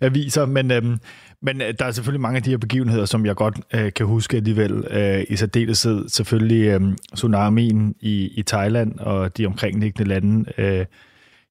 Aviser, 0.00 0.46
men, 0.46 0.70
øhm, 0.70 0.98
men 1.42 1.60
øh, 1.60 1.74
der 1.78 1.84
er 1.84 1.90
selvfølgelig 1.90 2.20
mange 2.20 2.36
af 2.36 2.42
de 2.42 2.50
her 2.50 2.58
begivenheder, 2.58 3.04
som 3.04 3.26
jeg 3.26 3.36
godt 3.36 3.60
øh, 3.74 3.92
kan 3.92 4.06
huske 4.06 4.36
alligevel. 4.36 4.84
Øh, 4.90 5.24
I 5.28 5.36
særdeleshed 5.36 6.08
selvfølgelig 6.08 6.66
øh, 6.66 6.80
tsunamien 7.14 7.94
i, 8.00 8.28
i 8.34 8.42
Thailand 8.42 8.98
og 8.98 9.36
de 9.36 9.46
omkringliggende 9.46 10.08
lande. 10.08 10.52
Øh, 10.58 10.86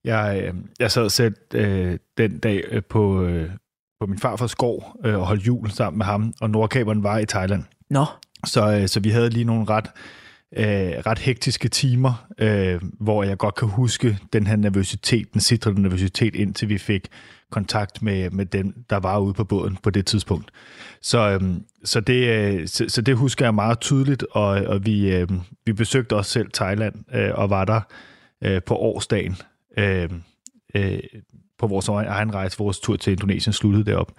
jeg, 0.04 0.42
øh, 0.44 0.54
jeg 0.80 0.92
sad 0.92 1.10
selv 1.10 1.36
øh, 1.54 1.98
den 2.18 2.39
dag 2.39 2.64
øh, 2.72 2.82
på, 2.89 3.24
øh, 3.24 3.50
på 4.00 4.06
min 4.06 4.20
farfars 4.20 4.56
gård 4.56 4.98
øh, 5.06 5.20
og 5.20 5.26
holdt 5.28 5.48
jul 5.48 5.70
sammen 5.70 5.98
med 5.98 6.06
ham, 6.06 6.34
og 6.42 6.50
nordkaberen 6.50 7.04
var 7.04 7.18
i 7.18 7.26
Thailand. 7.26 7.64
Nå. 7.89 8.06
Så, 8.46 8.78
øh, 8.78 8.88
så 8.88 9.00
vi 9.00 9.10
havde 9.10 9.30
lige 9.30 9.46
nogle 9.46 9.66
ret 9.70 9.89
øh, 10.58 10.66
ret 11.06 11.20
hektiske 11.20 11.70
timer, 11.70 12.28
øh, 12.38 12.82
hvor 12.99 13.24
jeg 13.24 13.38
godt 13.38 13.56
kan 13.56 13.68
huske 13.68 14.18
den 14.34 14.47
her 14.47 14.56
nervøsitet, 14.56 15.34
den 15.34 15.41
sidrende 15.41 15.82
nervøsitet, 15.82 16.36
indtil 16.36 16.70
vi 16.70 16.78
fik 16.78 17.08
kontakt 17.52 18.02
med, 18.02 18.30
med 18.30 18.45
dem, 18.45 18.86
der 18.89 18.97
var 18.97 19.20
ude 19.20 19.34
på 19.34 19.43
båden 19.43 19.78
på 19.84 19.89
det 19.89 20.06
tidspunkt. 20.06 20.52
Så, 21.02 21.39
øh, 21.41 21.54
så, 21.84 21.99
det, 21.99 22.28
øh, 22.28 22.68
så, 22.68 22.86
så 22.88 23.02
det 23.02 23.16
husker 23.16 23.45
jeg 23.45 23.56
meget 23.56 23.80
tydeligt, 23.80 24.26
og, 24.32 24.47
og 24.47 24.86
vi, 24.86 25.16
øh, 25.16 25.28
vi 25.66 25.74
besøgte 25.74 26.16
også 26.16 26.32
selv 26.32 26.52
Thailand 26.54 26.95
øh, 27.14 27.30
og 27.34 27.49
var 27.49 27.66
der 27.66 27.82
øh, 28.41 28.62
på 28.64 28.76
årsdagen 28.76 29.36
øh, 29.78 30.10
øh, 30.76 30.99
på 31.60 31.68
vores 31.68 31.88
egen 31.88 32.34
rejse, 32.34 32.58
vores 32.58 32.80
tur 32.80 32.95
til 32.95 33.12
Indonesien 33.12 33.54
sluttede 33.54 33.86
derop. 33.86 34.12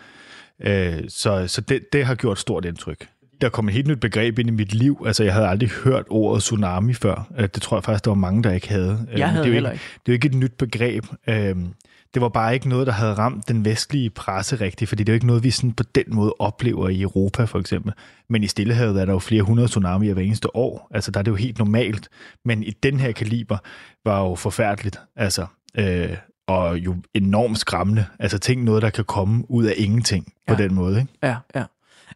Øh, 0.60 1.02
så 1.08 1.48
så 1.48 1.60
det, 1.60 1.92
det 1.92 2.06
har 2.06 2.14
gjort 2.14 2.38
stort 2.38 2.64
indtryk 2.64 3.08
der 3.42 3.48
kom 3.48 3.68
et 3.68 3.74
helt 3.74 3.86
nyt 3.86 4.00
begreb 4.00 4.38
ind 4.38 4.48
i 4.48 4.52
mit 4.52 4.74
liv. 4.74 5.02
Altså, 5.06 5.24
jeg 5.24 5.34
havde 5.34 5.48
aldrig 5.48 5.70
hørt 5.70 6.04
ordet 6.10 6.42
tsunami 6.42 6.94
før. 6.94 7.26
Øh, 7.38 7.48
det 7.54 7.62
tror 7.62 7.76
jeg 7.76 7.84
faktisk, 7.84 8.04
der 8.04 8.10
var 8.10 8.16
mange, 8.16 8.42
der 8.42 8.52
ikke 8.52 8.68
havde. 8.68 9.06
Jeg 9.16 9.30
havde 9.30 9.44
det 9.44 9.50
er 9.50 9.60
jo 9.60 9.66
ikke, 9.66 9.72
ikke. 9.72 9.84
Det 10.06 10.12
er 10.12 10.12
jo 10.12 10.12
ikke 10.12 10.28
et 10.28 10.34
nyt 10.34 10.52
begreb. 10.58 11.06
Øhm, 11.28 11.74
det 12.14 12.22
var 12.22 12.28
bare 12.28 12.54
ikke 12.54 12.68
noget, 12.68 12.86
der 12.86 12.92
havde 12.92 13.14
ramt 13.14 13.48
den 13.48 13.64
vestlige 13.64 14.10
presse 14.10 14.56
rigtigt, 14.56 14.88
fordi 14.88 15.04
det 15.04 15.12
er 15.12 15.12
jo 15.12 15.16
ikke 15.16 15.26
noget, 15.26 15.44
vi 15.44 15.50
sådan 15.50 15.72
på 15.72 15.84
den 15.94 16.04
måde 16.08 16.34
oplever 16.38 16.88
i 16.88 17.02
Europa, 17.02 17.44
for 17.44 17.58
eksempel. 17.58 17.92
Men 18.28 18.42
i 18.44 18.46
Stillehavet 18.46 19.00
er 19.00 19.04
der 19.04 19.12
jo 19.12 19.18
flere 19.18 19.42
hundrede 19.42 19.68
tsunamier 19.68 20.14
hver 20.14 20.22
eneste 20.22 20.56
år. 20.56 20.88
Altså, 20.90 21.10
der 21.10 21.18
er 21.18 21.22
det 21.22 21.30
jo 21.30 21.36
helt 21.36 21.58
normalt. 21.58 22.08
Men 22.44 22.62
i 22.62 22.70
den 22.70 23.00
her 23.00 23.12
kaliber 23.12 23.58
var 24.04 24.20
jo 24.20 24.34
forfærdeligt. 24.34 25.00
Altså, 25.16 25.46
øh, 25.78 26.16
og 26.46 26.78
jo 26.78 26.96
enormt 27.14 27.58
skræmmende. 27.58 28.06
Altså, 28.18 28.38
tænk 28.38 28.64
noget, 28.64 28.82
der 28.82 28.90
kan 28.90 29.04
komme 29.04 29.50
ud 29.50 29.64
af 29.64 29.74
ingenting 29.76 30.32
på 30.48 30.54
ja. 30.54 30.62
den 30.62 30.74
måde, 30.74 31.00
ikke? 31.00 31.12
Ja, 31.22 31.36
ja. 31.54 31.64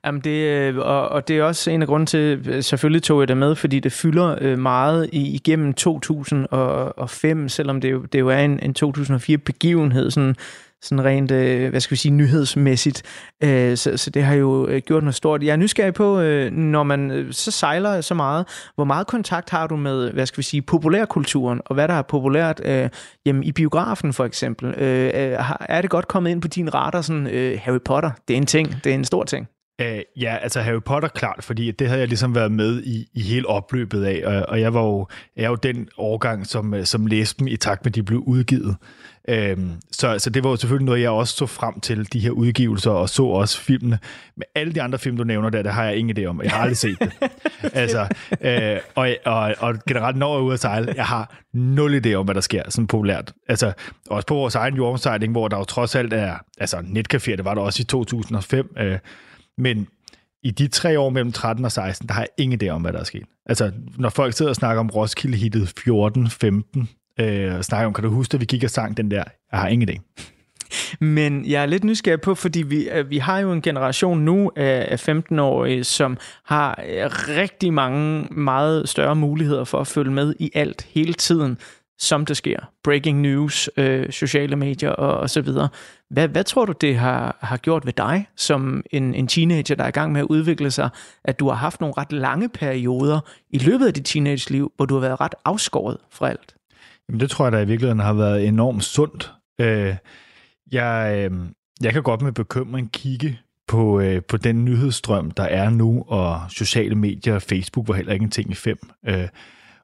Jamen 0.06 0.20
det, 0.20 0.30
øh, 0.30 0.76
og, 0.76 1.08
og 1.08 1.28
det 1.28 1.38
er 1.38 1.42
også 1.42 1.70
en 1.70 1.82
af 1.82 1.88
grunden 1.88 2.06
til, 2.06 2.58
selvfølgelig 2.64 3.02
tog 3.02 3.20
jeg 3.20 3.28
det 3.28 3.36
med, 3.36 3.54
fordi 3.54 3.80
det 3.80 3.92
fylder 3.92 4.36
øh, 4.40 4.58
meget 4.58 5.08
igennem 5.12 5.74
2005, 5.74 7.48
selvom 7.48 7.80
det 7.80 7.92
jo, 7.92 8.02
det 8.02 8.18
jo 8.18 8.28
er 8.28 8.38
en, 8.38 8.60
en 8.62 8.74
2004-begivenhed, 8.84 10.10
sådan, 10.10 10.34
sådan 10.82 11.04
rent, 11.04 11.30
øh, 11.30 11.70
hvad 11.70 11.80
skal 11.80 11.90
vi 11.90 11.96
sige, 11.96 12.12
nyhedsmæssigt. 12.12 13.02
Så, 13.42 13.92
så 13.96 14.10
det 14.14 14.24
har 14.24 14.34
jo 14.34 14.80
gjort 14.86 15.02
noget 15.02 15.14
stort. 15.14 15.42
Jeg 15.42 15.52
er 15.52 15.56
nysgerrig 15.56 15.94
på, 15.94 16.20
når 16.50 16.82
man 16.82 17.28
så 17.30 17.50
sejler 17.50 18.00
så 18.00 18.14
meget, 18.14 18.46
hvor 18.74 18.84
meget 18.84 19.06
kontakt 19.06 19.50
har 19.50 19.66
du 19.66 19.76
med, 19.76 20.10
hvad 20.12 20.26
skal 20.26 20.38
vi 20.38 20.42
sige, 20.42 20.62
populærkulturen, 20.62 21.60
og 21.66 21.74
hvad 21.74 21.88
der 21.88 21.94
er 21.94 22.02
populært 22.02 22.60
hjemme 23.24 23.44
i 23.44 23.52
biografen 23.52 24.12
for 24.12 24.24
eksempel. 24.24 24.74
Er 24.76 25.80
det 25.80 25.90
godt 25.90 26.08
kommet 26.08 26.30
ind 26.30 26.42
på 26.42 26.48
din 26.48 26.74
radar, 26.74 27.00
sådan 27.00 27.26
Harry 27.58 27.80
Potter, 27.84 28.10
det 28.28 28.34
er 28.34 28.38
en 28.38 28.46
ting, 28.46 28.74
det 28.84 28.90
er 28.90 28.94
en 28.94 29.04
stor 29.04 29.24
ting? 29.24 29.48
Uh, 29.82 30.22
ja, 30.22 30.36
altså 30.36 30.60
Harry 30.60 30.82
Potter 30.84 31.08
klart, 31.08 31.44
fordi 31.44 31.70
det 31.70 31.88
havde 31.88 32.00
jeg 32.00 32.08
ligesom 32.08 32.34
været 32.34 32.52
med 32.52 32.82
i, 32.82 33.08
i 33.14 33.22
hele 33.22 33.48
opløbet 33.48 34.04
af, 34.04 34.22
og, 34.26 34.48
og 34.48 34.60
jeg 34.60 34.74
var 34.74 34.82
jo, 34.82 35.06
jeg 35.36 35.44
er 35.44 35.48
jo 35.48 35.54
den 35.54 35.88
årgang, 35.98 36.46
som, 36.46 36.84
som 36.84 37.06
læste 37.06 37.38
dem 37.38 37.46
i 37.46 37.56
takt 37.56 37.84
med, 37.84 37.90
at 37.90 37.94
de 37.94 38.02
blev 38.02 38.18
udgivet. 38.18 38.76
Øhm, 39.28 39.72
så, 39.92 40.18
så 40.18 40.30
det 40.30 40.44
var 40.44 40.50
jo 40.50 40.56
selvfølgelig 40.56 40.86
noget, 40.86 41.00
jeg 41.00 41.10
også 41.10 41.36
så 41.36 41.46
frem 41.46 41.80
til, 41.80 42.12
de 42.12 42.18
her 42.18 42.30
udgivelser, 42.30 42.90
og 42.90 43.08
så 43.08 43.22
også 43.22 43.60
filmene. 43.60 43.98
Men 44.36 44.44
alle 44.54 44.72
de 44.72 44.82
andre 44.82 44.98
film, 44.98 45.16
du 45.16 45.24
nævner 45.24 45.50
der, 45.50 45.62
det 45.62 45.72
har 45.72 45.84
jeg 45.84 45.96
ingen 45.96 46.18
idé 46.18 46.24
om. 46.24 46.42
Jeg 46.42 46.50
har 46.50 46.58
aldrig 46.58 46.76
set 46.76 46.98
det. 47.00 47.12
altså, 47.82 48.06
øh, 48.40 48.78
og, 48.94 49.08
og, 49.24 49.54
og 49.58 49.74
generelt, 49.88 50.16
når 50.16 50.34
jeg 50.34 50.40
er 50.40 50.44
ude 50.44 50.54
at 50.54 50.60
sejle, 50.60 50.92
jeg 50.96 51.04
har 51.04 51.36
nul 51.52 52.06
idé 52.06 52.14
om, 52.14 52.24
hvad 52.24 52.34
der 52.34 52.40
sker, 52.40 52.62
sådan 52.68 52.86
populært. 52.86 53.32
Altså, 53.48 53.72
også 54.10 54.26
på 54.26 54.34
vores 54.34 54.54
egen 54.54 54.74
jordomsejling, 54.74 55.32
hvor 55.32 55.48
der 55.48 55.56
jo 55.56 55.64
trods 55.64 55.94
alt 55.94 56.12
er, 56.12 56.34
altså 56.58 56.76
netcafé, 56.76 57.30
det 57.36 57.44
var 57.44 57.54
der 57.54 57.62
også 57.62 57.82
i 57.82 57.84
2005, 57.84 58.74
øh, 58.78 58.98
men 59.58 59.88
i 60.42 60.50
de 60.50 60.68
tre 60.68 60.98
år 61.00 61.10
mellem 61.10 61.32
13 61.32 61.64
og 61.64 61.72
16, 61.72 62.08
der 62.08 62.14
har 62.14 62.20
jeg 62.20 62.28
ingen 62.38 62.62
idé 62.62 62.68
om, 62.68 62.82
hvad 62.82 62.92
der 62.92 62.98
er 62.98 63.04
sket. 63.04 63.24
Altså, 63.46 63.72
når 63.98 64.08
folk 64.08 64.34
sidder 64.34 64.50
og 64.50 64.56
snakker 64.56 64.80
om 64.80 64.90
Roskilde-hittet 64.90 65.72
14, 65.84 66.30
15, 66.30 66.88
øh, 67.20 67.54
og 67.54 67.64
snakker 67.64 67.86
om, 67.86 67.92
kan 67.92 68.04
du 68.04 68.10
huske, 68.10 68.34
at 68.34 68.40
vi 68.40 68.46
gik 68.46 68.64
og 68.64 68.70
sang 68.70 68.96
den 68.96 69.10
der? 69.10 69.24
Jeg 69.52 69.60
har 69.60 69.68
ingen 69.68 69.88
idé. 69.88 70.22
Men 71.00 71.46
jeg 71.46 71.62
er 71.62 71.66
lidt 71.66 71.84
nysgerrig 71.84 72.20
på, 72.20 72.34
fordi 72.34 72.62
vi, 72.62 72.88
øh, 72.88 73.10
vi 73.10 73.18
har 73.18 73.38
jo 73.38 73.52
en 73.52 73.62
generation 73.62 74.18
nu 74.18 74.50
af 74.56 75.08
15-årige, 75.08 75.84
som 75.84 76.18
har 76.44 76.84
øh, 76.88 77.10
rigtig 77.28 77.72
mange 77.72 78.26
meget 78.30 78.88
større 78.88 79.16
muligheder 79.16 79.64
for 79.64 79.78
at 79.78 79.86
følge 79.86 80.10
med 80.10 80.34
i 80.38 80.50
alt 80.54 80.86
hele 80.90 81.14
tiden, 81.14 81.58
som 81.98 82.26
det 82.26 82.36
sker. 82.36 82.58
Breaking 82.84 83.20
news, 83.20 83.70
øh, 83.76 84.10
sociale 84.10 84.56
medier 84.56 84.90
og, 84.90 85.18
og 85.20 85.30
så 85.30 85.40
videre. 85.40 85.68
Hvad, 86.10 86.28
hvad 86.28 86.44
tror 86.44 86.64
du, 86.64 86.72
det 86.80 86.96
har, 86.96 87.38
har 87.40 87.56
gjort 87.56 87.86
ved 87.86 87.92
dig 87.92 88.28
som 88.36 88.82
en, 88.90 89.14
en 89.14 89.28
teenager, 89.28 89.74
der 89.74 89.84
er 89.84 89.88
i 89.88 89.90
gang 89.90 90.12
med 90.12 90.20
at 90.20 90.26
udvikle 90.26 90.70
sig, 90.70 90.90
at 91.24 91.40
du 91.40 91.48
har 91.48 91.54
haft 91.54 91.80
nogle 91.80 91.94
ret 91.96 92.12
lange 92.12 92.48
perioder 92.48 93.20
i 93.50 93.58
løbet 93.58 93.86
af 93.86 93.94
dit 93.94 94.04
teenage-liv, 94.04 94.72
hvor 94.76 94.86
du 94.86 94.94
har 94.94 95.00
været 95.00 95.20
ret 95.20 95.34
afskåret 95.44 95.98
fra 96.10 96.28
alt? 96.28 96.54
Jamen, 97.08 97.20
det 97.20 97.30
tror 97.30 97.44
jeg 97.44 97.52
da 97.52 97.60
i 97.60 97.66
virkeligheden 97.66 98.00
har 98.00 98.12
været 98.12 98.46
enormt 98.46 98.84
sundt. 98.84 99.32
Øh, 99.60 99.94
jeg, 100.72 101.28
øh, 101.32 101.38
jeg 101.82 101.92
kan 101.92 102.02
godt 102.02 102.22
med 102.22 102.32
bekymring 102.32 102.92
kigge 102.92 103.38
på, 103.68 104.00
øh, 104.00 104.22
på 104.22 104.36
den 104.36 104.64
nyhedsstrøm, 104.64 105.30
der 105.30 105.42
er 105.42 105.70
nu, 105.70 106.04
og 106.08 106.40
sociale 106.48 106.94
medier, 106.94 107.38
Facebook 107.38 107.88
var 107.88 107.94
heller 107.94 108.12
ikke 108.12 108.24
en 108.24 108.30
ting 108.30 108.50
i 108.50 108.54
fem. 108.54 108.78
Øh, 109.06 109.28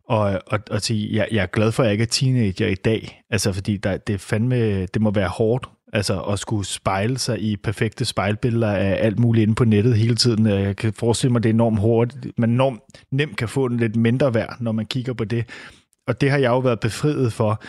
og, 0.08 0.40
og, 0.46 0.60
og 0.70 0.80
sige, 0.80 1.16
jeg, 1.16 1.28
jeg 1.30 1.42
er 1.42 1.46
glad 1.46 1.72
for, 1.72 1.82
at 1.82 1.86
jeg 1.86 1.92
ikke 1.92 2.02
er 2.02 2.06
teenager 2.06 2.66
i 2.66 2.74
dag, 2.74 3.22
altså 3.30 3.52
fordi 3.52 3.76
der, 3.76 3.96
det, 3.96 4.20
fandme, 4.20 4.86
det 4.86 5.02
må 5.02 5.10
være 5.10 5.28
hårdt, 5.28 5.68
altså 5.92 6.20
at 6.20 6.38
skulle 6.38 6.66
spejle 6.66 7.18
sig 7.18 7.42
i 7.42 7.56
perfekte 7.56 8.04
spejlbilleder 8.04 8.72
af 8.72 8.98
alt 9.00 9.18
muligt 9.18 9.42
inde 9.42 9.54
på 9.54 9.64
nettet 9.64 9.96
hele 9.96 10.16
tiden. 10.16 10.46
Øh, 10.46 10.62
jeg 10.62 10.76
kan 10.76 10.92
forestille 10.92 11.32
mig, 11.32 11.42
det 11.42 11.48
er 11.48 11.54
enormt 11.54 11.78
hårdt. 11.78 12.14
Man 12.38 12.50
enormt 12.50 12.80
nemt 13.10 13.36
kan 13.36 13.48
få 13.48 13.64
en 13.64 13.76
lidt 13.76 13.96
mindre 13.96 14.34
værd, 14.34 14.56
når 14.60 14.72
man 14.72 14.86
kigger 14.86 15.12
på 15.12 15.24
det 15.24 15.44
og 16.06 16.20
det 16.20 16.30
har 16.30 16.38
jeg 16.38 16.48
jo 16.48 16.58
været 16.58 16.80
befriet 16.80 17.32
for, 17.32 17.62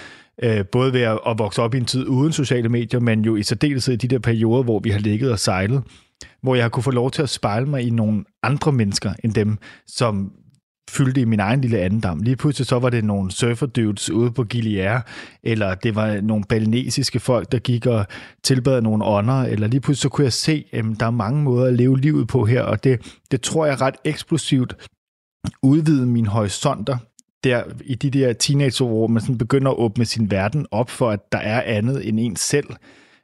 øh, 0.44 0.66
både 0.66 0.94
ved 0.94 1.02
at, 1.02 1.20
at 1.28 1.40
vokse 1.40 1.62
op 1.62 1.74
i 1.74 1.78
en 1.78 1.86
tid 1.86 2.08
uden 2.08 2.34
sociale 2.34 2.70
medier, 2.70 3.00
men 3.00 3.26
jo 3.26 3.36
i 3.36 3.44
særdeleshed 3.44 3.94
i 3.94 3.98
de 3.98 4.08
der 4.08 4.20
perioder, 4.20 4.64
hvor 4.64 4.80
vi 4.80 4.90
har 4.90 5.00
ligget 5.00 5.32
og 5.32 5.40
sejlet, 5.40 5.84
hvor 6.42 6.56
jeg 6.56 6.64
har 6.64 6.70
kunne 6.70 6.84
få 6.84 6.92
lov 6.92 7.12
til 7.12 7.22
at 7.22 7.30
spejle 7.30 7.66
mig 7.66 7.84
i 7.84 7.90
nogle 7.90 8.24
andre 8.44 8.72
mennesker 8.72 9.14
end 9.24 9.34
dem, 9.34 9.58
som 9.88 10.32
fyldte 10.90 11.22
i 11.22 11.26
min 11.26 11.40
egen 11.40 11.62
lille 11.62 11.80
andendam. 11.80 12.20
Lige 12.20 12.36
pludselig 12.36 12.68
så 12.68 12.80
var 12.80 12.90
det 12.90 13.04
nogle 13.04 13.32
surferdudes 13.32 14.10
ude 14.10 14.32
på 14.32 14.44
Gilier, 14.44 15.02
eller 15.44 15.76
det 15.76 15.96
var 15.96 16.22
nogle 16.22 16.44
balinesiske 16.50 17.20
folk, 17.20 17.52
der 17.52 17.60
gik 17.60 17.86
og 17.86 18.06
tilbad 18.44 18.82
nogle 18.82 19.06
ånder, 19.06 19.44
eller 19.44 19.68
lige 19.68 19.82
pludselig 19.82 20.02
så 20.02 20.10
kunne 20.10 20.26
jeg 20.26 20.34
se, 20.34 20.66
at 20.74 20.86
der 21.00 21.06
er 21.06 21.12
mange 21.12 21.44
måder 21.44 21.68
at 21.68 21.74
leve 21.74 22.00
livet 22.00 22.28
på 22.28 22.46
her, 22.46 22.62
og 22.62 22.84
det, 22.84 23.20
det 23.32 23.42
tror 23.42 23.66
jeg 23.66 23.82
ret 23.82 23.96
eksplosivt 24.06 24.90
udvide 25.64 26.06
mine 26.06 26.28
horisonter 26.28 26.98
der 27.44 27.64
i 27.86 27.96
de 27.96 28.10
der 28.10 28.34
teenageår, 28.34 28.88
hvor 28.88 29.08
man 29.08 29.22
sådan 29.22 29.38
begynder 29.38 29.72
at 29.72 29.78
åbne 29.78 30.06
sin 30.06 30.32
verden 30.32 30.66
op 30.72 30.90
for, 30.90 31.12
at 31.12 31.20
der 31.32 31.38
er 31.38 31.62
andet 31.62 32.08
end 32.08 32.20
en 32.20 32.36
selv. 32.36 32.68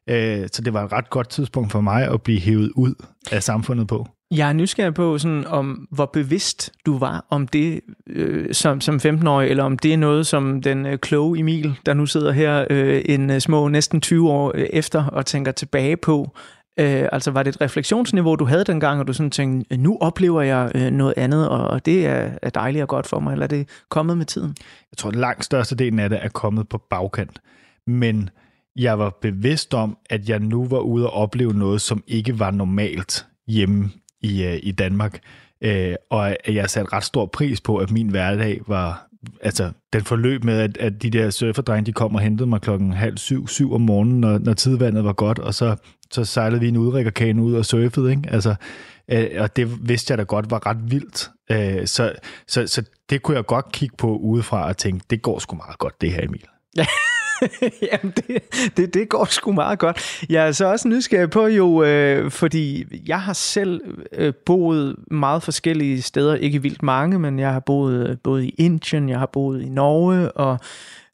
Øh, 0.10 0.47
så 0.51 0.62
det 0.62 0.74
var 0.74 0.86
et 0.86 0.91
ret 0.91 1.10
godt 1.10 1.30
tidspunkt 1.30 1.72
for 1.72 1.82
mig 1.82 2.07
at 2.07 2.22
blive 2.22 2.39
hævet 2.39 2.72
ud 2.76 2.93
af 3.32 3.43
samfundet 3.43 3.88
på. 3.88 4.07
Jeg 4.32 4.50
er 4.50 4.54
nysgerrig 4.54 4.94
på, 4.94 5.18
sådan, 5.18 5.46
om 5.48 5.88
hvor 5.92 6.06
bevidst 6.06 6.72
du 6.86 6.98
var 6.98 7.26
om 7.30 7.48
det 7.48 7.82
øh, 8.08 8.54
som, 8.54 8.82
som 8.82 8.96
15-årig, 8.96 9.50
eller 9.50 9.64
om 9.64 9.78
det 9.78 9.94
er 9.94 9.98
noget, 9.98 10.28
som 10.28 10.62
den 10.62 10.86
øh, 10.86 10.98
kloge 10.98 11.40
Emil, 11.40 11.80
der 11.86 11.94
nu 11.94 12.06
sidder 12.06 12.32
her 12.32 12.66
øh, 12.70 13.02
en 13.06 13.30
øh, 13.30 13.40
små 13.40 13.68
næsten 13.68 14.02
20 14.02 14.30
år 14.30 14.52
øh, 14.56 14.68
efter 14.70 15.06
og 15.06 15.26
tænker 15.26 15.52
tilbage 15.52 15.98
på, 15.98 16.36
Øh, 16.80 17.10
altså 17.12 17.32
var 17.32 17.44
det 17.44 17.56
et 17.56 17.62
refleksionsniveau, 17.62 18.36
du 18.36 18.46
havde 18.46 18.64
dengang, 18.64 19.00
og 19.00 19.08
du 19.08 19.14
sådan 19.14 19.32
tænkte, 19.32 19.74
øh, 19.74 19.80
nu 19.80 19.98
oplever 20.02 20.42
jeg 20.42 20.72
øh, 20.76 20.92
noget 20.92 21.14
andet, 21.18 21.50
og 21.50 21.86
det 21.86 22.06
er, 22.06 22.32
er 22.42 22.50
dejligt 22.50 22.82
og 22.82 22.88
godt 22.88 23.08
for 23.08 23.20
mig, 23.20 23.32
eller 23.32 23.44
er 23.44 23.48
det 23.48 23.70
kommet 23.90 24.18
med 24.18 24.26
tiden? 24.26 24.56
Jeg 24.92 24.98
tror, 24.98 25.10
at 25.10 25.16
langt 25.16 25.46
størstedelen 25.46 26.00
af 26.00 26.10
det 26.10 26.20
er 26.22 26.30
kommet 26.30 26.70
på 26.70 26.78
bagkant. 26.90 27.42
Men 27.88 28.30
jeg 28.76 29.00
var 29.00 29.18
bevidst 29.22 29.74
om, 29.74 29.98
at 30.10 30.30
jeg 30.30 30.40
nu 30.40 30.68
var 30.68 30.80
ude 30.80 31.10
og 31.10 31.14
opleve 31.14 31.54
noget, 31.54 31.82
som 31.82 32.04
ikke 32.08 32.40
var 32.40 32.52
normalt 32.52 33.26
hjemme 33.48 33.90
i, 34.22 34.44
øh, 34.44 34.60
i 34.64 34.72
Danmark. 34.72 35.20
Øh, 35.62 35.96
og 36.10 36.36
jeg 36.48 36.70
satte 36.70 36.94
ret 36.94 37.04
stor 37.04 37.26
pris 37.26 37.62
på, 37.62 37.78
at 37.78 37.92
min 37.92 38.10
hverdag 38.10 38.62
var, 38.68 39.08
altså, 39.42 39.72
den 39.94 40.04
forløb 40.04 40.44
med, 40.44 40.60
at, 40.60 40.78
at 40.78 41.02
de 41.02 41.10
der 41.10 41.30
surferdrenge, 41.30 41.86
de 41.86 41.94
kom 41.94 42.16
og 42.16 42.22
hentede 42.22 42.50
mig 42.50 42.62
klokken 42.62 42.94
halv 42.94 43.18
syv, 43.18 43.48
syv 43.48 43.74
om 43.74 43.82
morgenen, 43.82 44.22
når, 44.22 44.38
når 44.38 44.54
tidvandet 44.54 45.04
var 45.04 45.14
godt, 45.14 45.40
og 45.40 45.54
så, 45.54 45.76
så 46.12 46.26
sejlede 46.26 46.62
vi 46.62 46.68
en 46.68 46.78
udrikkerkane 46.78 47.44
ud 47.44 47.54
og 47.54 47.66
surfede, 47.66 48.12
ikke? 48.12 48.24
Altså, 48.30 48.56
øh, 49.12 49.28
og 49.38 49.56
det 49.56 49.90
vidste 49.90 50.12
jeg 50.12 50.18
da 50.18 50.24
godt 50.24 50.52
var 50.52 50.68
ret 50.68 50.92
vildt. 50.92 51.30
Øh, 51.52 51.88
så, 51.88 52.14
så, 52.48 52.68
så 52.68 52.84
det 53.10 53.22
kunne 53.22 53.38
jeg 53.38 53.46
godt 53.46 53.72
kigge 53.72 53.96
på 53.98 54.18
udefra 54.18 54.68
og 54.68 54.78
tænke, 54.78 55.06
det 55.10 55.22
går 55.22 55.40
sgu 55.40 55.56
meget 55.56 55.78
godt, 55.78 56.02
det 56.02 56.12
her, 56.12 56.24
Emil. 56.24 56.44
Jamen, 57.92 58.14
det, 58.16 58.44
det, 58.78 58.94
det 58.94 59.10
går 59.10 59.26
sgu 59.26 59.52
meget 59.52 59.80
godt. 59.80 60.26
Jeg 60.30 60.48
er 60.48 60.52
så 60.52 60.66
også 60.66 60.88
nysgerrig 60.88 61.30
på 61.30 61.48
jo, 61.48 61.84
øh, 61.84 62.32
fordi 62.32 62.86
jeg 63.08 63.22
har 63.22 63.34
selv 63.34 63.82
øh, 64.12 64.34
boet 64.46 64.96
meget 65.12 65.44
forskellige 65.44 66.02
steder, 66.02 66.36
ikke 66.36 66.62
vildt 66.62 66.84
mange, 66.84 67.20
men 67.20 67.40
jeg 67.40 67.54
har 67.54 67.60
boet 67.60 68.10
øh, 68.10 68.18
både 68.24 68.48
i 68.48 68.56
Indien, 68.58 69.10
jeg 69.10 69.20
har 69.20 69.30
boet 69.34 69.62
i 69.62 69.70
Norge, 69.70 70.32
og 70.32 70.60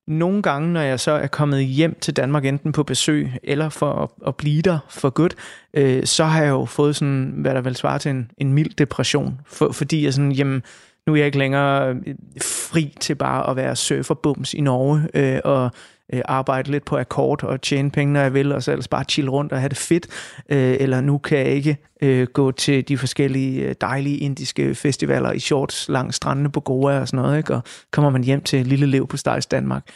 nogle 0.08 0.42
gange, 0.42 0.74
når 0.74 0.82
jeg 0.82 1.00
så 1.00 1.12
er 1.12 1.28
kommet 1.28 1.66
hjem 1.66 1.98
til 2.02 2.16
Danmark, 2.16 2.46
enten 2.46 2.72
på 2.72 2.84
besøg 2.84 3.32
eller 3.44 3.70
for 3.70 3.94
at, 3.94 4.10
at 4.28 4.36
blive 4.36 4.62
der 4.62 4.80
for 4.90 5.10
godt, 5.10 5.36
øh, 5.74 6.06
så 6.06 6.24
har 6.24 6.44
jeg 6.44 6.50
jo 6.50 6.66
fået 6.66 6.96
sådan, 6.96 7.34
hvad 7.38 7.54
der 7.54 7.62
vel 7.62 7.76
svarer 7.76 7.98
til 7.98 8.12
en, 8.12 8.32
en 8.38 8.54
mild 8.54 8.76
depression, 8.78 9.40
for, 9.48 9.72
fordi 9.72 10.06
jeg 10.06 10.14
sådan, 10.14 10.32
jamen, 10.32 10.64
nu 11.08 11.14
er 11.14 11.18
jeg 11.18 11.26
ikke 11.26 11.38
længere 11.38 11.90
øh, 11.90 12.16
fri 12.42 12.96
til 13.00 13.16
bare 13.16 13.50
at 13.50 13.56
være 13.56 13.76
surferbums 13.76 14.54
i 14.54 14.62
Norge, 14.62 15.08
øh, 15.14 15.40
og 15.44 15.72
øh, 16.14 16.22
arbejde 16.26 16.72
lidt 16.72 16.86
på 16.86 16.98
akkord 16.98 17.44
og 17.44 17.62
tjene 17.62 17.92
penge, 17.92 18.14
når 18.14 18.22
jeg 18.22 18.34
vil, 18.34 18.52
og 18.52 18.64
så 18.64 18.72
ellers 18.72 18.88
bare 18.88 19.04
chill 19.04 19.30
rundt 19.30 19.52
og 19.52 19.60
have 19.60 19.70
det 19.70 19.78
fedt. 19.78 20.08
Øh, 20.50 20.78
eller 20.80 21.02
nu 21.02 21.18
kan 21.18 21.38
jeg 21.38 21.48
ikke 21.48 21.78
øh, 22.02 22.28
gå 22.28 22.52
til 22.52 22.88
de 22.88 22.98
forskellige 22.98 23.62
øh, 23.62 23.76
dejlige 23.82 24.18
indiske 24.18 24.76
festivaler 24.76 25.32
i 25.32 25.40
shorts 25.40 25.90
langs 25.90 26.16
strandene 26.16 26.52
på 26.52 26.60
Goa 26.60 27.00
og 27.00 27.08
sådan 27.08 27.24
noget, 27.24 27.38
ikke? 27.38 27.56
og 27.56 27.64
kommer 27.92 28.10
man 28.10 28.24
hjem 28.24 28.42
til 28.42 28.68
Lille 28.68 28.86
Lev 28.86 29.08
på 29.08 29.18
Stejs 29.18 29.46
Danmark. 29.46 29.90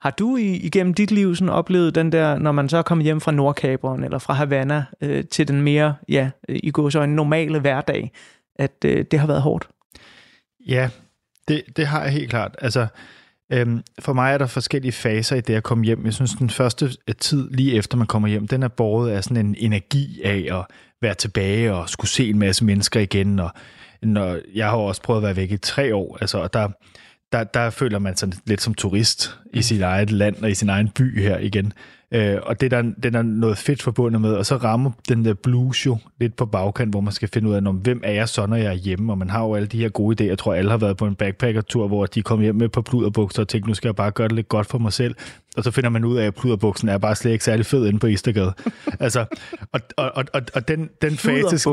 Har 0.00 0.10
du 0.10 0.36
i, 0.36 0.56
igennem 0.56 0.94
dit 0.94 1.10
liv 1.10 1.34
sådan 1.34 1.48
oplevet 1.48 1.94
den 1.94 2.12
der, 2.12 2.38
når 2.38 2.52
man 2.52 2.68
så 2.68 2.76
er 2.76 2.82
kommet 2.82 3.04
hjem 3.04 3.20
fra 3.20 3.32
Nordkaberen 3.32 4.04
eller 4.04 4.18
fra 4.18 4.34
Havana 4.34 4.84
øh, 5.00 5.24
til 5.24 5.48
den 5.48 5.62
mere, 5.62 5.94
ja, 6.08 6.30
øh, 6.48 6.60
i 6.62 6.70
går 6.70 6.90
så 6.90 7.02
en 7.02 7.14
normale 7.14 7.60
hverdag, 7.60 8.12
at 8.56 8.72
øh, 8.84 9.04
det 9.10 9.20
har 9.20 9.26
været 9.26 9.42
hårdt? 9.42 9.68
Ja, 10.68 10.90
det, 11.48 11.62
det 11.76 11.86
har 11.86 12.02
jeg 12.02 12.12
helt 12.12 12.30
klart. 12.30 12.56
Altså, 12.58 12.86
Øhm, 13.52 13.82
for 13.98 14.12
mig 14.12 14.34
er 14.34 14.38
der 14.38 14.46
forskellige 14.46 14.92
faser 14.92 15.36
i 15.36 15.40
det 15.40 15.54
at 15.54 15.62
komme 15.62 15.84
hjem. 15.84 16.04
Jeg 16.04 16.14
synes, 16.14 16.32
den 16.32 16.50
første 16.50 16.90
tid 17.20 17.50
lige 17.50 17.74
efter 17.74 17.96
man 17.96 18.06
kommer 18.06 18.28
hjem, 18.28 18.48
den 18.48 18.62
er 18.62 18.68
båret 18.68 19.10
af 19.10 19.24
sådan 19.24 19.46
en 19.46 19.54
energi 19.58 20.22
af 20.24 20.58
at 20.58 20.76
være 21.02 21.14
tilbage 21.14 21.74
og 21.74 21.88
skulle 21.88 22.10
se 22.10 22.30
en 22.30 22.38
masse 22.38 22.64
mennesker 22.64 23.00
igen. 23.00 23.38
Og 23.38 23.50
når, 24.02 24.38
jeg 24.54 24.68
har 24.68 24.76
også 24.76 25.02
prøvet 25.02 25.20
at 25.20 25.24
være 25.24 25.36
væk 25.36 25.50
i 25.50 25.56
tre 25.56 25.94
år, 25.94 26.18
altså, 26.20 26.38
og 26.38 26.52
der, 26.52 26.68
der, 27.32 27.44
der 27.44 27.70
føler 27.70 27.98
man 27.98 28.16
sig 28.16 28.32
lidt 28.46 28.62
som 28.62 28.74
turist 28.74 29.38
i 29.54 29.62
sit 29.62 29.82
eget 29.82 30.10
land 30.10 30.36
og 30.42 30.50
i 30.50 30.54
sin 30.54 30.68
egen 30.68 30.88
by 30.88 31.20
her 31.20 31.38
igen. 31.38 31.72
Øh, 32.14 32.38
og 32.42 32.60
det 32.60 32.72
er, 32.72 32.82
der, 32.82 32.90
det 32.96 33.04
er 33.04 33.10
der 33.10 33.22
noget 33.22 33.58
fedt 33.58 33.82
forbundet 33.82 34.20
med, 34.20 34.32
og 34.32 34.46
så 34.46 34.56
rammer 34.56 34.90
den 35.08 35.24
der 35.24 35.34
blues 35.34 35.86
jo 35.86 35.98
lidt 36.20 36.36
på 36.36 36.46
bagkant, 36.46 36.90
hvor 36.90 37.00
man 37.00 37.12
skal 37.12 37.28
finde 37.28 37.48
ud 37.48 37.54
af, 37.54 37.62
hvem 37.62 38.00
er 38.04 38.12
jeg 38.12 38.28
så, 38.28 38.46
når 38.46 38.56
jeg 38.56 38.66
er 38.66 38.72
hjemme, 38.72 39.12
og 39.12 39.18
man 39.18 39.30
har 39.30 39.44
jo 39.44 39.54
alle 39.54 39.66
de 39.66 39.78
her 39.78 39.88
gode 39.88 40.24
idéer. 40.24 40.28
Jeg 40.28 40.38
tror, 40.38 40.54
alle 40.54 40.70
har 40.70 40.78
været 40.78 40.96
på 40.96 41.06
en 41.06 41.14
backpacker-tur, 41.14 41.88
hvor 41.88 42.06
de 42.06 42.22
kom 42.22 42.40
hjem 42.40 42.54
med 42.54 42.68
på 42.68 42.82
pluderbukser 42.82 43.42
og 43.42 43.48
tænkte, 43.48 43.68
nu 43.68 43.74
skal 43.74 43.88
jeg 43.88 43.96
bare 43.96 44.10
gøre 44.10 44.28
det 44.28 44.36
lidt 44.36 44.48
godt 44.48 44.66
for 44.66 44.78
mig 44.78 44.92
selv 44.92 45.14
og 45.56 45.64
så 45.64 45.70
finder 45.70 45.90
man 45.90 46.04
ud 46.04 46.16
af, 46.16 46.26
at 46.26 46.34
pluderbuksen 46.34 46.88
er 46.88 46.98
bare 46.98 47.14
slet 47.14 47.32
ikke 47.32 47.44
særlig 47.44 47.66
fed 47.66 47.86
inde 47.86 47.98
på 47.98 48.06
Istergade. 48.06 48.52
altså, 49.00 49.24
og, 49.72 49.80
og, 49.96 50.10
og, 50.14 50.24
og, 50.34 50.42
og 50.54 50.68
den, 50.68 50.90
den 51.02 51.16
fase... 51.16 51.70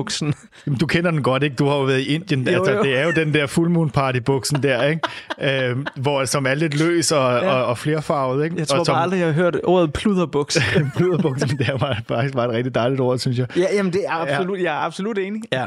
Jamen, 0.67 0.79
du 0.79 0.85
kender 0.85 1.11
den 1.11 1.23
godt, 1.23 1.43
ikke? 1.43 1.55
Du 1.55 1.65
har 1.67 1.75
jo 1.75 1.83
været 1.83 1.99
i 1.99 2.05
Indien. 2.15 2.47
Jo, 2.47 2.53
altså, 2.57 2.71
jo. 2.71 2.83
det 2.83 2.99
er 2.99 3.05
jo 3.05 3.11
den 3.11 3.33
der 3.33 3.47
full 3.47 3.69
moon 3.69 3.89
party 3.89 4.19
buksen 4.25 4.63
der, 4.63 4.83
ikke? 4.83 5.01
øhm, 5.69 5.85
hvor, 5.95 6.25
som 6.25 6.45
er 6.45 6.53
lidt 6.53 6.79
løs 6.79 7.11
og, 7.11 7.31
Ja. 7.31 7.45
ja. 7.45 7.51
og, 7.53 7.65
og 7.65 7.77
flerfarvet, 7.77 8.43
ikke? 8.43 8.55
Jeg 8.59 8.67
tror 8.67 8.79
og 8.79 8.85
som, 8.85 8.93
bare 8.93 9.03
aldrig, 9.03 9.17
jeg 9.19 9.27
har 9.27 9.33
hørt 9.33 9.57
ordet 9.63 9.93
pluderbuks. 9.93 10.57
Pluderbuksen, 10.97 11.57
det 11.57 11.67
er 11.69 11.77
bare, 11.77 11.95
faktisk 12.07 12.33
bare 12.35 12.45
et 12.45 12.51
rigtig 12.51 12.75
dejligt 12.75 13.01
ord, 13.01 13.17
synes 13.17 13.37
jeg. 13.37 13.57
ja, 13.57 13.65
jamen 13.73 13.93
det 13.93 14.01
er 14.07 14.11
absolut, 14.11 14.59
jeg 14.59 14.73
er 14.73 14.79
absolut 14.79 15.17
enig. 15.17 15.41
Ja, 15.51 15.65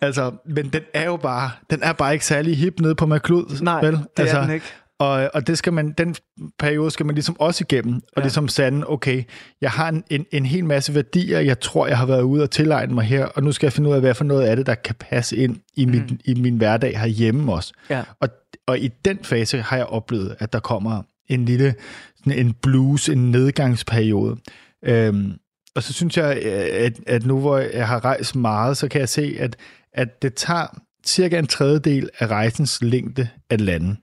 altså, 0.00 0.32
men 0.44 0.68
den 0.68 0.82
er 0.94 1.04
jo 1.04 1.16
bare, 1.16 1.50
den 1.70 1.82
er 1.82 1.92
bare 1.92 2.12
ikke 2.12 2.26
særlig 2.26 2.56
hip 2.58 2.80
nede 2.80 2.94
på 2.94 3.06
McLeod, 3.06 3.62
Nej, 3.62 3.84
vel? 3.84 3.92
det 3.92 4.06
altså, 4.16 4.36
er 4.36 4.42
den 4.42 4.54
ikke. 4.54 4.66
Og, 4.98 5.30
og 5.34 5.46
det 5.46 5.58
skal 5.58 5.72
man, 5.72 5.92
den 5.98 6.14
periode 6.58 6.90
skal 6.90 7.06
man 7.06 7.14
ligesom 7.14 7.40
også 7.40 7.64
igennem, 7.70 7.94
og 7.94 8.02
Ja. 8.16 8.22
ligesom 8.22 8.48
sande, 8.48 8.90
okay, 8.90 9.22
jeg 9.60 9.70
har 9.70 9.88
en, 9.88 10.04
en, 10.10 10.26
en 10.32 10.46
hel 10.46 10.64
masse 10.64 10.94
værdier, 10.94 11.40
jeg 11.40 11.60
tror, 11.60 11.86
jeg 11.86 11.98
har 11.98 12.06
været 12.06 12.22
ude 12.22 12.42
og 12.42 12.50
tilegne 12.50 12.94
mig 12.94 13.04
her, 13.04 13.24
og 13.26 13.42
nu 13.42 13.52
skal 13.52 13.66
jeg 13.66 13.72
finde 13.72 13.88
ud 13.88 13.94
af, 13.94 14.00
hvad 14.00 14.14
for 14.14 14.24
noget 14.24 14.42
af 14.46 14.56
det, 14.56 14.66
der 14.66 14.74
kan 14.74 14.94
passe 15.00 15.36
ind 15.36 15.56
i, 15.76 15.84
min, 15.84 16.02
Mm. 16.10 16.18
i 16.24 16.34
min 16.34 16.56
hverdag 16.56 16.98
herhjemme 17.00 17.52
også. 17.52 17.72
Ja. 17.90 18.02
Og, 18.20 18.28
og 18.66 18.78
i 18.78 18.88
den 19.04 19.18
fase 19.22 19.58
har 19.62 19.76
jeg 19.76 19.86
oplevet, 19.86 20.36
at 20.38 20.52
der 20.52 20.60
kommer 20.60 21.02
en 21.28 21.44
lille 21.44 21.74
sådan 22.16 22.46
en 22.46 22.52
blues, 22.62 23.08
en 23.08 23.30
nedgangsperiode. 23.30 24.36
Øhm, 24.84 25.32
og 25.74 25.82
så 25.82 25.92
synes 25.92 26.16
jeg, 26.16 26.32
at, 26.72 27.00
at 27.06 27.26
nu 27.26 27.40
hvor 27.40 27.58
jeg 27.58 27.88
har 27.88 28.04
rejst 28.04 28.36
meget, 28.36 28.76
så 28.76 28.88
kan 28.88 29.00
jeg 29.00 29.08
se, 29.08 29.36
at, 29.38 29.56
at 29.92 30.22
det 30.22 30.34
tager 30.34 30.66
cirka 31.06 31.38
en 31.38 31.46
tredjedel 31.46 32.08
af 32.18 32.26
rejsens 32.26 32.82
længde 32.82 33.28
at 33.50 33.60
lande. 33.60 33.96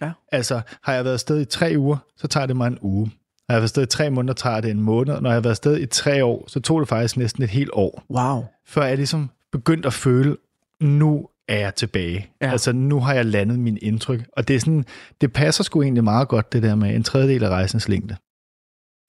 Ja. 0.00 0.10
Altså, 0.32 0.60
har 0.82 0.94
jeg 0.94 1.04
været 1.04 1.14
afsted 1.14 1.40
i 1.40 1.44
tre 1.44 1.74
uger, 1.76 1.96
så 2.16 2.26
tager 2.26 2.46
det 2.46 2.56
mig 2.56 2.66
en 2.66 2.78
uge. 2.80 3.06
Har 3.48 3.54
jeg 3.54 3.56
været 3.56 3.62
afsted 3.62 3.82
i 3.82 3.86
tre 3.86 4.10
måneder, 4.10 4.34
tager 4.34 4.60
det 4.60 4.70
en 4.70 4.80
måned. 4.80 5.20
Når 5.20 5.30
jeg 5.30 5.36
har 5.36 5.40
været 5.40 5.50
afsted 5.50 5.80
i 5.80 5.86
tre 5.86 6.24
år, 6.24 6.44
så 6.48 6.60
tog 6.60 6.80
det 6.80 6.88
faktisk 6.88 7.16
næsten 7.16 7.42
et 7.42 7.50
helt 7.50 7.70
år. 7.72 8.04
Wow. 8.10 8.44
Før 8.66 8.84
jeg 8.84 8.96
ligesom 8.96 9.30
begyndt 9.52 9.86
at 9.86 9.92
føle, 9.92 10.36
nu 10.80 11.28
er 11.48 11.58
jeg 11.58 11.74
tilbage. 11.74 12.30
Ja. 12.42 12.50
Altså, 12.50 12.72
nu 12.72 13.00
har 13.00 13.14
jeg 13.14 13.24
landet 13.24 13.58
min 13.58 13.78
indtryk. 13.82 14.26
Og 14.32 14.48
det 14.48 14.56
er 14.56 14.60
sådan, 14.60 14.84
det 15.20 15.32
passer 15.32 15.64
sgu 15.64 15.82
egentlig 15.82 16.04
meget 16.04 16.28
godt, 16.28 16.52
det 16.52 16.62
der 16.62 16.74
med 16.74 16.94
en 16.94 17.02
tredjedel 17.02 17.44
af 17.44 17.48
rejsens 17.48 17.88
længde. 17.88 18.16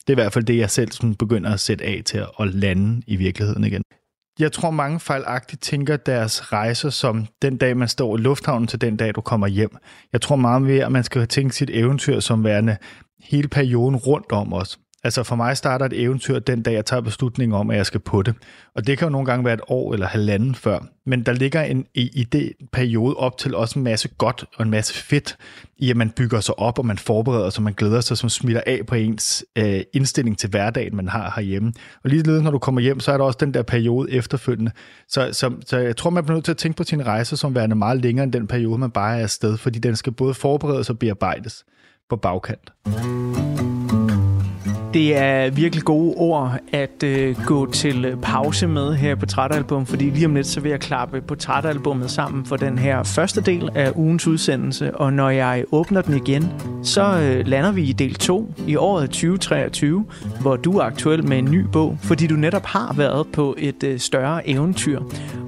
Det 0.08 0.14
er 0.14 0.18
i 0.18 0.22
hvert 0.22 0.34
fald 0.34 0.46
det, 0.46 0.58
jeg 0.58 0.70
selv 0.70 0.92
sådan 0.92 1.16
begynder 1.16 1.54
at 1.54 1.60
sætte 1.60 1.86
af 1.86 2.02
til 2.06 2.26
at 2.40 2.48
lande 2.54 3.02
i 3.08 3.16
virkeligheden 3.16 3.64
igen. 3.64 3.82
Jeg 4.40 4.52
tror, 4.52 4.72
mange 4.72 5.00
fejlagtigt 5.00 5.62
tænker 5.62 5.98
deres 5.98 6.54
rejser 6.54 6.90
som 6.90 7.28
den 7.42 7.58
dag, 7.58 7.78
man 7.78 7.88
står 7.88 8.18
i 8.18 8.20
lufthavnen 8.20 8.68
til 8.68 8.82
den 8.82 8.98
dag, 8.98 9.16
du 9.16 9.22
kommer 9.22 9.48
hjem. 9.48 9.78
Jeg 10.14 10.22
tror 10.22 10.36
meget 10.36 10.62
mere, 10.62 10.86
at 10.86 10.92
man 10.92 11.04
skal 11.04 11.28
tænke 11.28 11.56
sit 11.56 11.70
eventyr 11.70 12.20
som 12.20 12.44
værende 12.44 12.78
hele 13.20 13.48
perioden 13.48 13.96
rundt 13.96 14.32
om 14.32 14.54
os. 14.54 14.80
Altså 15.06 15.24
for 15.24 15.36
mig 15.36 15.58
starter 15.58 15.86
et 15.86 16.02
eventyr 16.02 16.40
den 16.40 16.62
dag, 16.62 16.74
jeg 16.74 16.86
tager 16.86 17.02
beslutningen 17.02 17.56
om, 17.56 17.70
at 17.70 17.78
jeg 17.78 17.86
skal 17.86 18.00
på 18.00 18.22
det. 18.22 18.36
Og 18.76 18.88
det 18.88 18.98
kan 18.98 19.06
jo 19.06 19.12
nogle 19.12 19.26
gange 19.26 19.46
være 19.46 19.54
et 19.54 19.62
år 19.68 19.94
eller 19.94 20.08
halvanden 20.08 20.56
før. 20.56 20.80
Men 21.06 21.24
der 21.24 21.34
ligger 21.34 21.62
en, 21.62 21.86
idéperiode 21.98 23.16
op 23.18 23.38
til 23.38 23.56
også 23.56 23.80
en 23.80 23.84
masse 23.84 24.10
godt 24.18 24.46
og 24.56 24.64
en 24.64 24.72
masse 24.72 24.94
fedt, 24.94 25.38
i 25.78 25.90
at 25.90 25.98
man 25.98 26.10
bygger 26.10 26.40
sig 26.40 26.60
op, 26.60 26.80
og 26.80 26.86
man 26.86 26.98
forbereder 26.98 27.50
sig, 27.50 27.60
og 27.60 27.64
man 27.64 27.74
glæder 27.74 28.02
sig, 28.02 28.18
som 28.18 28.30
smitter 28.30 28.62
af 28.66 28.82
på 28.88 28.96
ens 28.96 29.46
øh, 29.56 29.82
indstilling 29.94 30.38
til 30.38 30.50
hverdagen, 30.50 30.96
man 30.96 31.08
har 31.08 31.34
herhjemme. 31.36 31.74
Og 32.04 32.10
lige 32.10 32.42
når 32.42 32.52
du 32.52 32.60
kommer 32.60 32.82
hjem, 32.82 33.00
så 33.00 33.12
er 33.12 33.18
der 33.18 33.26
også 33.26 33.38
den 33.42 33.54
der 33.54 33.64
periode 33.64 34.12
efterfølgende. 34.12 34.72
Så, 35.08 35.30
så, 35.32 35.52
så 35.66 35.78
jeg 35.78 35.98
tror, 35.98 36.10
man 36.10 36.24
bliver 36.24 36.36
nødt 36.36 36.46
til 36.46 36.52
at 36.52 36.58
tænke 36.58 36.78
på 36.78 36.84
sin 36.84 37.06
rejse 37.06 37.38
som 37.38 37.56
værende 37.56 37.76
meget 37.76 38.02
længere 38.02 38.24
end 38.24 38.34
den 38.34 38.48
periode, 38.48 38.78
man 38.78 38.92
bare 38.92 39.18
er 39.18 39.24
afsted, 39.24 39.58
fordi 39.58 39.80
den 39.80 39.96
skal 39.96 40.14
både 40.14 40.34
forberedes 40.34 40.90
og 40.90 41.00
bearbejdes 41.00 41.66
på 42.10 42.16
bagkant. 42.16 42.72
Det 44.96 45.18
er 45.18 45.50
virkelig 45.50 45.84
gode 45.84 46.14
ord 46.18 46.58
at 46.72 47.04
øh, 47.04 47.36
gå 47.46 47.72
til 47.72 48.06
øh, 48.06 48.18
pause 48.22 48.68
med 48.68 48.94
her 48.94 49.16
på 49.16 49.26
Trætalbum, 49.26 49.86
fordi 49.86 50.10
lige 50.10 50.26
om 50.26 50.36
lidt 50.36 50.48
så 50.48 50.60
vil 50.60 50.70
jeg 50.70 50.80
klappe 50.80 51.22
på 51.22 51.36
Trætalbummet 51.36 52.12
sammen 52.12 52.46
for 52.46 52.56
den 52.56 52.78
her 52.78 53.04
første 53.04 53.42
del 53.42 53.70
af 53.76 53.92
ugens 53.96 54.28
udsendelse, 54.28 54.98
og 54.98 55.14
når 55.14 55.30
jeg 55.30 55.66
åbner 55.72 56.02
den 56.02 56.16
igen, 56.16 56.44
så 56.84 57.20
øh, 57.22 57.48
lander 57.48 57.72
vi 57.72 57.84
i 57.84 57.92
del 57.92 58.16
2 58.16 58.54
i 58.68 58.76
året 58.76 59.10
2023, 59.10 60.06
hvor 60.42 60.56
du 60.56 60.78
er 60.78 60.84
aktuel 60.84 61.28
med 61.28 61.38
en 61.38 61.46
ny 61.46 61.60
bog, 61.60 61.98
fordi 62.02 62.28
du 62.28 62.36
netop 62.36 62.66
har 62.66 62.94
været 62.94 63.28
på 63.34 63.56
et 63.58 63.84
øh, 63.84 64.00
større 64.00 64.50
eventyr. 64.50 65.00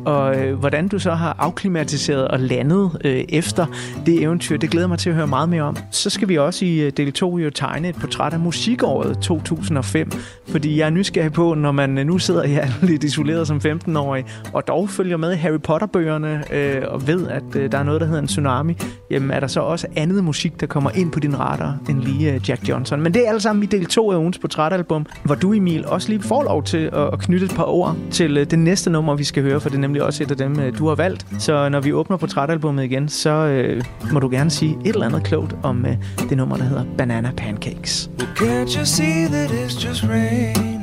Og 0.08 0.36
øh, 0.36 0.60
hvordan 0.60 0.88
du 0.88 1.00
så 1.00 1.12
har 1.12 1.36
afklimatiseret 1.40 2.28
og 2.28 2.40
landet 2.40 2.92
øh, 3.06 3.24
efter 3.30 3.66
det 4.06 4.22
eventyr, 4.22 4.58
det 4.58 4.70
glæder 4.70 4.88
mig 4.88 5.00
til 5.00 5.10
at 5.10 5.16
høre 5.16 5.28
meget 5.28 5.50
mere 5.50 5.62
om. 5.62 5.78
Så 5.92 6.10
skal 6.10 6.30
vi 6.30 6.38
også 6.38 6.66
i 6.66 6.80
øh, 6.80 6.92
del 6.98 7.14
2 7.14 7.38
jo 7.38 7.50
tegne 7.50 7.90
et 7.90 7.96
portræt 7.96 8.34
af 8.34 8.40
musikåret 8.40 9.20
2005, 9.20 10.12
fordi 10.48 10.80
jeg 10.80 10.86
er 10.86 10.90
nysgerrig 10.90 11.34
på, 11.34 11.54
når 11.54 11.72
man 11.72 11.98
øh, 11.98 12.06
nu 12.06 12.18
sidder 12.18 12.48
her 12.48 12.68
lidt 12.90 13.04
isoleret 13.04 13.48
som 13.48 13.58
15-årig, 13.58 14.26
og 14.54 14.68
dog 14.68 14.90
følger 14.90 15.18
med 15.18 15.34
i 15.34 15.36
Harry 15.36 15.60
Potter-bøgerne, 15.60 16.44
øh, 16.54 16.82
og 16.88 17.08
ved, 17.08 17.28
at 17.28 17.56
øh, 17.56 17.72
der 17.72 17.78
er 17.78 17.84
noget, 17.84 18.02
der 18.02 18.08
hedder 18.08 18.22
en 18.22 18.28
tsunami, 18.28 18.78
jamen 19.10 19.32
er 19.32 19.40
der 19.40 19.48
så 19.48 19.60
også 19.60 19.88
andet 19.96 20.24
musik, 20.24 20.60
der 20.60 20.66
kommer 20.68 20.90
ind 20.96 21.12
på 21.12 21.20
din 21.20 21.40
radar, 21.40 21.78
end 21.90 22.00
lige 22.00 22.34
øh, 22.34 22.50
Jack 22.50 22.70
Johnson. 22.70 23.02
Men 23.02 23.14
det 23.14 23.28
er 23.28 23.32
alt 23.32 23.42
sammen 23.42 23.64
i 23.64 23.66
del 23.66 23.86
2 23.86 24.12
af 24.12 24.18
ugens 24.18 24.40
portrætalbum, 24.40 25.06
hvor 25.24 25.36
du, 25.36 25.54
Emil, 25.54 25.86
også 25.86 26.10
lige 26.10 26.22
får 26.22 26.44
lov 26.44 26.64
til 26.64 26.90
at, 26.94 27.14
at 27.14 27.20
knytte 27.20 27.46
et 27.46 27.54
par 27.56 27.64
ord 27.64 27.96
til 28.12 28.38
øh, 28.38 28.46
det 28.46 28.60
næste 28.60 28.90
nummer, 28.90 29.16
vi 29.16 29.24
skal 29.24 29.44
høre, 29.44 29.60
for 29.60 29.70
det 29.70 29.76
er 29.76 29.82
nemlig 29.82 29.97
også 30.04 30.24
et 30.24 30.32
af 30.32 30.38
dem, 30.38 30.60
øh, 30.60 30.78
du 30.78 30.88
har 30.88 30.96
valgt. 30.96 31.26
Så 31.40 31.70
når 31.70 31.80
vi 31.80 31.94
åbner 31.94 32.18
portrætalbummet 32.18 32.84
igen, 32.84 33.10
så 33.10 33.30
øh, 33.30 33.84
må 34.12 34.20
du 34.20 34.30
gerne 34.30 34.50
sige 34.50 34.78
et 34.86 34.94
eller 34.94 35.06
andet 35.06 35.24
klogt 35.24 35.56
om 35.64 35.86
øh, 35.86 35.98
det 36.30 36.38
nummer, 36.38 36.58
der 36.58 36.64
hedder 36.64 36.86
Banana 36.98 37.32
Pancakes. 37.38 38.10
Can't 38.20 38.78
you 38.80 38.86
see 38.86 39.26
that 39.26 39.52
it's 39.52 39.88
just 39.88 40.04
raining? 40.04 40.78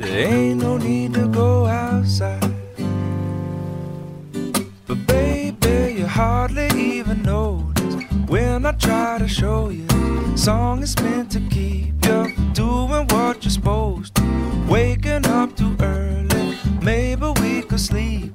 There 0.00 0.28
ain't 0.28 0.62
no 0.62 0.78
need 0.78 1.14
to 1.14 1.28
go 1.40 1.66
outside. 1.66 2.54
But 4.86 4.98
baby, 5.06 6.00
you 6.00 6.06
hardly 6.06 6.68
even 6.98 7.22
notice 7.22 7.96
when 8.28 8.66
I 8.66 8.72
try 8.72 9.18
to 9.18 9.28
show 9.28 9.70
you. 9.70 9.86
Song 10.36 10.82
is 10.82 10.96
meant 11.02 11.30
to 11.32 11.40
keep 11.50 12.06
you 12.06 12.32
doing 12.54 13.06
what 13.08 13.44
you're 13.44 13.50
supposed 13.50 14.14
to. 14.14 14.22
Waking 14.68 15.26
up 15.26 15.54
too 15.56 15.76
early, 15.80 16.56
maybe 16.82 17.26
we 17.60 17.66
could 17.66 17.80
sleep. 17.80 18.32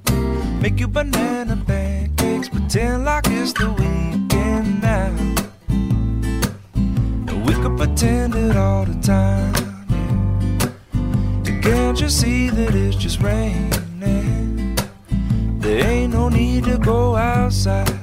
Make 0.61 0.79
you 0.79 0.87
banana 0.87 1.57
pancakes, 1.65 2.47
pretend 2.47 3.05
like 3.05 3.25
it's 3.27 3.53
the 3.53 3.71
weekend 3.71 4.83
now. 4.83 5.11
We 7.47 7.53
could 7.55 7.75
pretend 7.75 8.35
it 8.35 8.55
all 8.55 8.85
the 8.85 8.93
time. 9.01 9.53
yeah. 11.43 11.61
Can't 11.61 11.99
you 11.99 12.09
see 12.09 12.49
that 12.49 12.75
it's 12.75 12.95
just 12.97 13.19
raining? 13.23 14.75
There 15.59 15.87
ain't 15.87 16.13
no 16.13 16.29
need 16.29 16.65
to 16.65 16.77
go 16.77 17.15
outside. 17.15 17.99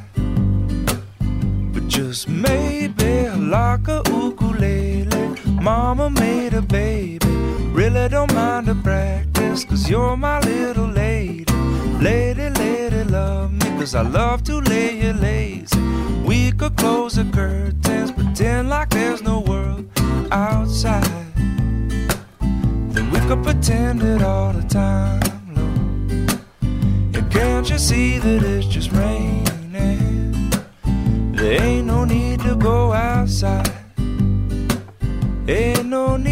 But 1.73 1.87
just 1.87 2.29
maybe 2.29 3.29
like 3.29 3.87
a 3.87 4.03
ukulele. 4.09 5.37
Mama 5.61 6.11
made 6.11 6.55
a 6.55 6.63
baby. 6.63 7.52
Really 7.83 8.09
don't 8.09 8.33
mind 8.33 8.69
the 8.69 8.77
practice, 8.77 9.65
cause 9.65 9.91
you're 9.91 10.17
my 10.17 10.39
little 10.39 10.87
lady. 10.87 11.45
Lady, 11.99 12.49
lady, 12.51 13.03
love 13.03 13.51
me, 13.51 13.67
cause 13.77 13.97
I 13.97 14.03
love 14.03 14.45
to 14.45 14.61
lay 14.61 15.01
you 15.03 15.13
lazy. 15.15 15.81
We 16.25 16.53
could 16.53 16.77
close 16.77 17.17
the 17.17 17.25
curtains, 17.25 18.13
pretend 18.13 18.69
like 18.69 18.91
there's 18.91 19.21
no 19.21 19.41
world 19.41 19.91
outside. 20.31 21.03
Then 22.95 23.11
we 23.11 23.19
could 23.27 23.43
pretend 23.43 24.01
it 24.05 24.23
all 24.23 24.53
the 24.53 24.63
time, 24.63 25.21
Lord. 25.57 26.39
And 27.17 27.33
can't 27.33 27.69
you 27.69 27.79
see 27.79 28.19
that 28.19 28.45
it's 28.45 28.69
just 28.69 28.93
raining? 28.93 29.43
There 31.35 31.61
ain't 31.61 31.89
no 31.89 32.05
need 32.05 32.43
to 32.43 32.55
go 32.55 32.93
outside. 32.93 33.73
Ain't 35.49 35.87
no 35.87 36.17
need, 36.17 36.32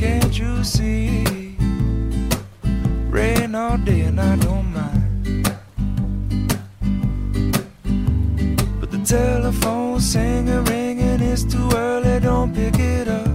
can't 0.00 0.38
you 0.38 0.64
see? 0.64 1.24
Rain 3.10 3.54
all 3.54 3.76
day 3.76 4.00
and 4.00 4.18
I 4.18 4.34
don't 4.36 4.72
mind. 4.72 5.44
But 8.80 8.90
the 8.90 9.00
telephone's 9.04 10.10
singing, 10.10 10.64
ringing, 10.64 11.20
it's 11.20 11.44
too 11.44 11.68
early, 11.74 12.18
don't 12.18 12.54
pick 12.54 12.78
it 12.78 13.08
up. 13.08 13.28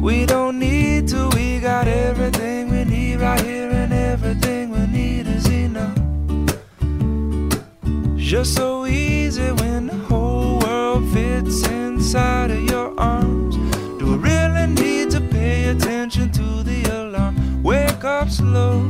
We 0.00 0.26
don't 0.26 0.60
need 0.60 1.08
to, 1.08 1.28
we 1.34 1.58
got 1.58 1.88
everything 1.88 2.70
we 2.70 2.84
need 2.84 3.16
right 3.16 3.40
here, 3.40 3.70
and 3.70 3.92
everything 3.92 4.70
we 4.70 4.86
need 4.86 5.26
is 5.26 5.48
enough. 5.48 5.98
Just 8.16 8.54
so 8.54 8.86
easy 8.86 9.50
when 9.60 9.88
the 9.88 9.96
whole 10.08 10.60
world 10.60 11.12
fits 11.12 11.66
inside 11.66 12.52
of 12.52 12.62
your 12.70 12.75
slow. 18.46 18.86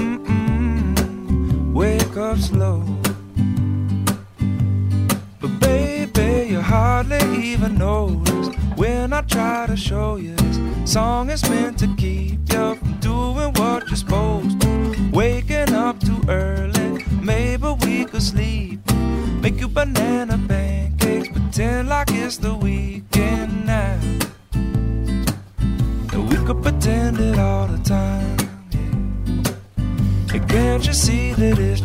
Mm-mm, 0.00 1.72
wake 1.72 2.16
up 2.16 2.38
slow. 2.38 2.82
But 5.40 5.60
baby, 5.60 6.48
you 6.52 6.60
hardly 6.60 7.24
even 7.52 7.76
notice 7.76 8.48
when 8.76 9.12
I 9.12 9.20
try 9.22 9.66
to 9.66 9.76
show 9.76 10.16
you 10.16 10.34
this 10.36 10.58
song 10.90 11.30
is 11.30 11.42
meant 11.50 11.78
to 11.80 11.88
keep 11.96 12.38
you 12.52 12.77
see 31.08 31.32
that 31.32 31.58
it's 31.58 31.77